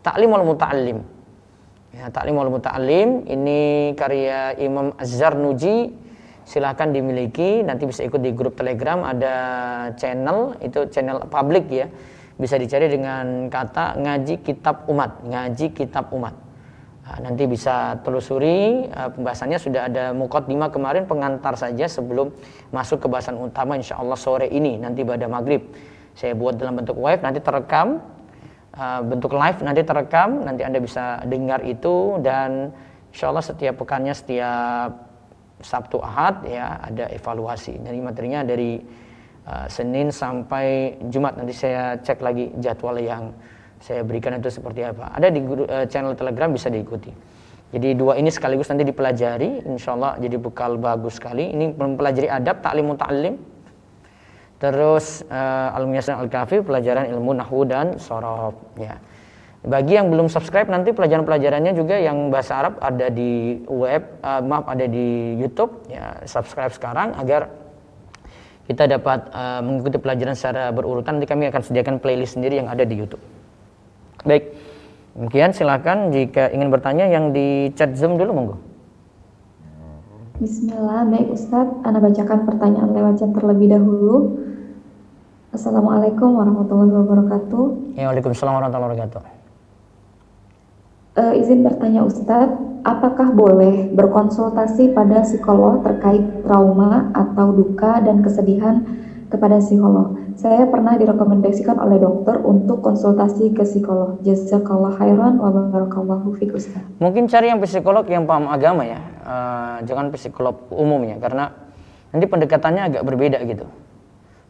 Taklim 0.02 0.34
wal 0.34 0.41
muta'allim 0.41 1.22
Ya, 1.91 2.08
Ta'limul 2.08 2.47
Muta'alim 2.47 3.28
ini 3.28 3.91
karya 3.99 4.56
Imam 4.56 4.95
Az-Zarnuji 4.95 5.91
silahkan 6.47 6.88
dimiliki 6.88 7.68
nanti 7.68 7.84
bisa 7.84 8.08
ikut 8.08 8.24
di 8.24 8.32
grup 8.32 8.56
telegram 8.56 9.04
ada 9.04 9.36
channel 9.99 10.56
itu 10.64 10.88
channel 10.88 11.28
publik 11.28 11.68
ya 11.68 11.91
bisa 12.42 12.58
dicari 12.58 12.89
dengan 12.89 13.46
kata 13.54 14.02
ngaji 14.02 14.42
kitab 14.42 14.89
umat 14.89 15.22
ngaji 15.22 15.78
kitab 15.78 16.10
umat. 16.10 16.34
Nah, 17.02 17.18
nanti 17.30 17.44
bisa 17.50 17.98
telusuri 18.02 18.89
uh, 18.89 19.10
pembahasannya 19.14 19.60
sudah 19.62 19.89
ada 19.89 20.14
mukot 20.14 20.46
lima 20.50 20.74
kemarin 20.74 21.06
pengantar 21.06 21.54
saja 21.58 21.86
sebelum 21.86 22.34
masuk 22.74 23.06
ke 23.06 23.08
bahasan 23.10 23.38
utama 23.38 23.78
insya 23.78 23.98
Allah 24.02 24.18
sore 24.18 24.50
ini 24.50 24.82
nanti 24.82 25.06
pada 25.06 25.30
maghrib. 25.30 25.70
Saya 26.18 26.34
buat 26.34 26.58
dalam 26.58 26.82
bentuk 26.82 26.98
wave 26.98 27.22
nanti 27.22 27.38
terekam. 27.42 28.02
Uh, 28.72 29.04
bentuk 29.04 29.36
live 29.36 29.60
nanti 29.68 29.84
terekam, 29.84 30.48
nanti 30.48 30.64
Anda 30.64 30.80
bisa 30.80 31.20
dengar 31.28 31.60
itu. 31.68 32.16
Dan 32.24 32.72
insya 33.12 33.28
Allah 33.28 33.44
setiap 33.44 33.84
pekannya 33.84 34.16
setiap 34.16 35.12
Sabtu 35.60 36.00
Ahad 36.00 36.48
ya 36.48 36.80
ada 36.80 37.12
evaluasi. 37.12 37.82
Dari 37.82 38.00
materinya 38.00 38.48
dari 38.48 38.80
uh, 39.48 39.68
Senin 39.70 40.14
sampai 40.14 40.98
Jumat 41.10 41.38
nanti 41.38 41.54
saya 41.56 41.98
cek 42.02 42.20
lagi 42.20 42.52
jadwal 42.60 42.98
yang 43.00 43.34
saya 43.82 44.06
berikan 44.06 44.38
itu 44.38 44.54
seperti 44.54 44.86
apa. 44.86 45.14
Ada 45.18 45.34
di 45.34 45.42
uh, 45.42 45.86
channel 45.89 46.14
Telegram 46.14 46.50
bisa 46.54 46.70
diikuti. 46.70 47.10
Jadi 47.72 47.96
dua 47.96 48.20
ini 48.20 48.28
sekaligus 48.28 48.68
nanti 48.68 48.84
dipelajari, 48.84 49.64
insya 49.64 49.96
Allah 49.96 50.20
jadi 50.20 50.36
bekal 50.36 50.76
bagus 50.76 51.16
sekali. 51.18 51.56
Ini 51.56 51.72
mempelajari 51.72 52.28
adab, 52.28 52.60
taklim 52.60 52.92
muta'alim, 52.92 53.39
Terus 54.62 55.26
uh, 55.26 55.74
Al 55.74 55.89
Muyassar 55.89 56.22
Al 56.22 56.30
Kafi 56.30 56.62
pelajaran 56.62 57.10
ilmu 57.10 57.34
nahwu 57.34 57.66
dan 57.66 57.98
sorob 57.98 58.54
ya. 58.78 59.02
Bagi 59.66 59.98
yang 59.98 60.14
belum 60.14 60.30
subscribe 60.30 60.70
nanti 60.70 60.94
pelajaran-pelajarannya 60.94 61.74
juga 61.74 61.98
yang 61.98 62.30
bahasa 62.30 62.62
Arab 62.66 62.74
ada 62.78 63.10
di 63.10 63.62
web 63.66 64.22
uh, 64.22 64.42
maaf 64.42 64.70
ada 64.70 64.86
di 64.86 65.38
YouTube 65.38 65.86
ya 65.89 66.18
subscribe 66.30 66.74
sekarang 66.74 67.14
agar 67.18 67.50
kita 68.70 68.86
dapat 68.86 69.30
uh, 69.34 69.62
mengikuti 69.66 69.97
pelajaran 69.97 70.36
secara 70.38 70.70
berurutan 70.70 71.18
nanti 71.18 71.28
kami 71.30 71.49
akan 71.49 71.62
sediakan 71.62 71.95
playlist 71.97 72.38
sendiri 72.38 72.62
yang 72.62 72.70
ada 72.70 72.86
di 72.86 72.95
YouTube. 72.97 73.22
Baik. 74.26 74.53
Demikian 75.12 75.51
silakan 75.51 76.14
jika 76.16 76.47
ingin 76.55 76.72
bertanya 76.72 77.03
yang 77.09 77.36
di 77.36 77.74
chat 77.76 77.91
Zoom 77.99 78.16
dulu 78.16 78.32
monggo. 78.32 78.57
Bismillah, 80.39 81.05
baik 81.05 81.38
Ustadz, 81.38 81.86
Anda 81.86 82.01
bacakan 82.01 82.49
pertanyaan 82.49 82.89
lewat 82.95 83.22
chat 83.22 83.30
terlebih 83.36 83.70
dahulu. 83.76 84.41
Assalamualaikum 85.51 86.39
warahmatullahi 86.39 86.95
wabarakatuh. 86.95 87.64
Ya, 87.99 88.07
Waalaikumsalam 88.07 88.55
warahmatullahi 88.55 88.95
wabarakatuh. 88.95 89.41
Uh, 91.12 91.36
izin 91.36 91.68
bertanya 91.68 92.07
Ustadz, 92.07 92.55
apakah 92.88 93.36
boleh 93.36 93.91
berkonsultasi 93.91 94.95
pada 94.95 95.28
psikolog 95.28 95.84
terkait 95.84 96.24
trauma 96.47 97.12
atau 97.12 97.51
duka 97.51 97.99
dan 97.99 98.24
kesedihan 98.24 98.80
kepada 99.28 99.59
psikolog. 99.59 100.16
Saya 100.39 100.72
pernah 100.72 100.95
direkomendasikan 100.95 101.76
oleh 101.84 101.99
dokter 101.99 102.39
untuk 102.39 102.80
konsultasi 102.80 103.51
ke 103.51 103.64
psikolog. 103.68 104.24
Jazakallah 104.24 104.95
khairan 104.95 105.36
wa 105.36 105.51
barakallahu 105.51 106.36
fiik 106.39 106.55
Ustaz. 106.55 106.80
Mungkin 107.03 107.28
cari 107.28 107.51
yang 107.51 107.59
psikolog 107.59 108.07
yang 108.07 108.24
paham 108.24 108.47
agama 108.47 108.88
ya, 108.88 109.03
uh, 109.28 109.78
jangan 109.84 110.16
psikolog 110.16 110.64
umumnya 110.72 111.20
karena 111.20 111.51
nanti 112.16 112.24
pendekatannya 112.24 112.82
agak 112.88 113.03
berbeda 113.03 113.43
gitu. 113.51 113.68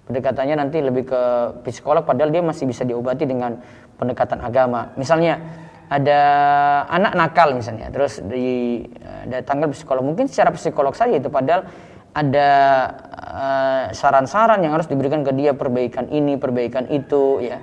Pendekatannya 0.06 0.62
nanti 0.62 0.78
lebih 0.78 1.10
ke 1.10 1.22
psikolog 1.66 2.06
padahal 2.06 2.30
dia 2.30 2.46
masih 2.46 2.70
bisa 2.70 2.86
diobati 2.86 3.26
dengan 3.26 3.58
pendekatan 3.98 4.46
agama. 4.46 4.94
Misalnya 4.94 5.42
ada 5.92 6.22
anak 6.88 7.14
nakal 7.20 7.52
misalnya, 7.52 7.92
terus 7.92 8.24
di 8.24 8.80
uh, 9.04 9.28
datangkan 9.28 9.76
psikolog, 9.76 10.08
mungkin 10.08 10.32
secara 10.32 10.56
psikolog 10.56 10.96
saja 10.96 11.20
itu 11.20 11.28
padahal 11.28 11.68
ada 12.16 12.50
uh, 13.12 13.84
saran-saran 13.92 14.60
uh, 14.60 14.64
yang 14.64 14.74
harus 14.80 14.88
diberikan 14.88 15.20
ke 15.28 15.36
dia 15.36 15.52
perbaikan 15.52 16.08
ini 16.08 16.40
perbaikan 16.40 16.88
itu 16.88 17.44
ya. 17.44 17.60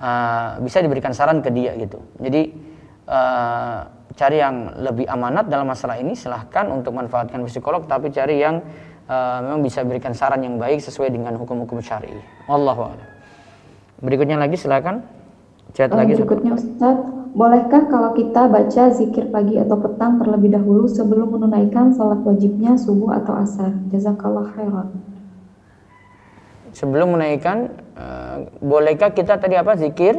Uh, 0.00 0.56
bisa 0.64 0.80
diberikan 0.80 1.12
saran 1.12 1.44
ke 1.44 1.52
dia 1.52 1.76
gitu. 1.76 2.00
Jadi 2.16 2.56
uh, 3.04 3.84
cari 4.16 4.40
yang 4.40 4.80
lebih 4.80 5.04
amanat 5.04 5.52
dalam 5.52 5.68
masalah 5.68 6.00
ini 6.00 6.16
silahkan 6.16 6.64
untuk 6.72 6.96
manfaatkan 6.96 7.44
psikolog 7.44 7.84
tapi 7.84 8.08
cari 8.08 8.40
yang 8.40 8.64
uh, 9.12 9.38
memang 9.44 9.60
bisa 9.60 9.84
berikan 9.84 10.16
saran 10.16 10.40
yang 10.40 10.56
baik 10.56 10.80
sesuai 10.80 11.12
dengan 11.12 11.36
hukum-hukum 11.36 11.84
syari. 11.84 12.16
Allah 12.48 12.96
berikutnya 14.00 14.40
lagi 14.40 14.56
silahkan 14.56 15.04
chat 15.76 15.92
lagi 15.92 16.16
berikutnya 16.16 16.56
Ustaz 16.56 17.19
Bolehkah 17.30 17.86
kalau 17.86 18.10
kita 18.10 18.50
baca 18.50 18.90
zikir 18.90 19.30
pagi 19.30 19.54
atau 19.54 19.78
petang 19.78 20.18
terlebih 20.18 20.50
dahulu 20.50 20.90
sebelum 20.90 21.38
menunaikan 21.38 21.94
sholat 21.94 22.26
wajibnya 22.26 22.74
subuh 22.74 23.14
atau 23.22 23.38
asar? 23.38 23.70
Jazakallah 23.94 24.50
khairan. 24.50 24.90
Sebelum 26.74 27.14
menunaikan, 27.14 27.70
uh, 27.94 28.50
bolehkah 28.58 29.14
kita 29.14 29.38
tadi 29.38 29.54
apa 29.54 29.78
zikir? 29.78 30.18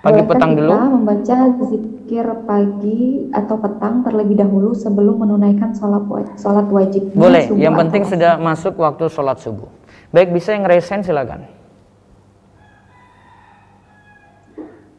Pagi 0.00 0.22
bolehkah 0.22 0.28
petang 0.32 0.50
kita 0.56 0.60
dulu? 0.64 0.72
membaca 0.96 1.36
zikir 1.68 2.26
pagi 2.46 3.02
atau 3.34 3.56
petang 3.60 3.94
terlebih 4.00 4.36
dahulu 4.38 4.70
sebelum 4.72 5.28
menunaikan 5.28 5.76
sholat, 5.76 6.04
sholat 6.40 6.68
wajib. 6.72 7.12
Boleh, 7.12 7.52
yang 7.52 7.76
penting 7.76 8.04
asar. 8.06 8.16
sudah 8.16 8.32
masuk 8.40 8.80
waktu 8.80 9.12
sholat 9.12 9.40
subuh. 9.44 9.68
Baik, 10.14 10.32
bisa 10.32 10.56
yang 10.56 10.64
resen 10.64 11.04
silakan. 11.04 11.55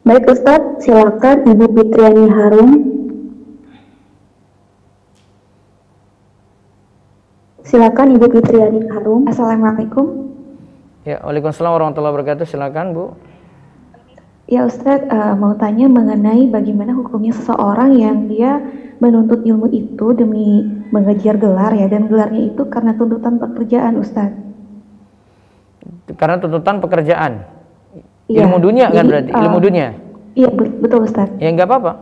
Baik 0.08 0.24
Ustadz, 0.24 0.88
silakan 0.88 1.44
Ibu 1.44 1.68
Fitriani 1.68 2.32
Harum. 2.32 2.70
Silakan 7.60 8.16
Ibu 8.16 8.26
Fitriani 8.32 8.88
Harum. 8.88 9.28
Assalamualaikum. 9.28 10.32
Ya, 11.04 11.20
Waalaikumsalam 11.20 11.76
warahmatullahi 11.76 12.12
wabarakatuh. 12.16 12.48
Silakan 12.48 12.96
Bu. 12.96 13.04
Ya 14.48 14.64
Ustadz, 14.64 15.12
uh, 15.12 15.36
mau 15.36 15.52
tanya 15.60 15.92
mengenai 15.92 16.48
bagaimana 16.48 16.96
hukumnya 16.96 17.36
seseorang 17.36 17.92
yang 18.00 18.32
dia 18.32 18.64
menuntut 19.04 19.44
ilmu 19.44 19.68
itu 19.76 20.16
demi 20.16 20.64
mengejar 20.88 21.36
gelar 21.36 21.76
ya, 21.76 21.84
dan 21.84 22.08
gelarnya 22.08 22.48
itu 22.48 22.64
karena 22.72 22.96
tuntutan 22.96 23.36
pekerjaan 23.36 24.00
Ustadz. 24.00 24.40
Karena 26.16 26.40
tuntutan 26.40 26.80
pekerjaan? 26.80 27.57
Ya, 28.28 28.44
ilmu 28.44 28.60
dunia 28.60 28.92
kan 28.92 29.04
berarti? 29.08 29.30
Uh, 29.32 29.42
ilmu 29.48 29.58
dunia? 29.64 29.88
iya 30.38 30.48
betul 30.54 31.08
Ustaz. 31.08 31.32
Ya 31.42 31.50
nggak 31.50 31.66
apa-apa. 31.66 31.92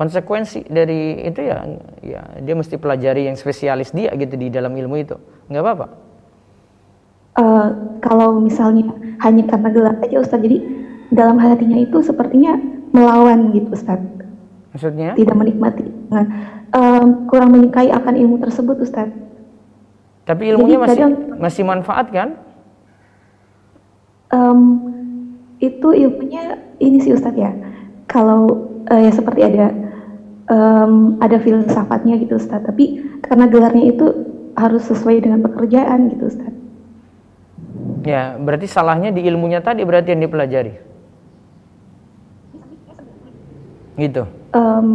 Konsekuensi 0.00 0.64
dari 0.64 1.28
itu 1.28 1.44
ya 1.44 1.60
ya 2.00 2.22
dia 2.40 2.54
mesti 2.56 2.80
pelajari 2.80 3.28
yang 3.28 3.36
spesialis 3.36 3.92
dia 3.92 4.08
gitu 4.16 4.32
di 4.38 4.48
dalam 4.48 4.72
ilmu 4.72 4.96
itu. 4.96 5.18
Nggak 5.52 5.62
apa-apa? 5.66 5.86
Uh, 7.36 7.68
kalau 8.00 8.40
misalnya 8.40 8.90
hanya 9.20 9.44
karena 9.44 9.68
gelar 9.70 9.94
aja 10.00 10.16
Ustaz 10.24 10.40
jadi 10.40 10.62
dalam 11.12 11.36
hatinya 11.36 11.76
itu 11.76 12.00
sepertinya 12.00 12.56
melawan 12.94 13.52
gitu 13.52 13.74
Ustaz. 13.74 14.00
Maksudnya? 14.70 15.18
Tidak 15.18 15.36
menikmati. 15.36 15.84
Nah, 16.08 16.24
um, 16.70 17.26
kurang 17.26 17.50
menyukai 17.50 17.90
akan 17.90 18.14
ilmu 18.14 18.38
tersebut 18.38 18.78
Ustaz. 18.80 19.10
Tapi 20.24 20.54
ilmunya 20.54 20.78
jadi, 20.78 20.84
masih 20.86 21.00
kadang, 21.02 21.14
masih 21.42 21.62
manfaat 21.66 22.06
kan? 22.14 22.28
Um, 24.30 24.60
itu 25.60 25.88
ilmunya 25.92 26.56
ini 26.80 26.98
sih 27.04 27.12
Ustadz 27.12 27.36
ya. 27.36 27.52
Kalau 28.08 28.48
uh, 28.88 29.00
ya 29.00 29.12
seperti 29.12 29.44
ada 29.44 29.70
um, 30.48 31.20
ada 31.20 31.36
filsafatnya 31.36 32.16
gitu 32.18 32.40
Ustadz. 32.40 32.66
Tapi 32.66 33.04
karena 33.20 33.46
gelarnya 33.46 33.84
itu 33.92 34.06
harus 34.56 34.82
sesuai 34.88 35.22
dengan 35.22 35.44
pekerjaan 35.44 36.08
gitu 36.10 36.32
Ustadz. 36.32 36.58
Ya 38.08 38.40
berarti 38.40 38.64
salahnya 38.64 39.12
di 39.12 39.20
ilmunya 39.28 39.60
tadi 39.60 39.84
berarti 39.84 40.16
yang 40.16 40.24
dipelajari? 40.24 40.72
Gitu. 44.00 44.24
Um, 44.56 44.88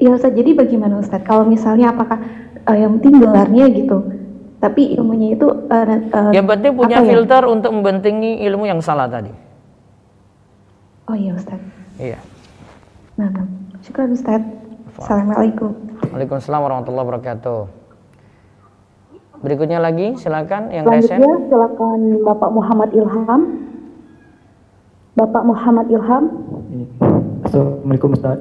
ya 0.00 0.16
Ustadz 0.16 0.34
jadi 0.40 0.56
bagaimana 0.56 0.96
Ustadz? 1.04 1.28
Kalau 1.28 1.44
misalnya 1.44 1.92
apakah 1.92 2.18
uh, 2.64 2.76
yang 2.76 2.96
penting 2.96 3.20
gelarnya 3.20 3.68
gitu 3.68 4.19
tapi 4.60 4.92
ilmunya 4.92 5.32
itu 5.40 5.48
uh, 5.48 5.84
uh, 6.12 6.30
yang 6.36 6.44
penting 6.44 6.76
punya 6.76 7.00
ya? 7.00 7.08
filter 7.08 7.42
ya? 7.42 7.48
untuk 7.48 7.72
membentengi 7.72 8.44
ilmu 8.44 8.68
yang 8.68 8.84
salah 8.84 9.08
tadi. 9.08 9.32
Oh 11.08 11.16
iya 11.16 11.32
Ustaz. 11.32 11.58
Iya. 11.96 12.20
Nah, 13.16 13.32
nah. 13.32 13.48
syukur 13.80 14.04
Ustaz. 14.12 14.44
Assalamualaikum. 15.00 15.72
Waalaikumsalam 16.12 16.60
warahmatullahi 16.60 17.06
wabarakatuh. 17.08 17.60
Berikutnya 19.40 19.80
lagi 19.80 20.20
silakan. 20.20 20.68
Yang 20.68 21.08
resen 21.08 21.24
silakan 21.48 22.00
Bapak 22.20 22.50
Muhammad 22.52 22.92
Ilham. 22.92 23.40
Bapak 25.16 25.42
Muhammad 25.48 25.88
Ilham. 25.88 26.24
Assalamualaikum 27.48 28.12
Ustaz. 28.12 28.38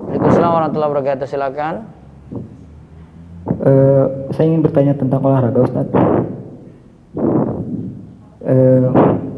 Waalaikumsalam 0.00 0.48
warahmatullahi 0.48 0.90
wabarakatuh. 0.96 1.26
Silakan 1.28 1.99
Uh, 3.40 4.28
saya 4.36 4.52
ingin 4.52 4.60
bertanya 4.60 4.92
tentang 4.96 5.24
olahraga 5.24 5.64
Ustaz. 5.64 5.88
Uh, 8.40 8.88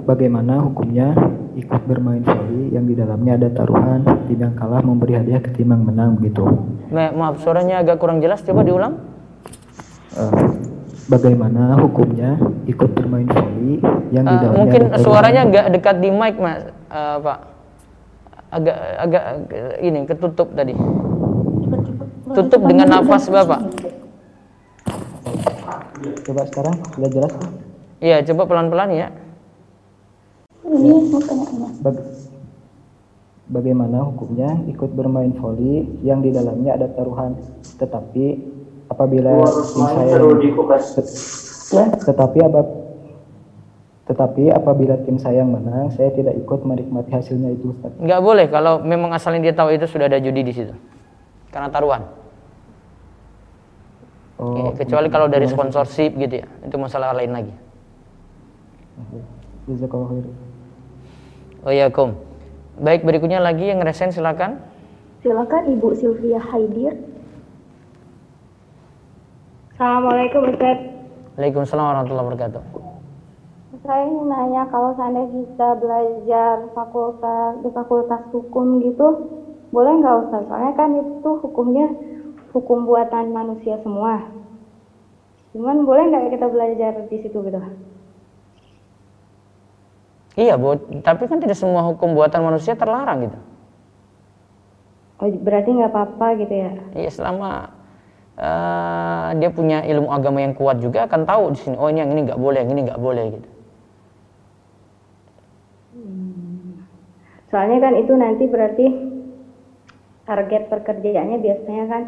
bagaimana 0.06 0.58
hukumnya 0.62 1.14
ikut 1.54 1.82
bermain 1.86 2.22
voli 2.22 2.74
yang 2.74 2.86
di 2.86 2.98
dalamnya 2.98 3.38
ada 3.38 3.48
taruhan 3.54 4.02
tim 4.26 4.38
yang 4.42 4.54
kalah 4.58 4.82
memberi 4.82 5.18
hadiah 5.18 5.38
ke 5.38 5.54
tim 5.54 5.70
yang 5.70 5.86
menang 5.86 6.18
begitu. 6.18 6.42
Ma 6.90 7.14
maaf 7.14 7.42
suaranya 7.46 7.82
agak 7.82 8.02
kurang 8.02 8.18
jelas 8.18 8.42
coba 8.42 8.66
diulang. 8.66 8.98
Uh, 10.18 10.50
bagaimana 11.06 11.78
hukumnya 11.78 12.38
ikut 12.66 12.90
bermain 12.98 13.26
voli 13.30 13.78
yang 14.10 14.26
di 14.26 14.34
dalamnya 14.34 14.58
mungkin 14.58 14.82
ada 14.90 14.98
suaranya 14.98 15.40
agak 15.46 15.64
dekat 15.78 15.96
di 16.02 16.10
mic 16.10 16.34
mas. 16.42 16.62
Uh, 16.90 17.16
pak. 17.22 17.38
Agak 18.52 18.76
agak 18.98 19.24
ini 19.78 20.00
ketutup 20.10 20.50
tadi. 20.58 20.74
Tutup 22.32 22.60
dengan 22.64 22.86
nafas 22.88 23.28
bapak 23.28 23.91
Coba 26.26 26.42
sekarang 26.50 26.74
sudah 26.96 27.10
jelas? 27.10 27.32
Iya, 28.02 28.24
coba 28.32 28.42
pelan-pelan 28.50 28.90
ya. 28.92 29.08
Ini 30.66 30.90
Baga 31.82 32.02
Bagaimana 33.52 34.00
hukumnya 34.08 34.64
ikut 34.64 34.96
bermain 34.96 35.28
voli 35.36 35.84
yang 36.00 36.24
di 36.24 36.32
dalamnya 36.32 36.72
ada 36.72 36.88
taruhan, 36.88 37.36
tetapi 37.76 38.40
apabila 38.88 39.44
tim 39.44 39.84
saya 39.92 40.16
ya, 41.68 41.84
tetapi 42.00 42.38
apa 42.48 42.60
tetapi 44.08 44.48
apabila 44.56 44.96
tim 45.04 45.20
saya 45.20 45.44
menang, 45.44 45.92
saya 45.92 46.08
tidak 46.16 46.32
ikut 46.40 46.64
menikmati 46.64 47.12
hasilnya 47.12 47.52
itu. 47.52 47.76
Ustaz. 47.76 47.92
Nggak 48.00 48.20
boleh 48.24 48.46
kalau 48.48 48.80
memang 48.80 49.12
asalnya 49.12 49.52
dia 49.52 49.54
tahu 49.54 49.68
itu 49.76 49.84
sudah 49.84 50.08
ada 50.08 50.16
judi 50.16 50.40
di 50.48 50.52
situ, 50.56 50.72
karena 51.52 51.68
taruhan. 51.68 52.21
Oh, 54.42 54.58
ya, 54.58 54.74
kecuali 54.74 55.06
kalau 55.06 55.30
dari 55.30 55.46
sponsorship 55.46 56.18
gitu 56.18 56.42
ya, 56.42 56.46
itu 56.66 56.74
masalah 56.74 57.14
lain 57.14 57.30
lagi. 57.30 57.54
Oh 61.62 61.70
ya, 61.70 61.86
Kom. 61.94 62.18
Baik, 62.82 63.06
berikutnya 63.06 63.38
lagi 63.38 63.70
yang 63.70 63.78
resen 63.86 64.10
silakan. 64.10 64.58
Silakan 65.22 65.78
Ibu 65.78 65.94
Sylvia 65.94 66.42
Haidir. 66.42 66.98
Assalamualaikum 69.78 70.50
Ustaz. 70.50 70.78
Waalaikumsalam 71.38 71.86
warahmatullahi 71.86 72.26
wabarakatuh. 72.26 72.62
Saya 73.86 74.02
ingin 74.10 74.26
nanya 74.26 74.62
kalau 74.74 74.90
seandainya 74.98 75.30
kita 75.42 75.68
belajar 75.78 76.54
fakultas 76.74 77.62
di 77.62 77.70
fakultas 77.70 78.22
hukum 78.34 78.82
gitu, 78.82 79.06
boleh 79.70 80.02
nggak 80.02 80.16
Ustaz? 80.26 80.42
Soalnya 80.50 80.74
kan 80.74 80.90
itu 80.98 81.30
hukumnya 81.46 81.86
hukum 82.52 82.84
buatan 82.84 83.32
manusia 83.32 83.80
semua. 83.80 84.28
Cuman 85.52 85.84
boleh 85.84 86.08
nggak 86.08 86.32
kita 86.36 86.46
belajar 86.48 86.92
di 87.08 87.16
situ 87.20 87.38
gitu? 87.44 87.60
Iya, 90.32 90.56
bu, 90.56 90.80
tapi 91.04 91.28
kan 91.28 91.44
tidak 91.44 91.60
semua 91.60 91.84
hukum 91.84 92.16
buatan 92.16 92.40
manusia 92.40 92.72
terlarang 92.72 93.28
gitu. 93.28 93.38
Oh, 95.20 95.28
berarti 95.28 95.76
nggak 95.76 95.92
apa-apa 95.92 96.26
gitu 96.40 96.54
ya? 96.56 96.72
Iya, 96.96 97.10
selama 97.12 97.82
uh, 98.38 99.28
dia 99.36 99.50
punya 99.52 99.84
ilmu 99.84 100.08
agama 100.08 100.40
yang 100.40 100.56
kuat 100.56 100.80
juga 100.80 101.04
akan 101.04 101.28
tahu 101.28 101.44
di 101.52 101.58
sini 101.60 101.76
oh 101.76 101.88
ini 101.90 102.00
yang 102.00 102.10
ini 102.12 102.20
nggak 102.28 102.40
boleh 102.40 102.58
yang 102.64 102.72
ini 102.72 102.82
nggak 102.88 103.02
boleh 103.02 103.24
gitu 103.36 103.48
soalnya 107.52 107.78
kan 107.84 107.92
itu 108.00 108.12
nanti 108.16 108.44
berarti 108.48 108.86
target 110.24 110.72
pekerjaannya 110.72 111.38
biasanya 111.44 111.84
kan 111.90 112.02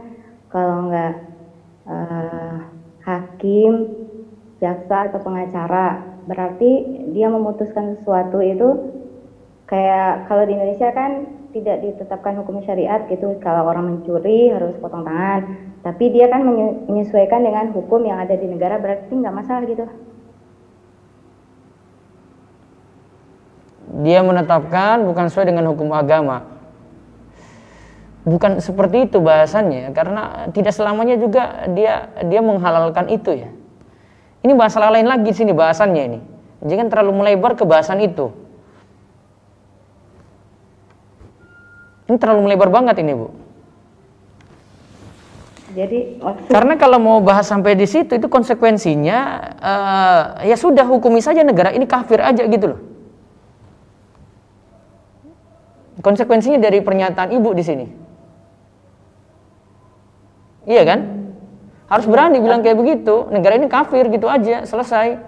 kalau 0.54 0.86
nggak 0.86 1.14
uh, 1.90 2.54
hakim 3.02 3.90
jaksa 4.62 5.10
atau 5.10 5.18
pengacara 5.18 5.98
berarti 6.30 7.02
dia 7.10 7.26
memutuskan 7.26 7.98
sesuatu 7.98 8.38
itu 8.38 8.94
kayak 9.66 10.30
kalau 10.30 10.46
di 10.46 10.54
Indonesia 10.54 10.94
kan 10.94 11.26
tidak 11.50 11.82
ditetapkan 11.82 12.38
hukum 12.38 12.62
syariat 12.62 13.02
gitu. 13.10 13.38
Kalau 13.42 13.66
orang 13.66 13.98
mencuri 13.98 14.50
harus 14.50 14.74
potong 14.78 15.06
tangan. 15.06 15.74
Tapi 15.86 16.04
dia 16.10 16.26
kan 16.26 16.42
menyesuaikan 16.88 17.44
dengan 17.44 17.70
hukum 17.70 18.02
yang 18.02 18.18
ada 18.18 18.34
di 18.34 18.46
negara 18.50 18.78
berarti 18.82 19.10
nggak 19.14 19.34
masalah 19.34 19.62
gitu. 19.66 19.86
Dia 24.02 24.26
menetapkan 24.26 25.06
bukan 25.06 25.30
sesuai 25.30 25.54
dengan 25.54 25.70
hukum 25.70 25.94
agama 25.94 26.53
bukan 28.24 28.58
seperti 28.58 29.06
itu 29.08 29.20
bahasannya 29.20 29.92
karena 29.92 30.48
tidak 30.50 30.72
selamanya 30.72 31.20
juga 31.20 31.68
dia 31.72 32.08
dia 32.24 32.40
menghalalkan 32.40 33.12
itu 33.12 33.36
ya 33.36 33.52
ini 34.44 34.52
masalah 34.52 34.92
lain 34.92 35.08
lagi 35.08 35.32
di 35.32 35.32
sini 35.32 35.56
bahasannya 35.56 36.02
ini. 36.04 36.20
Jangan 36.68 36.92
terlalu 36.92 37.24
melebar 37.24 37.56
ke 37.56 37.64
bahasan 37.64 38.04
itu. 38.04 38.28
Ini 42.04 42.20
terlalu 42.20 42.52
melebar 42.52 42.68
banget 42.68 43.00
ini, 43.00 43.16
Bu. 43.16 43.32
Jadi 45.74 46.20
maksud... 46.20 46.52
karena 46.52 46.76
kalau 46.76 47.00
mau 47.00 47.18
bahas 47.24 47.48
sampai 47.48 47.74
di 47.74 47.88
situ 47.88 48.14
itu 48.14 48.28
konsekuensinya 48.30 49.18
uh, 49.58 50.22
ya 50.46 50.54
sudah 50.54 50.86
hukumi 50.86 51.18
saja 51.18 51.42
negara 51.42 51.74
ini 51.74 51.88
kafir 51.88 52.20
aja 52.20 52.44
gitu 52.44 52.76
loh. 52.76 52.80
Konsekuensinya 56.04 56.60
dari 56.60 56.84
pernyataan 56.84 57.32
ibu 57.32 57.50
di 57.56 57.64
sini. 57.64 58.03
Iya 60.64 60.82
kan? 60.84 61.00
Harus 61.88 62.06
berani 62.08 62.40
bilang 62.40 62.64
kayak 62.64 62.80
begitu. 62.80 63.28
Negara 63.28 63.60
ini 63.60 63.68
kafir 63.68 64.08
gitu 64.08 64.26
aja, 64.26 64.64
selesai. 64.64 65.20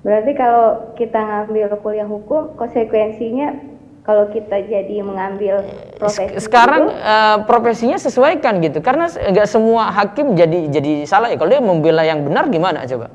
Berarti 0.00 0.32
kalau 0.32 0.96
kita 0.96 1.20
ngambil 1.20 1.76
kuliah 1.84 2.08
hukum, 2.08 2.56
konsekuensinya 2.56 3.70
kalau 4.00 4.32
kita 4.32 4.64
jadi 4.64 5.04
mengambil 5.04 5.60
profesi 6.00 6.40
sekarang 6.40 6.88
itu, 6.88 6.96
uh, 7.04 7.36
profesinya 7.44 7.98
sesuaikan 8.00 8.58
gitu 8.64 8.80
karena 8.80 9.12
nggak 9.12 9.44
semua 9.44 9.92
hakim 9.92 10.32
jadi 10.34 10.72
jadi 10.72 10.92
salah 11.04 11.28
ya 11.28 11.36
kalau 11.36 11.52
dia 11.52 11.60
membela 11.60 12.02
yang 12.02 12.24
benar 12.24 12.48
gimana 12.48 12.88
coba 12.88 13.12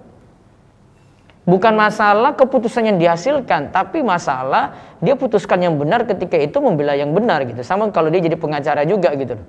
bukan 1.45 1.73
masalah 1.73 2.37
keputusan 2.37 2.93
yang 2.93 2.97
dihasilkan 3.01 3.73
tapi 3.73 4.05
masalah 4.05 4.77
dia 5.01 5.17
putuskan 5.17 5.57
yang 5.57 5.75
benar 5.75 6.05
ketika 6.05 6.37
itu 6.37 6.57
membela 6.61 6.93
yang 6.93 7.09
benar 7.11 7.41
gitu 7.49 7.65
sama 7.65 7.89
kalau 7.89 8.13
dia 8.13 8.21
jadi 8.21 8.37
pengacara 8.37 8.85
juga 8.85 9.09
gitu 9.17 9.41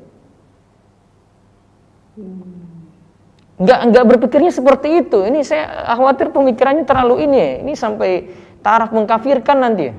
nggak 3.56 3.80
nggak 3.92 4.04
berpikirnya 4.04 4.52
seperti 4.52 5.04
itu. 5.04 5.24
Ini 5.24 5.40
saya 5.44 5.96
khawatir 5.96 6.32
pemikirannya 6.32 6.84
terlalu 6.84 7.24
ini 7.24 7.64
ini 7.64 7.72
sampai 7.72 8.28
taraf 8.60 8.92
mengkafirkan 8.92 9.56
nanti 9.56 9.92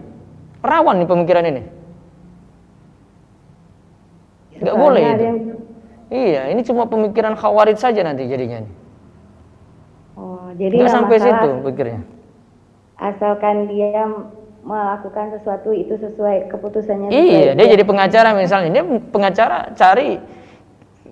rawan 0.61 1.01
nih 1.01 1.09
pemikiran 1.09 1.45
ini. 1.49 1.61
Nggak 4.57 4.75
boleh 4.77 5.01
itu. 5.05 5.53
iya 6.09 6.49
ini 6.49 6.61
cuma 6.65 6.89
pemikiran 6.89 7.37
khawarid 7.37 7.77
saja 7.77 8.01
nanti 8.01 8.25
jadinya 8.25 8.65
oh 10.17 10.49
jadi 10.57 10.81
nggak 10.81 10.93
sampai 10.93 11.17
situ 11.21 11.49
pikirnya. 11.61 12.01
Asalkan 12.97 13.69
dia 13.69 14.09
melakukan 14.65 15.37
sesuatu 15.37 15.69
itu 15.69 15.93
sesuai 16.01 16.49
keputusannya 16.49 17.13
iya 17.13 17.53
dia 17.53 17.67
jadi 17.69 17.83
pengacara 17.85 18.33
misalnya. 18.33 18.69
Dia 18.81 18.83
pengacara 19.13 19.77
cari 19.77 20.17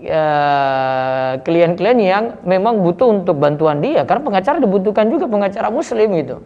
Eh, 0.06 1.32
klien-klien 1.42 1.98
yang 1.98 2.38
memang 2.46 2.86
butuh 2.86 3.10
untuk 3.10 3.42
bantuan 3.42 3.82
dia. 3.82 4.06
Karena 4.06 4.22
pengacara 4.22 4.62
dibutuhkan 4.62 5.10
juga 5.10 5.26
pengacara 5.26 5.74
muslim 5.74 6.14
gitu. 6.22 6.46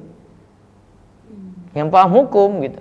Yang 1.75 1.87
paham 1.91 2.11
hukum 2.15 2.63
gitu. 2.63 2.79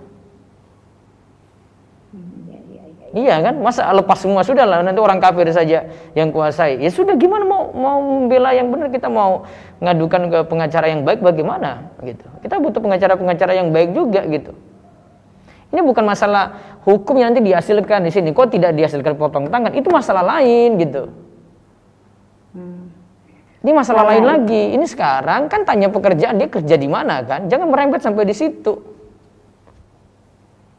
Iya 3.09 3.41
kan, 3.41 3.59
masa 3.59 3.89
lepas 3.91 4.21
semua 4.21 4.45
sudah 4.45 4.69
lah 4.69 4.85
nanti 4.85 5.01
orang 5.01 5.19
kafir 5.19 5.49
saja 5.51 5.89
yang 6.15 6.31
kuasai. 6.31 6.79
Ya 6.79 6.93
sudah 6.93 7.17
gimana 7.19 7.43
mau 7.43 7.73
mau 7.75 7.99
membela 7.99 8.55
yang 8.55 8.71
benar? 8.71 8.93
Kita 8.93 9.11
mau 9.11 9.49
ngadukan 9.83 10.31
ke 10.31 10.39
pengacara 10.47 10.87
yang 10.93 11.03
baik 11.03 11.25
bagaimana? 11.25 11.91
Gitu. 12.05 12.23
Kita 12.45 12.61
butuh 12.63 12.79
pengacara-pengacara 12.79 13.53
yang 13.57 13.75
baik 13.75 13.97
juga 13.97 14.23
gitu. 14.29 14.53
Ini 15.69 15.81
bukan 15.85 16.05
masalah 16.05 16.79
hukum 16.89 17.21
yang 17.21 17.37
nanti 17.37 17.45
dihasilkan 17.45 18.09
di 18.09 18.13
sini. 18.13 18.33
Kok 18.33 18.49
tidak 18.49 18.73
dihasilkan 18.73 19.21
potong 19.21 19.53
tangan? 19.53 19.77
Itu 19.77 19.93
masalah 19.93 20.25
lain 20.25 20.81
gitu. 20.81 21.13
Hmm. 22.57 22.89
Ini 23.61 23.73
masalah 23.77 24.09
lain 24.15 24.25
lagi. 24.25 24.73
Ini 24.73 24.87
sekarang 24.89 25.53
kan 25.53 25.69
tanya 25.69 25.93
pekerjaan 25.93 26.41
dia 26.41 26.49
kerja 26.49 26.77
di 26.81 26.89
mana 26.89 27.21
kan? 27.21 27.53
Jangan 27.53 27.69
merembet 27.69 28.01
sampai 28.01 28.25
di 28.25 28.33
situ. 28.33 28.81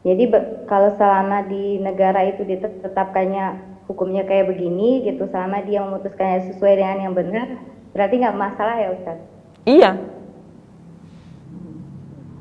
Jadi 0.00 0.32
kalau 0.64 0.96
selama 0.96 1.44
di 1.44 1.76
negara 1.76 2.24
itu 2.24 2.40
ditetapkannya 2.42 3.68
hukumnya 3.84 4.24
kayak 4.24 4.48
begini 4.48 5.04
gitu, 5.04 5.28
selama 5.28 5.60
dia 5.60 5.84
memutuskannya 5.84 6.50
sesuai 6.50 6.72
dengan 6.80 6.98
yang 7.04 7.14
benar, 7.14 7.46
berarti 7.92 8.14
nggak 8.16 8.38
masalah 8.38 8.80
ya 8.80 8.88
Ustaz? 8.96 9.18
Iya, 9.68 9.90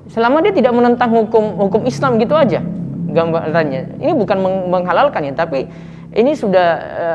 selama 0.09 0.41
dia 0.41 0.53
tidak 0.53 0.73
menentang 0.73 1.09
hukum 1.13 1.55
hukum 1.69 1.85
Islam 1.85 2.17
gitu 2.17 2.33
aja 2.33 2.65
gambarannya 3.09 4.01
ini 4.01 4.13
bukan 4.13 4.37
menghalalkan 4.69 5.29
ya 5.29 5.33
tapi 5.33 5.69
ini 6.09 6.33
sudah 6.33 6.67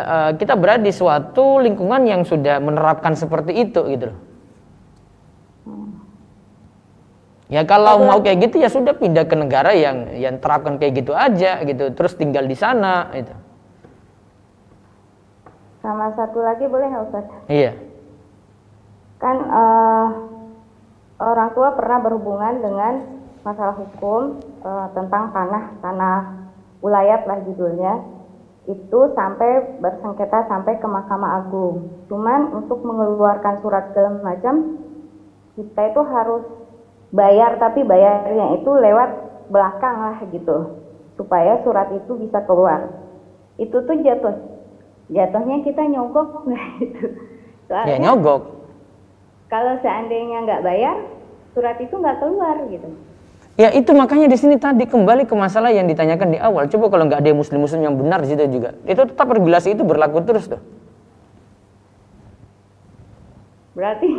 uh, 0.06 0.30
kita 0.38 0.54
berada 0.54 0.82
di 0.82 0.94
suatu 0.94 1.58
lingkungan 1.58 2.06
yang 2.06 2.22
sudah 2.22 2.62
menerapkan 2.62 3.18
seperti 3.18 3.66
itu 3.66 3.82
gitu 3.90 4.14
loh 4.14 4.18
Ya 7.52 7.62
kalau 7.68 8.00
mau 8.02 8.18
kayak 8.24 8.48
gitu 8.48 8.56
ya 8.58 8.72
sudah 8.72 8.96
pindah 8.96 9.28
ke 9.28 9.36
negara 9.36 9.76
yang 9.76 10.16
yang 10.16 10.40
terapkan 10.40 10.80
kayak 10.80 11.04
gitu 11.04 11.12
aja 11.12 11.60
gitu, 11.62 11.92
terus 11.92 12.16
tinggal 12.16 12.48
di 12.48 12.56
sana 12.56 13.12
itu. 13.12 13.30
Sama 15.84 16.08
satu 16.16 16.40
lagi 16.40 16.64
boleh 16.64 16.88
nggak 16.88 17.04
Ustaz? 17.04 17.24
Iya. 17.46 17.76
Kan 19.20 19.36
uh, 19.44 20.06
orang 21.24 21.50
tua 21.56 21.72
pernah 21.72 21.98
berhubungan 22.04 22.60
dengan 22.60 22.94
masalah 23.44 23.76
hukum 23.76 24.40
e, 24.64 24.70
tentang 24.96 25.32
tanah 25.32 25.64
tanah 25.80 26.18
wilayah 26.80 27.20
lah 27.24 27.38
judulnya 27.44 27.94
itu 28.64 29.00
sampai 29.12 29.76
bersengketa 29.84 30.48
sampai 30.48 30.80
ke 30.80 30.88
Mahkamah 30.88 31.44
Agung. 31.44 31.92
Cuman 32.08 32.56
untuk 32.56 32.80
mengeluarkan 32.80 33.60
surat 33.60 33.92
segala 33.92 34.24
macam 34.24 34.80
kita 35.56 35.92
itu 35.92 36.00
harus 36.08 36.44
bayar 37.12 37.60
tapi 37.60 37.84
bayarnya 37.84 38.56
itu 38.56 38.70
lewat 38.72 39.10
belakang 39.52 39.96
lah 40.00 40.16
gitu 40.32 40.80
supaya 41.20 41.60
surat 41.60 41.92
itu 41.92 42.16
bisa 42.16 42.40
keluar. 42.48 42.88
Itu 43.60 43.84
tuh 43.84 44.00
jatuh 44.00 44.36
jatuhnya 45.12 45.60
kita 45.60 45.84
nyogok 45.84 46.48
gitu. 46.80 47.04
Soalnya, 47.68 47.92
ya 47.92 47.96
nyogok 48.00 48.54
kalau 49.54 49.78
seandainya 49.86 50.42
nggak 50.42 50.64
bayar 50.66 50.96
surat 51.54 51.78
itu 51.80 51.94
nggak 51.94 52.18
keluar 52.20 52.58
gitu 52.68 52.90
Ya 53.54 53.70
itu 53.70 53.94
makanya 53.94 54.26
di 54.26 54.34
sini 54.34 54.58
tadi 54.58 54.82
kembali 54.82 55.30
ke 55.30 55.34
masalah 55.38 55.70
yang 55.70 55.86
ditanyakan 55.86 56.34
di 56.34 56.38
awal. 56.42 56.66
Coba 56.66 56.90
kalau 56.90 57.06
nggak 57.06 57.22
ada 57.22 57.30
muslim-muslim 57.38 57.86
yang 57.86 57.94
benar 57.94 58.18
di 58.26 58.34
situ 58.34 58.42
juga, 58.50 58.74
itu 58.82 58.98
tetap 59.06 59.30
regulasi 59.30 59.78
itu 59.78 59.86
berlaku 59.86 60.26
terus 60.26 60.50
tuh. 60.50 60.58
Berarti 63.78 64.10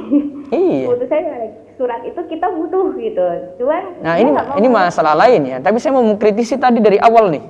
iya. 0.56 0.88
Menurut 0.88 1.08
saya 1.12 1.52
surat 1.76 2.00
itu 2.08 2.20
kita 2.32 2.48
butuh 2.48 2.96
gitu. 2.96 3.26
Cuman 3.60 3.84
Nah, 4.00 4.16
ini 4.20 4.32
ini 4.64 4.68
masalah 4.72 5.16
lain 5.20 5.42
ya. 5.44 5.58
Tapi 5.60 5.84
saya 5.84 5.92
mau 5.96 6.04
mengkritisi 6.08 6.56
tadi 6.56 6.80
dari 6.80 6.96
awal 6.96 7.28
nih. 7.36 7.44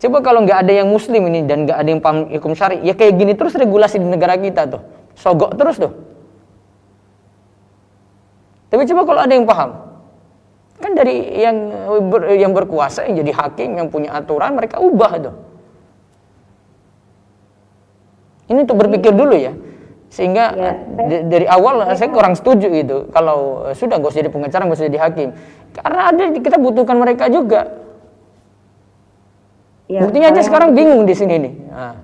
Coba 0.00 0.24
kalau 0.24 0.48
nggak 0.48 0.64
ada 0.64 0.72
yang 0.80 0.88
muslim 0.88 1.28
ini 1.28 1.44
dan 1.44 1.68
nggak 1.68 1.76
ada 1.76 1.88
yang 1.92 2.00
paham 2.00 2.24
hukum 2.30 2.56
syari, 2.56 2.80
ya 2.86 2.96
kayak 2.96 3.20
gini 3.20 3.36
terus 3.36 3.52
regulasi 3.52 4.00
di 4.00 4.08
negara 4.08 4.40
kita 4.40 4.64
tuh. 4.64 4.80
Sogok 5.12 5.60
terus 5.60 5.76
tuh. 5.76 5.92
Tapi 8.68 8.82
coba 8.84 9.00
kalau 9.08 9.20
ada 9.24 9.32
yang 9.32 9.48
paham, 9.48 9.70
kan 10.78 10.92
dari 10.92 11.16
yang 11.40 11.56
ber, 12.12 12.20
yang 12.36 12.52
berkuasa 12.52 13.08
yang 13.08 13.16
jadi 13.24 13.32
hakim 13.32 13.80
yang 13.80 13.88
punya 13.88 14.12
aturan 14.12 14.54
mereka 14.54 14.78
ubah 14.78 15.12
itu. 15.16 15.32
Ini 18.48 18.64
untuk 18.64 18.80
berpikir 18.80 19.12
dulu 19.12 19.36
ya, 19.36 19.52
sehingga 20.08 20.44
ya. 20.56 20.72
dari 21.28 21.44
awal 21.44 21.84
ya. 21.84 21.96
saya 21.96 22.08
kurang 22.08 22.32
setuju 22.36 22.68
gitu. 22.72 22.96
Kalau 23.12 23.68
sudah 23.76 24.00
gak 24.00 24.08
usah 24.08 24.20
jadi 24.24 24.32
pengacara, 24.32 24.64
gak 24.64 24.76
usah 24.80 24.88
jadi 24.88 25.00
hakim, 25.04 25.28
karena 25.76 26.00
ada 26.12 26.22
kita 26.32 26.56
butuhkan 26.56 26.96
mereka 26.96 27.28
juga. 27.28 27.76
Ya, 29.88 30.04
Buktinya 30.04 30.28
aja 30.32 30.44
sekarang 30.44 30.76
bingung 30.76 31.08
di 31.08 31.16
sini 31.16 31.34
nih. 31.40 31.54
Nah. 31.72 31.96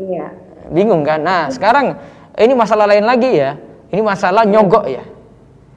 Iya. 0.00 0.26
Bingung 0.72 1.04
kan? 1.04 1.20
Nah, 1.20 1.52
sekarang 1.52 2.00
ini 2.36 2.52
masalah 2.56 2.88
lain 2.88 3.04
lagi 3.04 3.32
ya. 3.36 3.60
Ini 3.92 4.00
masalah 4.00 4.48
nyogok 4.48 4.88
ya. 4.88 5.04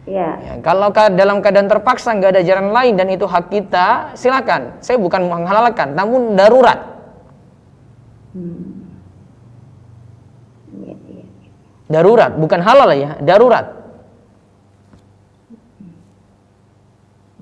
Iya. 0.09 0.29
Ya, 0.41 0.53
kalau 0.65 0.89
ka- 0.89 1.13
dalam 1.13 1.37
keadaan 1.37 1.69
terpaksa 1.69 2.17
nggak 2.17 2.33
ada 2.33 2.41
jalan 2.41 2.73
lain 2.73 2.97
dan 2.97 3.13
itu 3.13 3.29
hak 3.29 3.53
kita, 3.53 4.17
silakan. 4.17 4.81
Saya 4.81 4.97
bukan 4.97 5.29
menghalalkan, 5.29 5.93
namun 5.93 6.33
darurat. 6.33 6.97
Iya, 10.73 10.93
iya. 10.97 11.23
Darurat, 11.85 12.33
bukan 12.33 12.61
halal 12.65 12.89
ya, 12.97 13.21
darurat. 13.21 13.69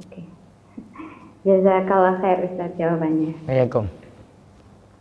Oke. 0.04 0.22
Jazakallah 1.48 2.20
khair 2.20 2.52
Ustaz 2.52 2.72
jawabannya. 2.76 3.32
Assalamualaikum. 3.48 3.86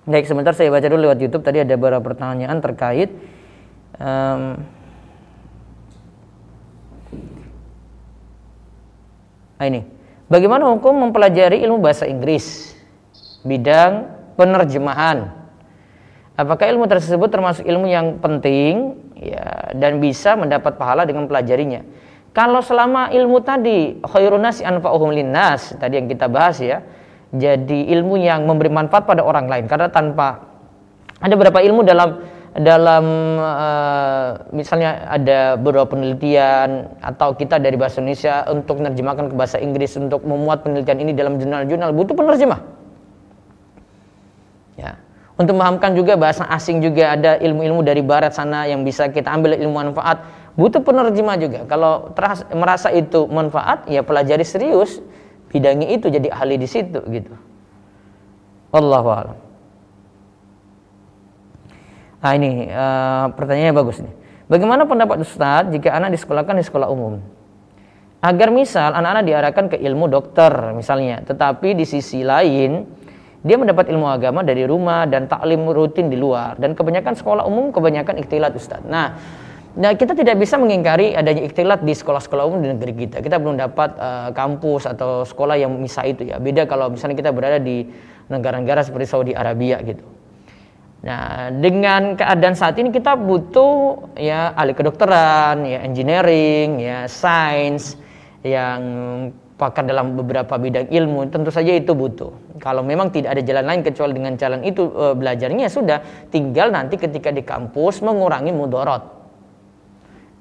Baik, 0.07 0.25
sebentar 0.31 0.55
saya 0.55 0.71
baca 0.71 0.87
dulu 0.87 1.03
lewat 1.03 1.19
YouTube. 1.19 1.43
Tadi 1.43 1.67
ada 1.67 1.75
beberapa 1.75 1.99
pertanyaan 1.99 2.63
terkait 2.63 3.11
em, 3.99 4.41
ah, 9.61 9.67
ini. 9.67 9.81
Bagaimana 10.27 10.67
hukum 10.75 11.07
mempelajari 11.07 11.63
ilmu 11.63 11.79
bahasa 11.79 12.05
Inggris 12.05 12.75
bidang 13.47 14.11
penerjemahan? 14.35 15.31
Apakah 16.37 16.69
ilmu 16.69 16.85
tersebut 16.91 17.31
termasuk 17.33 17.65
ilmu 17.65 17.89
yang 17.89 18.21
penting 18.21 18.99
ya 19.17 19.73
dan 19.73 20.03
bisa 20.03 20.37
mendapat 20.37 20.77
pahala 20.77 21.09
dengan 21.09 21.25
pelajarinya? 21.25 21.81
Kalau 22.37 22.61
selama 22.61 23.09
ilmu 23.09 23.41
tadi 23.41 23.97
khairun 24.05 24.45
nasi 24.45 24.61
anfa'uhum 24.61 25.09
linnas 25.17 25.73
tadi 25.81 25.97
yang 25.97 26.11
kita 26.11 26.29
bahas 26.29 26.61
ya. 26.61 26.85
Jadi 27.33 27.89
ilmu 27.91 28.21
yang 28.21 28.45
memberi 28.45 28.71
manfaat 28.71 29.09
pada 29.09 29.25
orang 29.25 29.51
lain 29.51 29.65
karena 29.67 29.91
tanpa 29.91 30.47
ada 31.19 31.33
beberapa 31.33 31.59
ilmu 31.65 31.83
dalam 31.83 32.23
dalam 32.57 33.05
eh, 33.37 34.29
misalnya 34.57 35.05
ada 35.13 35.61
beberapa 35.61 35.93
penelitian 35.93 36.89
atau 37.05 37.37
kita 37.37 37.61
dari 37.61 37.77
bahasa 37.77 38.01
Indonesia 38.01 38.49
untuk 38.49 38.81
menerjemahkan 38.81 39.29
ke 39.29 39.35
bahasa 39.37 39.61
Inggris 39.61 39.93
untuk 40.01 40.25
memuat 40.25 40.65
penelitian 40.65 40.99
ini 41.05 41.13
dalam 41.13 41.37
jurnal-jurnal 41.37 41.93
butuh 41.93 42.17
penerjemah. 42.17 42.61
Ya. 44.81 44.97
Untuk 45.37 45.53
memahamkan 45.53 45.93
juga 45.93 46.17
bahasa 46.17 46.49
asing 46.49 46.81
juga 46.81 47.13
ada 47.13 47.37
ilmu-ilmu 47.37 47.85
dari 47.85 48.01
barat 48.01 48.33
sana 48.33 48.65
yang 48.65 48.89
bisa 48.89 49.13
kita 49.13 49.29
ambil 49.29 49.53
ilmu 49.61 49.93
manfaat. 49.93 50.25
Butuh 50.57 50.81
penerjemah 50.81 51.37
juga. 51.37 51.61
Kalau 51.69 52.09
teras, 52.17 52.41
merasa 52.57 52.89
itu 52.89 53.29
manfaat, 53.29 53.85
ya 53.85 54.01
pelajari 54.01 54.49
serius, 54.49 55.05
bidangi 55.53 55.93
itu 55.93 56.09
jadi 56.09 56.33
ahli 56.33 56.57
di 56.57 56.65
situ 56.65 57.05
gitu. 57.13 57.37
Wallahu 58.73 59.09
a'lam. 59.13 59.46
Nah 62.21 62.33
ini 62.33 62.69
eh, 62.69 63.27
pertanyaannya 63.37 63.75
bagus 63.77 64.01
nih. 64.01 64.15
Bagaimana 64.47 64.87
pendapat 64.87 65.27
Ustadz 65.27 65.75
jika 65.75 65.91
anak 65.91 66.15
disekolahkan 66.15 66.55
di 66.55 66.65
sekolah 66.65 66.87
umum? 66.87 67.19
Agar 68.23 68.55
misal 68.55 68.95
anak-anak 68.95 69.25
diarahkan 69.27 69.65
ke 69.75 69.77
ilmu 69.83 70.07
dokter 70.07 70.51
misalnya, 70.73 71.21
tetapi 71.27 71.77
di 71.77 71.85
sisi 71.85 72.23
lain 72.23 72.87
dia 73.43 73.59
mendapat 73.59 73.91
ilmu 73.91 74.07
agama 74.07 74.43
dari 74.43 74.67
rumah 74.67 75.07
dan 75.07 75.31
taklim 75.31 75.67
rutin 75.71 76.11
di 76.11 76.19
luar 76.19 76.59
dan 76.59 76.75
kebanyakan 76.75 77.15
sekolah 77.15 77.43
umum 77.47 77.71
kebanyakan 77.71 78.23
ikhtilat 78.23 78.55
Ustadz. 78.55 78.87
Nah, 78.87 79.19
nah 79.77 79.93
kita 79.95 80.15
tidak 80.15 80.39
bisa 80.39 80.57
mengingkari 80.59 81.15
adanya 81.15 81.43
ikhtilat 81.47 81.83
di 81.83 81.95
sekolah-sekolah 81.95 82.47
umum 82.47 82.63
di 82.65 82.71
negeri 82.71 83.07
kita. 83.07 83.21
Kita 83.21 83.37
belum 83.43 83.61
dapat 83.61 83.99
eh, 83.99 84.31
kampus 84.31 84.89
atau 84.89 85.27
sekolah 85.27 85.59
yang 85.59 85.75
misah 85.77 86.07
itu 86.07 86.23
ya. 86.23 86.41
Beda 86.41 86.65
kalau 86.71 86.91
misalnya 86.91 87.19
kita 87.19 87.31
berada 87.35 87.59
di 87.59 87.85
negara-negara 88.31 88.83
seperti 88.83 89.07
Saudi 89.11 89.33
Arabia 89.35 89.79
gitu. 89.83 90.16
Nah, 91.05 91.53
dengan 91.53 92.17
keadaan 92.17 92.57
saat 92.57 92.81
ini 92.81 92.89
kita 92.89 93.21
butuh 93.21 94.09
ya 94.17 94.57
ahli 94.57 94.73
kedokteran, 94.73 95.69
ya 95.69 95.85
engineering, 95.85 96.81
ya 96.81 97.05
sains 97.05 98.01
yang 98.41 98.81
pakar 99.57 99.89
dalam 99.89 100.17
beberapa 100.17 100.57
bidang 100.57 100.89
ilmu, 100.89 101.33
tentu 101.33 101.49
saja 101.53 101.73
itu 101.73 101.97
butuh. 101.97 102.33
Kalau 102.61 102.85
memang 102.85 103.09
tidak 103.13 103.37
ada 103.37 103.43
jalan 103.45 103.65
lain 103.65 103.81
kecuali 103.85 104.13
dengan 104.13 104.37
jalan 104.37 104.61
itu 104.65 104.89
e, 104.93 105.05
belajarnya 105.17 105.67
sudah 105.73 106.29
tinggal 106.29 106.69
nanti 106.69 107.01
ketika 107.01 107.33
di 107.33 107.41
kampus 107.41 108.05
mengurangi 108.05 108.53
mudorot. 108.53 109.05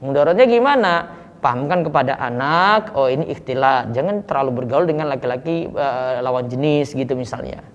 Mudorotnya 0.04 0.46
gimana? 0.48 0.94
Pahamkan 1.40 1.86
kepada 1.86 2.18
anak, 2.20 2.98
oh 2.98 3.06
ini 3.06 3.30
ikhtilat, 3.32 3.94
jangan 3.94 4.26
terlalu 4.26 4.64
bergaul 4.64 4.84
dengan 4.88 5.08
laki-laki 5.08 5.72
e, 5.72 5.88
lawan 6.20 6.52
jenis 6.52 6.92
gitu 6.92 7.16
misalnya. 7.16 7.75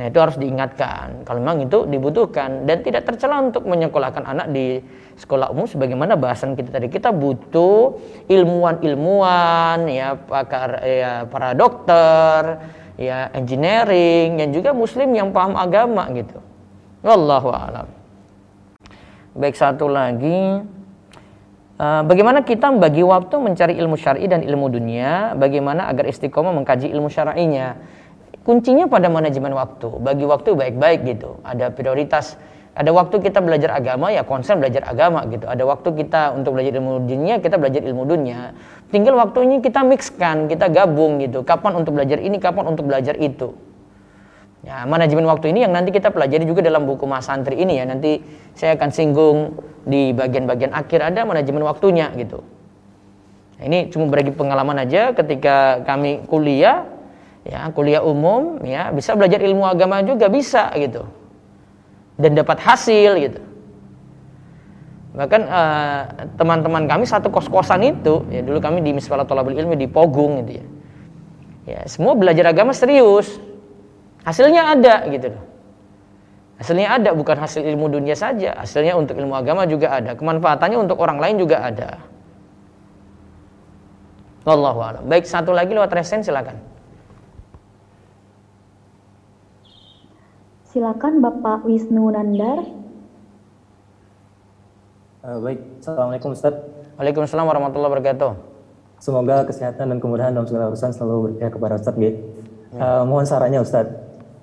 Nah 0.00 0.08
itu 0.08 0.16
harus 0.16 0.40
diingatkan 0.40 1.28
kalau 1.28 1.44
memang 1.44 1.68
itu 1.68 1.84
dibutuhkan 1.84 2.64
dan 2.64 2.80
tidak 2.80 3.04
tercela 3.04 3.36
untuk 3.44 3.68
menyekolahkan 3.68 4.24
anak 4.24 4.48
di 4.48 4.80
sekolah 5.20 5.52
umum 5.52 5.68
sebagaimana 5.68 6.16
bahasan 6.16 6.56
kita 6.56 6.72
tadi 6.72 6.88
kita 6.88 7.12
butuh 7.12 8.00
ilmuwan-ilmuwan 8.24 9.84
ya 9.92 10.16
pakar 10.16 10.80
ya 10.88 11.28
para 11.28 11.52
dokter 11.52 12.64
ya 12.96 13.28
engineering 13.36 14.40
yang 14.40 14.56
juga 14.56 14.72
muslim 14.72 15.12
yang 15.12 15.36
paham 15.36 15.52
agama 15.52 16.08
gitu. 16.16 16.40
Wallahu 17.04 17.52
a'lam. 17.52 17.92
Baik 19.36 19.52
satu 19.52 19.84
lagi 19.84 20.64
Uh, 21.80 22.04
bagaimana 22.04 22.44
kita 22.44 22.68
membagi 22.68 23.00
waktu 23.00 23.40
mencari 23.40 23.72
ilmu 23.80 23.96
syar'i 23.96 24.28
dan 24.28 24.44
ilmu 24.44 24.68
dunia? 24.68 25.32
Bagaimana 25.32 25.88
agar 25.88 26.12
istiqomah 26.12 26.52
mengkaji 26.52 26.92
ilmu 26.92 27.08
syar'inya? 27.08 27.80
Kuncinya 28.50 28.90
pada 28.90 29.06
manajemen 29.06 29.54
waktu. 29.54 29.86
Bagi 30.02 30.26
waktu 30.26 30.58
baik-baik 30.58 31.06
gitu. 31.06 31.38
Ada 31.46 31.70
prioritas. 31.70 32.34
Ada 32.74 32.90
waktu 32.90 33.22
kita 33.22 33.38
belajar 33.38 33.78
agama 33.78 34.10
ya 34.10 34.26
konsen 34.26 34.58
belajar 34.58 34.82
agama 34.90 35.22
gitu. 35.30 35.46
Ada 35.46 35.62
waktu 35.62 35.94
kita 36.02 36.34
untuk 36.34 36.58
belajar 36.58 36.74
ilmu 36.82 37.06
dunia, 37.06 37.38
kita 37.38 37.62
belajar 37.62 37.86
ilmu 37.86 38.02
dunia. 38.10 38.58
Tinggal 38.90 39.14
waktunya 39.14 39.62
kita 39.62 39.86
mixkan, 39.86 40.50
kita 40.50 40.66
gabung 40.66 41.22
gitu. 41.22 41.46
Kapan 41.46 41.78
untuk 41.78 41.94
belajar 41.94 42.18
ini, 42.18 42.42
kapan 42.42 42.74
untuk 42.74 42.90
belajar 42.90 43.14
itu. 43.22 43.54
Ya, 44.66 44.82
manajemen 44.84 45.24
waktu 45.30 45.54
ini 45.54 45.64
yang 45.64 45.72
nanti 45.72 45.94
kita 45.94 46.10
pelajari 46.10 46.44
juga 46.44 46.60
dalam 46.60 46.84
buku 46.84 47.06
Mas 47.06 47.30
Santri 47.30 47.54
ini 47.62 47.78
ya. 47.78 47.86
Nanti 47.86 48.18
saya 48.58 48.74
akan 48.74 48.90
singgung 48.90 49.38
di 49.86 50.10
bagian-bagian 50.10 50.74
akhir 50.74 51.14
ada 51.14 51.22
manajemen 51.22 51.62
waktunya 51.62 52.10
gitu. 52.18 52.42
Ini 53.60 53.92
cuma 53.92 54.08
berbagi 54.08 54.32
pengalaman 54.32 54.84
aja 54.84 55.12
ketika 55.12 55.84
kami 55.84 56.24
kuliah 56.26 56.99
ya 57.44 57.72
kuliah 57.72 58.04
umum 58.04 58.60
ya 58.64 58.92
bisa 58.92 59.16
belajar 59.16 59.40
ilmu 59.40 59.64
agama 59.64 60.00
juga 60.04 60.28
bisa 60.28 60.68
gitu. 60.76 61.06
Dan 62.20 62.36
dapat 62.36 62.60
hasil 62.60 63.10
gitu. 63.16 63.40
Bahkan 65.10 65.42
eh, 65.42 66.02
teman-teman 66.38 66.86
kami 66.86 67.08
satu 67.08 67.32
kos-kosan 67.32 67.82
itu 67.82 68.28
ya 68.30 68.44
dulu 68.44 68.62
kami 68.62 68.84
di 68.84 68.94
Misfalah 68.94 69.26
Tolabul 69.26 69.56
Ilmi 69.56 69.74
di 69.74 69.88
Pogung 69.90 70.44
gitu 70.44 70.60
ya. 70.60 70.66
Ya 71.66 71.80
semua 71.88 72.14
belajar 72.14 72.50
agama 72.50 72.76
serius. 72.76 73.40
Hasilnya 74.22 74.76
ada 74.76 75.08
gitu 75.08 75.32
loh. 75.32 75.44
Hasilnya 76.60 77.00
ada 77.00 77.10
bukan 77.16 77.40
hasil 77.40 77.64
ilmu 77.64 77.88
dunia 77.88 78.12
saja. 78.12 78.52
Hasilnya 78.60 78.92
untuk 78.92 79.16
ilmu 79.16 79.32
agama 79.32 79.64
juga 79.64 79.96
ada. 79.96 80.12
Kemanfaatannya 80.12 80.76
untuk 80.76 81.00
orang 81.00 81.16
lain 81.16 81.40
juga 81.40 81.64
ada. 81.64 82.04
Wallahu 84.44 84.80
a'lam. 84.84 85.02
Baik, 85.08 85.24
satu 85.24 85.56
lagi 85.56 85.72
lewat 85.72 85.88
resen 85.92 86.20
silakan. 86.20 86.60
Silakan 90.70 91.18
Bapak 91.18 91.66
Wisnu 91.66 92.14
Nandar. 92.14 92.62
Uh, 95.18 95.42
baik, 95.42 95.82
Assalamualaikum 95.82 96.30
Ustaz. 96.30 96.54
Waalaikumsalam 96.94 97.42
warahmatullahi 97.42 97.90
wabarakatuh. 97.90 98.38
Semoga 99.02 99.42
kesehatan 99.50 99.90
dan 99.90 99.98
kemudahan 99.98 100.30
dalam 100.30 100.46
segala 100.46 100.70
urusan 100.70 100.94
selalu 100.94 101.34
berpihak 101.34 101.58
kepada 101.58 101.74
Ustaz. 101.74 101.98
Gitu. 101.98 102.22
Uh, 102.78 103.02
mohon 103.02 103.26
sarannya 103.26 103.66
Ustaz, 103.66 103.90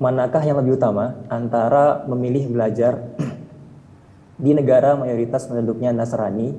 manakah 0.03 0.43
yang 0.43 0.59
lebih 0.59 0.75
utama 0.75 1.15
antara 1.31 2.03
memilih 2.11 2.51
belajar 2.51 3.07
di 4.43 4.51
negara 4.51 4.99
mayoritas 4.99 5.47
penduduknya 5.47 5.95
Nasrani 5.95 6.51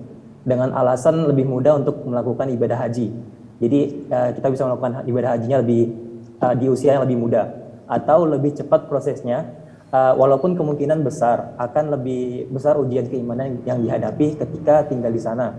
dengan 0.48 0.72
alasan 0.72 1.28
lebih 1.28 1.44
mudah 1.44 1.76
untuk 1.76 2.08
melakukan 2.08 2.48
ibadah 2.56 2.88
haji. 2.88 3.12
Jadi 3.60 3.80
uh, 4.08 4.32
kita 4.32 4.48
bisa 4.48 4.64
melakukan 4.64 5.04
ibadah 5.04 5.36
hajinya 5.36 5.60
lebih 5.60 5.92
uh, 6.40 6.56
di 6.56 6.72
usia 6.72 6.96
yang 6.96 7.04
lebih 7.04 7.20
muda 7.20 7.57
atau 7.88 8.28
lebih 8.28 8.52
cepat 8.52 8.86
prosesnya 8.86 9.48
uh, 9.92 10.14
walaupun 10.14 10.54
kemungkinan 10.54 11.00
besar 11.00 11.56
akan 11.56 11.96
lebih 11.98 12.52
besar 12.52 12.76
ujian 12.76 13.08
keimanan 13.08 13.64
yang 13.64 13.80
dihadapi 13.80 14.36
ketika 14.36 14.84
tinggal 14.86 15.10
di 15.10 15.20
sana 15.20 15.56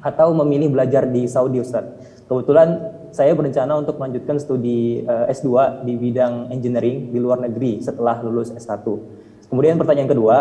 atau 0.00 0.32
memilih 0.32 0.72
belajar 0.72 1.04
di 1.10 1.26
Saudi 1.28 1.60
Ustaz. 1.60 1.84
Kebetulan 2.28 2.98
saya 3.10 3.32
berencana 3.32 3.80
untuk 3.80 3.96
melanjutkan 3.96 4.36
studi 4.38 5.02
uh, 5.04 5.26
S2 5.32 5.82
di 5.84 5.96
bidang 5.96 6.52
engineering 6.52 7.10
di 7.12 7.18
luar 7.18 7.40
negeri 7.40 7.80
setelah 7.80 8.20
lulus 8.20 8.52
S1. 8.52 8.84
Kemudian 9.48 9.80
pertanyaan 9.80 10.08
kedua, 10.12 10.36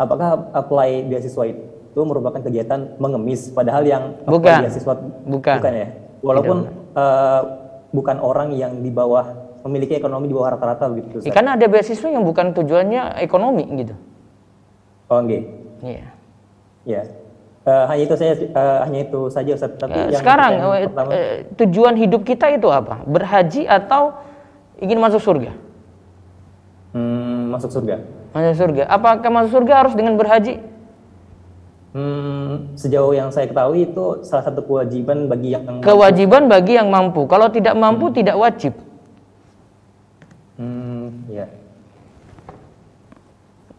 apakah 0.00 0.48
apply 0.56 1.06
beasiswa 1.12 1.44
itu 1.52 2.00
merupakan 2.04 2.40
kegiatan 2.40 2.96
mengemis 3.00 3.52
padahal 3.52 3.84
yang 3.84 4.02
bukan 4.24 4.64
beasiswa 4.64 4.94
bukan, 5.28 5.54
bukan 5.60 5.72
ya. 5.72 5.88
Walaupun 6.24 6.56
uh, 6.96 7.42
bukan 7.92 8.16
orang 8.18 8.48
yang 8.56 8.80
di 8.80 8.90
bawah 8.90 9.45
memiliki 9.66 9.98
ekonomi 9.98 10.30
di 10.30 10.34
bawah 10.38 10.54
rata-rata 10.54 10.86
begitu. 10.86 11.26
Ya, 11.26 11.34
karena 11.34 11.58
ada 11.58 11.66
beasiswa 11.66 12.06
yang 12.06 12.22
bukan 12.22 12.54
tujuannya 12.54 13.18
ekonomi 13.18 13.66
gitu. 13.82 13.94
Oh, 15.10 15.18
enggak. 15.18 15.42
Iya. 15.82 16.06
Ya. 16.86 17.02
Uh, 17.66 17.84
hanya 17.90 18.02
itu 18.06 18.14
saya 18.14 18.32
uh, 18.54 18.78
hanya 18.86 19.00
itu 19.10 19.20
saja 19.26 19.50
Ustaz. 19.58 19.74
Tapi 19.74 19.90
Uh, 19.90 20.06
yang 20.14 20.22
sekarang 20.22 20.52
yang 20.54 20.70
uh, 20.70 20.80
pertama, 20.86 21.10
uh, 21.10 21.34
tujuan 21.58 21.94
hidup 21.98 22.22
kita 22.22 22.46
itu 22.54 22.70
apa? 22.70 23.02
Berhaji 23.02 23.66
atau 23.66 24.22
ingin 24.78 25.02
masuk 25.02 25.18
surga? 25.18 25.50
hmm, 26.96 27.52
masuk 27.52 27.70
surga. 27.74 27.96
Masuk 28.32 28.54
surga. 28.56 28.82
Apakah 28.88 29.30
masuk 29.34 29.50
surga 29.60 29.74
harus 29.84 29.94
dengan 29.98 30.16
berhaji? 30.16 30.62
Hmm, 31.96 32.76
sejauh 32.76 33.16
yang 33.16 33.32
saya 33.32 33.48
ketahui 33.48 33.88
itu 33.88 34.20
salah 34.20 34.44
satu 34.44 34.60
kewajiban 34.60 35.32
bagi 35.32 35.56
yang 35.56 35.80
Kewajiban 35.80 36.44
bagi 36.44 36.76
yang 36.76 36.92
mampu. 36.92 37.24
Kalau 37.24 37.48
tidak 37.48 37.72
mampu 37.72 38.12
tidak 38.12 38.36
wajib. 38.36 38.76
Hmm, 40.60 41.24
ya. 41.32 41.48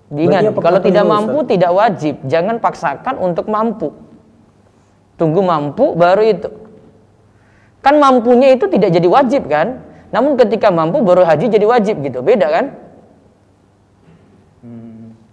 Ingat, 0.08 0.40
Berarti 0.40 0.48
apakah 0.56 0.66
kalau 0.72 0.82
tidak 0.84 1.04
perlu, 1.04 1.14
mampu 1.14 1.38
tidak 1.52 1.72
wajib. 1.76 2.16
Jangan 2.24 2.56
paksakan 2.64 3.16
untuk 3.20 3.46
mampu. 3.52 3.92
Tunggu 5.20 5.44
mampu 5.44 5.92
baru 6.00 6.24
itu. 6.24 6.50
Kan 7.84 8.00
mampunya 8.00 8.56
itu 8.56 8.72
tidak 8.72 8.96
jadi 8.96 9.08
wajib 9.08 9.52
kan? 9.52 9.84
Namun 10.16 10.40
ketika 10.40 10.72
mampu 10.72 11.04
baru 11.04 11.28
haji 11.28 11.52
jadi 11.52 11.66
wajib 11.68 12.00
gitu. 12.00 12.24
Beda 12.24 12.48
kan? 12.48 12.66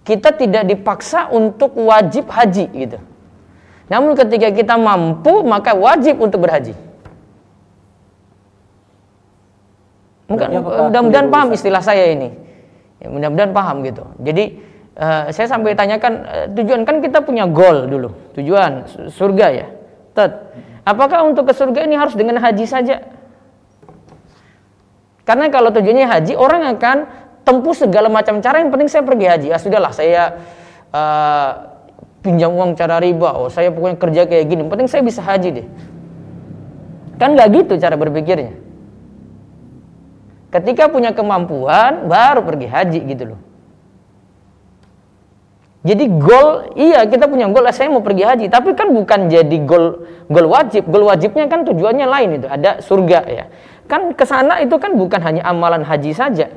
Kita 0.05 0.35
tidak 0.35 0.67
dipaksa 0.69 1.31
untuk 1.31 1.73
wajib 1.79 2.27
haji 2.29 2.67
gitu. 2.75 2.99
Namun 3.87 4.13
ketika 4.13 4.51
kita 4.51 4.75
mampu 4.75 5.41
maka 5.41 5.71
wajib 5.71 6.19
untuk 6.19 6.43
berhaji. 6.43 6.75
Mudah-mudahan 10.29 11.29
paham 11.31 11.53
istilah 11.55 11.81
saya 11.81 12.11
ini. 12.11 12.33
Ya, 13.05 13.09
mudah-mudahan 13.13 13.53
paham 13.53 13.85
gitu. 13.85 14.01
Jadi 14.17 14.57
eh, 14.97 15.23
saya 15.29 15.45
sampai 15.45 15.77
tanyakan 15.77 16.13
eh, 16.25 16.45
tujuan 16.57 16.81
kan 16.89 17.05
kita 17.05 17.21
punya 17.21 17.45
goal 17.45 17.85
dulu, 17.85 18.09
tujuan 18.33 18.89
su- 18.89 19.13
surga 19.13 19.47
ya. 19.53 19.67
Tet, 20.17 20.31
apakah 20.81 21.29
untuk 21.29 21.45
ke 21.45 21.53
surga 21.53 21.85
ini 21.85 21.93
harus 21.93 22.17
dengan 22.17 22.41
haji 22.41 22.65
saja? 22.65 23.05
Karena 25.21 25.53
kalau 25.53 25.69
tujuannya 25.69 26.09
haji, 26.09 26.33
orang 26.33 26.65
akan 26.77 26.97
tempuh 27.45 27.77
segala 27.77 28.09
macam 28.09 28.41
cara. 28.41 28.65
Yang 28.65 28.71
penting 28.73 28.89
saya 28.89 29.03
pergi 29.05 29.25
haji. 29.29 29.47
Ya 29.53 29.57
sudahlah, 29.61 29.93
saya 29.93 30.23
eh, 30.89 31.51
pinjam 32.25 32.49
uang 32.57 32.73
cara 32.73 32.97
riba. 32.97 33.37
Oh, 33.37 33.53
saya 33.53 33.69
pokoknya 33.69 33.97
kerja 34.01 34.21
kayak 34.25 34.45
gini. 34.49 34.61
Penting 34.65 34.89
saya 34.89 35.05
bisa 35.05 35.21
haji 35.21 35.61
deh. 35.61 35.67
Kan 37.21 37.37
nggak 37.37 37.49
gitu 37.53 37.73
cara 37.77 37.93
berpikirnya. 37.93 38.64
Ketika 40.55 40.87
punya 40.87 41.11
kemampuan, 41.11 42.07
baru 42.07 42.39
pergi 42.39 42.71
haji 42.71 42.99
gitu 43.11 43.35
loh. 43.35 43.39
Jadi 45.83 46.07
goal, 46.15 46.71
iya 46.79 47.03
kita 47.03 47.27
punya 47.27 47.51
goal, 47.51 47.67
saya 47.75 47.91
mau 47.91 47.99
pergi 47.99 48.23
haji, 48.23 48.45
tapi 48.47 48.71
kan 48.71 48.87
bukan 48.95 49.27
jadi 49.27 49.57
goal 49.67 50.07
goal 50.31 50.47
wajib. 50.47 50.87
Goal 50.87 51.11
wajibnya 51.11 51.51
kan 51.51 51.67
tujuannya 51.67 52.07
lain 52.07 52.29
itu, 52.39 52.47
ada 52.47 52.79
surga 52.79 53.19
ya. 53.27 53.45
Kan 53.91 54.15
ke 54.15 54.23
sana 54.23 54.63
itu 54.63 54.79
kan 54.79 54.95
bukan 54.95 55.19
hanya 55.19 55.43
amalan 55.43 55.83
haji 55.83 56.15
saja. 56.15 56.47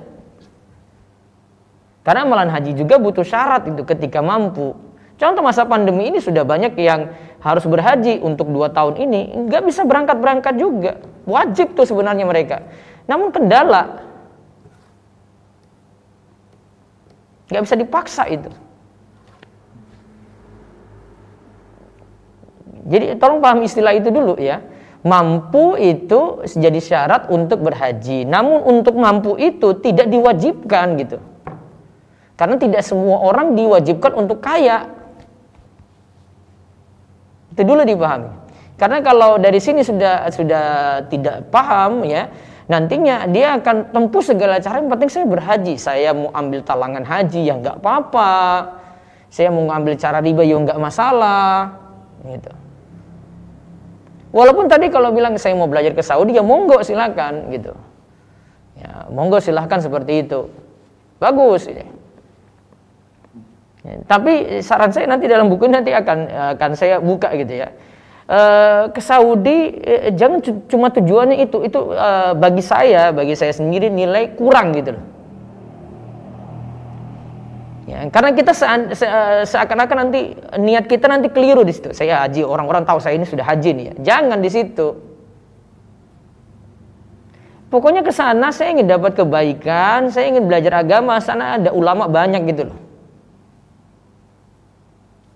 Karena 2.06 2.22
amalan 2.22 2.54
haji 2.54 2.78
juga 2.78 3.02
butuh 3.02 3.26
syarat 3.26 3.66
itu 3.66 3.82
ketika 3.82 4.22
mampu. 4.22 4.78
Contoh 5.18 5.42
masa 5.42 5.66
pandemi 5.66 6.06
ini 6.06 6.22
sudah 6.22 6.46
banyak 6.46 6.78
yang 6.78 7.10
harus 7.42 7.66
berhaji 7.66 8.22
untuk 8.22 8.46
dua 8.54 8.70
tahun 8.70 8.94
ini, 8.94 9.50
nggak 9.50 9.66
bisa 9.66 9.82
berangkat-berangkat 9.82 10.54
juga. 10.54 11.02
Wajib 11.26 11.74
tuh 11.74 11.84
sebenarnya 11.84 12.24
mereka. 12.24 12.62
Namun 13.08 13.32
kendala, 13.32 14.04
nggak 17.48 17.62
bisa 17.64 17.76
dipaksa 17.80 18.28
itu. 18.28 18.52
Jadi 22.88 23.16
tolong 23.20 23.40
paham 23.40 23.64
istilah 23.64 23.96
itu 23.96 24.08
dulu 24.08 24.36
ya. 24.36 24.60
Mampu 25.04 25.76
itu 25.80 26.44
jadi 26.44 26.80
syarat 26.80 27.32
untuk 27.32 27.64
berhaji. 27.64 28.28
Namun 28.28 28.64
untuk 28.64 28.96
mampu 28.96 29.36
itu 29.40 29.76
tidak 29.80 30.08
diwajibkan 30.08 30.96
gitu. 31.00 31.20
Karena 32.36 32.56
tidak 32.60 32.82
semua 32.84 33.20
orang 33.24 33.56
diwajibkan 33.56 34.12
untuk 34.16 34.40
kaya. 34.40 34.88
Itu 37.52 37.62
dulu 37.64 37.84
dipahami. 37.84 38.30
Karena 38.78 39.02
kalau 39.02 39.42
dari 39.42 39.58
sini 39.58 39.82
sudah 39.82 40.30
sudah 40.30 40.66
tidak 41.10 41.50
paham 41.50 42.06
ya, 42.06 42.30
nantinya 42.68 43.24
dia 43.32 43.56
akan 43.56 43.90
tempuh 43.90 44.22
segala 44.22 44.60
cara. 44.60 44.78
Yang 44.84 44.90
penting 44.92 45.10
saya 45.10 45.26
berhaji. 45.26 45.74
Saya 45.80 46.10
mau 46.12 46.28
ambil 46.36 46.60
talangan 46.62 47.02
haji 47.02 47.48
ya 47.48 47.54
nggak 47.56 47.80
apa-apa. 47.80 48.32
Saya 49.32 49.48
mau 49.52 49.64
ngambil 49.68 49.96
cara 49.96 50.20
riba 50.20 50.44
ya 50.44 50.56
nggak 50.60 50.78
masalah. 50.78 51.74
Gitu. 52.24 52.52
Walaupun 54.28 54.68
tadi 54.68 54.92
kalau 54.92 55.08
bilang 55.10 55.40
saya 55.40 55.56
mau 55.56 55.64
belajar 55.64 55.96
ke 55.96 56.04
Saudi 56.04 56.36
ya 56.36 56.44
monggo 56.44 56.84
silakan 56.84 57.48
gitu. 57.48 57.72
Ya, 58.78 59.08
monggo 59.10 59.40
silahkan 59.40 59.80
seperti 59.80 60.28
itu. 60.28 60.52
Bagus 61.18 61.66
ini. 61.66 61.82
Ya, 63.82 63.94
tapi 64.04 64.60
saran 64.60 64.92
saya 64.92 65.08
nanti 65.08 65.26
dalam 65.26 65.48
buku 65.48 65.66
nanti 65.66 65.90
akan 65.96 66.28
akan 66.60 66.70
saya 66.76 67.00
buka 67.00 67.32
gitu 67.40 67.64
ya. 67.64 67.72
E, 68.28 68.40
ke 68.92 69.00
Saudi 69.00 69.72
e, 69.80 70.12
jangan 70.12 70.44
cu- 70.44 70.60
cuma 70.68 70.92
tujuannya 70.92 71.40
itu 71.48 71.64
itu 71.64 71.80
e, 71.96 72.08
bagi 72.36 72.60
saya 72.60 73.08
bagi 73.08 73.32
saya 73.32 73.56
sendiri 73.56 73.88
nilai 73.88 74.36
kurang 74.36 74.76
gitu 74.76 75.00
loh. 75.00 75.04
Ya, 77.88 78.04
karena 78.12 78.36
kita 78.36 78.52
se- 78.52 78.92
se- 78.92 79.12
seakan-akan 79.48 79.96
nanti 79.96 80.36
niat 80.60 80.84
kita 80.84 81.08
nanti 81.08 81.32
keliru 81.32 81.64
di 81.64 81.72
situ. 81.72 81.96
Saya 81.96 82.20
haji, 82.20 82.44
orang-orang 82.44 82.84
tahu 82.84 83.00
saya 83.00 83.16
ini 83.16 83.24
sudah 83.24 83.48
haji 83.48 83.70
nih 83.72 83.84
ya. 83.88 83.94
Jangan 84.12 84.44
di 84.44 84.50
situ. 84.52 84.88
Pokoknya 87.72 88.04
ke 88.04 88.12
sana 88.12 88.52
saya 88.52 88.76
ingin 88.76 88.92
dapat 88.92 89.16
kebaikan, 89.16 90.12
saya 90.12 90.28
ingin 90.28 90.44
belajar 90.44 90.84
agama, 90.84 91.16
sana 91.20 91.56
ada 91.56 91.72
ulama 91.72 92.08
banyak 92.08 92.44
gitu 92.48 92.72
loh. 92.72 92.87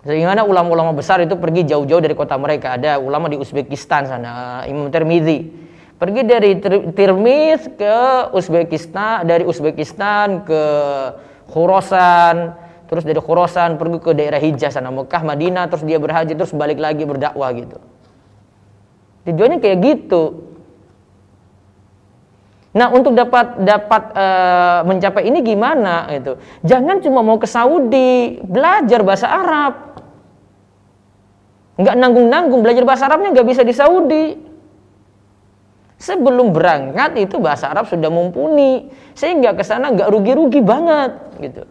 Sehingga 0.03 0.43
ulama-ulama 0.43 0.91
besar 0.91 1.23
itu 1.23 1.39
pergi 1.39 1.63
jauh-jauh 1.63 2.03
dari 2.03 2.19
kota 2.19 2.35
mereka. 2.35 2.75
Ada 2.75 2.99
ulama 2.99 3.31
di 3.31 3.39
Uzbekistan 3.39 4.11
sana, 4.11 4.67
Imam 4.67 4.91
Tirmidzi. 4.91 5.47
Pergi 5.95 6.27
dari 6.27 6.59
Tir- 6.59 6.91
Tirmiz 6.99 7.71
ke 7.79 7.97
Uzbekistan, 8.35 9.23
dari 9.23 9.47
Uzbekistan 9.47 10.43
ke 10.43 10.63
Khurasan, 11.47 12.59
terus 12.91 13.07
dari 13.07 13.23
Khurasan 13.23 13.79
pergi 13.79 14.03
ke 14.03 14.11
daerah 14.11 14.43
Hijaz 14.43 14.75
sana, 14.75 14.91
Mekah, 14.91 15.23
Madinah, 15.23 15.71
terus 15.71 15.87
dia 15.87 16.03
berhaji, 16.03 16.35
terus 16.35 16.51
balik 16.51 16.83
lagi 16.83 17.07
berdakwah 17.07 17.55
gitu. 17.55 17.79
Tujuannya 19.31 19.63
kayak 19.63 19.79
gitu. 19.79 20.51
Nah, 22.75 22.91
untuk 22.91 23.15
dapat 23.15 23.63
dapat 23.63 24.03
eh, 24.17 24.81
mencapai 24.83 25.23
ini 25.29 25.39
gimana 25.47 26.11
gitu. 26.11 26.41
Jangan 26.67 26.99
cuma 26.99 27.23
mau 27.23 27.39
ke 27.39 27.47
Saudi, 27.47 28.43
belajar 28.43 29.07
bahasa 29.07 29.31
Arab. 29.31 29.92
Nggak 31.81 31.95
nanggung-nanggung 31.97 32.61
belajar 32.61 32.85
bahasa 32.85 33.09
Arabnya 33.09 33.33
nggak 33.33 33.49
bisa 33.49 33.63
di 33.65 33.75
Saudi. 33.75 34.27
Sebelum 36.03 36.51
berangkat 36.51 37.15
itu 37.15 37.39
bahasa 37.39 37.71
Arab 37.71 37.87
sudah 37.87 38.11
mumpuni, 38.11 38.91
sehingga 39.15 39.55
ke 39.55 39.63
sana 39.63 39.95
nggak 39.95 40.11
rugi-rugi 40.11 40.59
banget 40.59 41.15
gitu. 41.39 41.63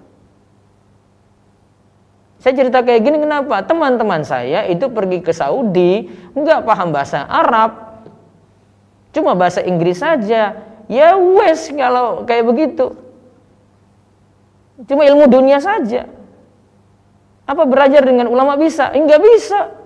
Saya 2.39 2.53
cerita 2.57 2.79
kayak 2.81 3.05
gini 3.05 3.21
kenapa? 3.21 3.59
Teman-teman 3.61 4.23
saya 4.23 4.65
itu 4.71 4.87
pergi 4.87 5.19
ke 5.19 5.35
Saudi 5.35 6.09
nggak 6.33 6.63
paham 6.63 6.95
bahasa 6.95 7.27
Arab, 7.27 8.01
cuma 9.11 9.35
bahasa 9.35 9.61
Inggris 9.61 9.99
saja. 9.99 10.63
Ya 10.87 11.09
wes 11.19 11.67
kalau 11.75 12.23
kayak 12.23 12.47
begitu. 12.47 12.95
Cuma 14.87 15.05
ilmu 15.05 15.27
dunia 15.27 15.59
saja. 15.59 16.07
Apa 17.45 17.67
belajar 17.67 18.01
dengan 18.01 18.31
ulama 18.31 18.55
bisa? 18.55 18.95
Enggak 18.95 19.19
bisa. 19.19 19.80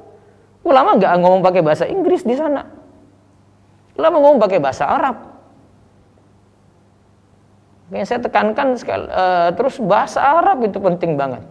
Ulama 0.66 0.97
nggak 0.97 1.13
ngomong 1.22 1.41
pakai 1.45 1.61
bahasa 1.61 1.86
Inggris 1.86 2.26
di 2.26 2.34
sana. 2.34 2.66
Ulama 3.95 4.18
ngomong 4.18 4.41
pakai 4.41 4.57
bahasa 4.57 4.89
Arab. 4.89 5.16
Yang 7.93 8.09
saya 8.09 8.20
tekankan 8.26 8.74
sekali, 8.74 9.05
eh, 9.05 9.49
terus 9.53 9.78
bahasa 9.78 10.18
Arab 10.26 10.66
itu 10.66 10.82
penting 10.82 11.13
banget. 11.22 11.45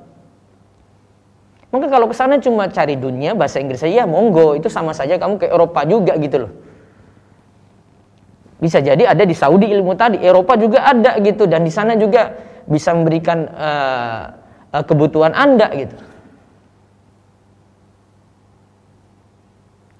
Mungkin 1.70 1.88
kalau 1.90 2.10
ke 2.10 2.14
sana 2.14 2.42
cuma 2.42 2.66
cari 2.66 2.98
dunia 2.98 3.38
bahasa 3.38 3.62
Inggris 3.62 3.78
saja, 3.78 4.02
ya 4.02 4.06
monggo 4.06 4.58
itu 4.58 4.66
sama 4.66 4.90
saja 4.90 5.14
kamu 5.14 5.38
ke 5.38 5.46
Eropa 5.46 5.86
juga 5.86 6.18
gitu 6.18 6.46
loh. 6.46 6.52
Bisa 8.58 8.82
jadi 8.82 9.14
ada 9.14 9.22
di 9.22 9.34
Saudi 9.34 9.70
ilmu 9.70 9.94
tadi, 9.94 10.18
Eropa 10.18 10.58
juga 10.58 10.90
ada 10.90 11.22
gitu 11.22 11.46
dan 11.46 11.62
di 11.62 11.70
sana 11.70 11.94
juga 11.94 12.34
bisa 12.66 12.90
memberikan 12.90 13.46
eh, 13.46 14.22
kebutuhan 14.82 15.38
Anda 15.38 15.70
gitu. 15.70 16.13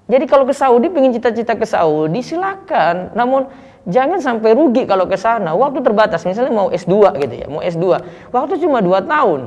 Jadi 0.05 0.25
kalau 0.29 0.45
ke 0.45 0.53
Saudi, 0.53 0.87
pengen 0.93 1.17
cita-cita 1.17 1.57
ke 1.57 1.65
Saudi, 1.65 2.21
silakan. 2.21 3.13
Namun 3.17 3.49
jangan 3.89 4.21
sampai 4.21 4.53
rugi 4.53 4.85
kalau 4.85 5.09
ke 5.09 5.17
sana. 5.17 5.57
Waktu 5.57 5.81
terbatas, 5.81 6.21
misalnya 6.29 6.53
mau 6.53 6.69
S2 6.69 6.93
gitu 7.25 7.35
ya, 7.35 7.47
mau 7.49 7.61
S2. 7.65 7.85
Waktu 8.29 8.53
cuma 8.61 8.85
2 8.85 9.01
tahun. 9.01 9.41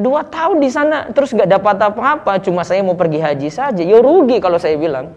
Dua 0.00 0.24
tahun 0.24 0.62
di 0.62 0.70
sana 0.72 1.12
terus 1.12 1.34
gak 1.34 1.50
dapat 1.50 1.76
apa-apa, 1.76 2.40
cuma 2.40 2.64
saya 2.64 2.80
mau 2.80 2.96
pergi 2.96 3.20
haji 3.20 3.48
saja. 3.52 3.82
Ya 3.82 3.98
rugi 4.00 4.40
kalau 4.40 4.56
saya 4.56 4.78
bilang. 4.80 5.12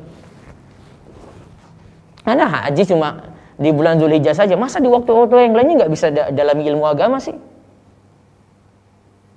Karena 2.24 2.48
haji 2.48 2.84
cuma 2.88 3.32
di 3.60 3.70
bulan 3.70 4.00
Zulhijjah 4.00 4.36
saja. 4.36 4.56
Masa 4.60 4.84
di 4.84 4.90
waktu-waktu 4.92 5.52
yang 5.52 5.54
lainnya 5.56 5.86
nggak 5.86 5.92
bisa 5.92 6.08
da 6.10 6.24
dalam 6.32 6.58
ilmu 6.60 6.84
agama 6.88 7.20
sih? 7.20 7.36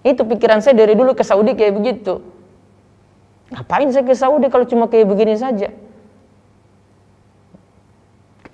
Itu 0.06 0.22
pikiran 0.22 0.62
saya 0.62 0.78
dari 0.78 0.94
dulu 0.94 1.18
ke 1.18 1.26
Saudi 1.26 1.58
kayak 1.58 1.74
begitu. 1.74 2.22
Ngapain 3.47 3.88
saya 3.94 4.03
ke 4.03 4.14
Saudi 4.14 4.51
kalau 4.51 4.66
cuma 4.66 4.90
kayak 4.90 5.07
begini 5.07 5.38
saja? 5.38 5.70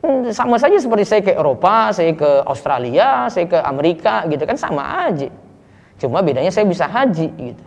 Hmm, 0.03 0.29
sama 0.35 0.59
saja 0.59 0.77
seperti 0.83 1.05
saya 1.07 1.23
ke 1.23 1.33
Eropa, 1.33 1.95
saya 1.95 2.11
ke 2.13 2.31
Australia, 2.45 3.31
saya 3.31 3.47
ke 3.47 3.59
Amerika 3.63 4.27
gitu 4.27 4.43
kan 4.43 4.59
sama 4.59 5.09
aja. 5.09 5.31
Cuma 6.03 6.21
bedanya 6.21 6.51
saya 6.51 6.67
bisa 6.67 6.91
haji 6.91 7.31
gitu. 7.31 7.65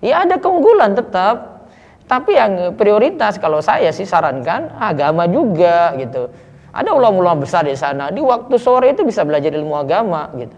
Ya 0.00 0.24
ada 0.24 0.40
keunggulan 0.40 0.96
tetap, 0.96 1.68
tapi 2.08 2.40
yang 2.40 2.72
prioritas 2.74 3.36
kalau 3.36 3.60
saya 3.60 3.92
sih 3.92 4.08
sarankan 4.08 4.72
agama 4.80 5.28
juga 5.28 5.92
gitu. 6.00 6.32
Ada 6.72 6.92
ulama-ulama 6.92 7.44
besar 7.44 7.68
di 7.68 7.76
sana, 7.76 8.08
di 8.08 8.20
waktu 8.24 8.56
sore 8.56 8.96
itu 8.96 9.04
bisa 9.04 9.20
belajar 9.24 9.52
ilmu 9.52 9.76
agama 9.76 10.32
gitu. 10.40 10.56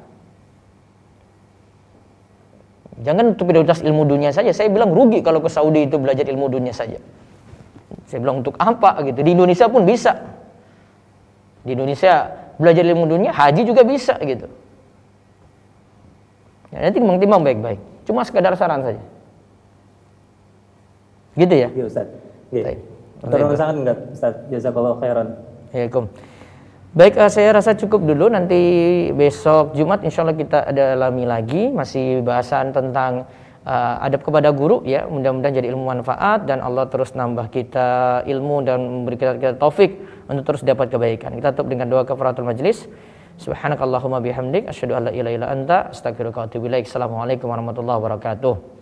Jangan 2.99 3.34
untuk 3.34 3.46
prioritas 3.46 3.78
ilmu 3.78 4.03
dunia 4.07 4.34
saja. 4.34 4.51
Saya 4.51 4.68
bilang 4.74 4.90
rugi 4.90 5.22
kalau 5.22 5.38
ke 5.38 5.46
Saudi 5.46 5.86
itu 5.86 5.96
belajar 6.03 6.26
ilmu 6.26 6.51
dunia 6.51 6.74
saja. 6.74 6.99
Saya 8.11 8.18
bilang 8.18 8.42
untuk 8.42 8.59
apa 8.59 8.99
gitu. 9.07 9.22
Di 9.22 9.30
Indonesia 9.36 9.70
pun 9.70 9.86
bisa 9.86 10.18
di 11.62 11.76
Indonesia 11.76 12.32
belajar 12.59 12.82
ilmu 12.82 13.05
dunia, 13.07 13.30
haji 13.30 13.62
juga 13.62 13.84
bisa 13.84 14.16
gitu. 14.24 14.49
Ya, 16.72 16.88
nanti 16.88 16.96
timbang-timbang 17.01 17.42
baik-baik. 17.44 17.80
Cuma 18.09 18.24
sekedar 18.24 18.57
saran 18.57 18.82
saja. 18.82 19.03
Gitu 21.38 21.55
ya? 21.55 21.68
Iya 21.70 21.84
Ustaz. 21.86 22.07
Iya. 22.51 22.82
Terima 23.22 23.55
sangat 23.55 23.74
enggak 23.78 23.99
Ustaz. 24.11 24.34
Jazakallahu 24.51 24.99
khairan. 24.99 25.38
Assalamualaikum. 25.70 26.05
Baik, 26.97 27.20
uh, 27.20 27.28
saya 27.28 27.53
rasa 27.53 27.76
cukup 27.76 28.09
dulu. 28.09 28.32
Nanti 28.32 28.57
besok 29.12 29.76
Jumat 29.76 30.01
insya 30.09 30.24
Allah 30.24 30.32
kita 30.32 30.64
ada 30.64 30.97
lami 30.97 31.28
lagi. 31.28 31.68
Masih 31.68 32.24
bahasan 32.24 32.72
tentang 32.72 33.28
uh, 33.68 34.01
adab 34.01 34.24
kepada 34.24 34.49
guru 34.57 34.80
ya. 34.89 35.05
Mudah-mudahan 35.05 35.61
jadi 35.61 35.68
ilmu 35.68 35.84
manfaat 35.84 36.49
dan 36.49 36.64
Allah 36.64 36.89
terus 36.89 37.12
nambah 37.12 37.53
kita 37.53 38.24
ilmu 38.24 38.64
dan 38.64 39.05
memberi 39.05 39.20
kita, 39.20 39.36
kita 39.36 39.55
taufik 39.61 40.01
untuk 40.32 40.49
terus 40.49 40.64
dapat 40.64 40.89
kebaikan. 40.89 41.36
Kita 41.36 41.53
tutup 41.53 41.76
dengan 41.76 41.93
doa 41.93 42.09
kafaratul 42.09 42.49
majlis. 42.49 42.89
Subhanakallahumma 43.36 44.24
bihamdik 44.24 44.66
asyhadu 44.72 44.97
an 44.97 45.03
la 45.07 45.12
ilaha 45.12 45.34
illa 45.36 45.49
anta 45.53 45.93
astaghfiruka 45.93 46.41
wa 46.41 46.45
atubu 46.49 46.72
ilaik. 46.72 46.89
Assalamualaikum 46.89 47.53
warahmatullahi 47.53 48.01
wabarakatuh. 48.01 48.78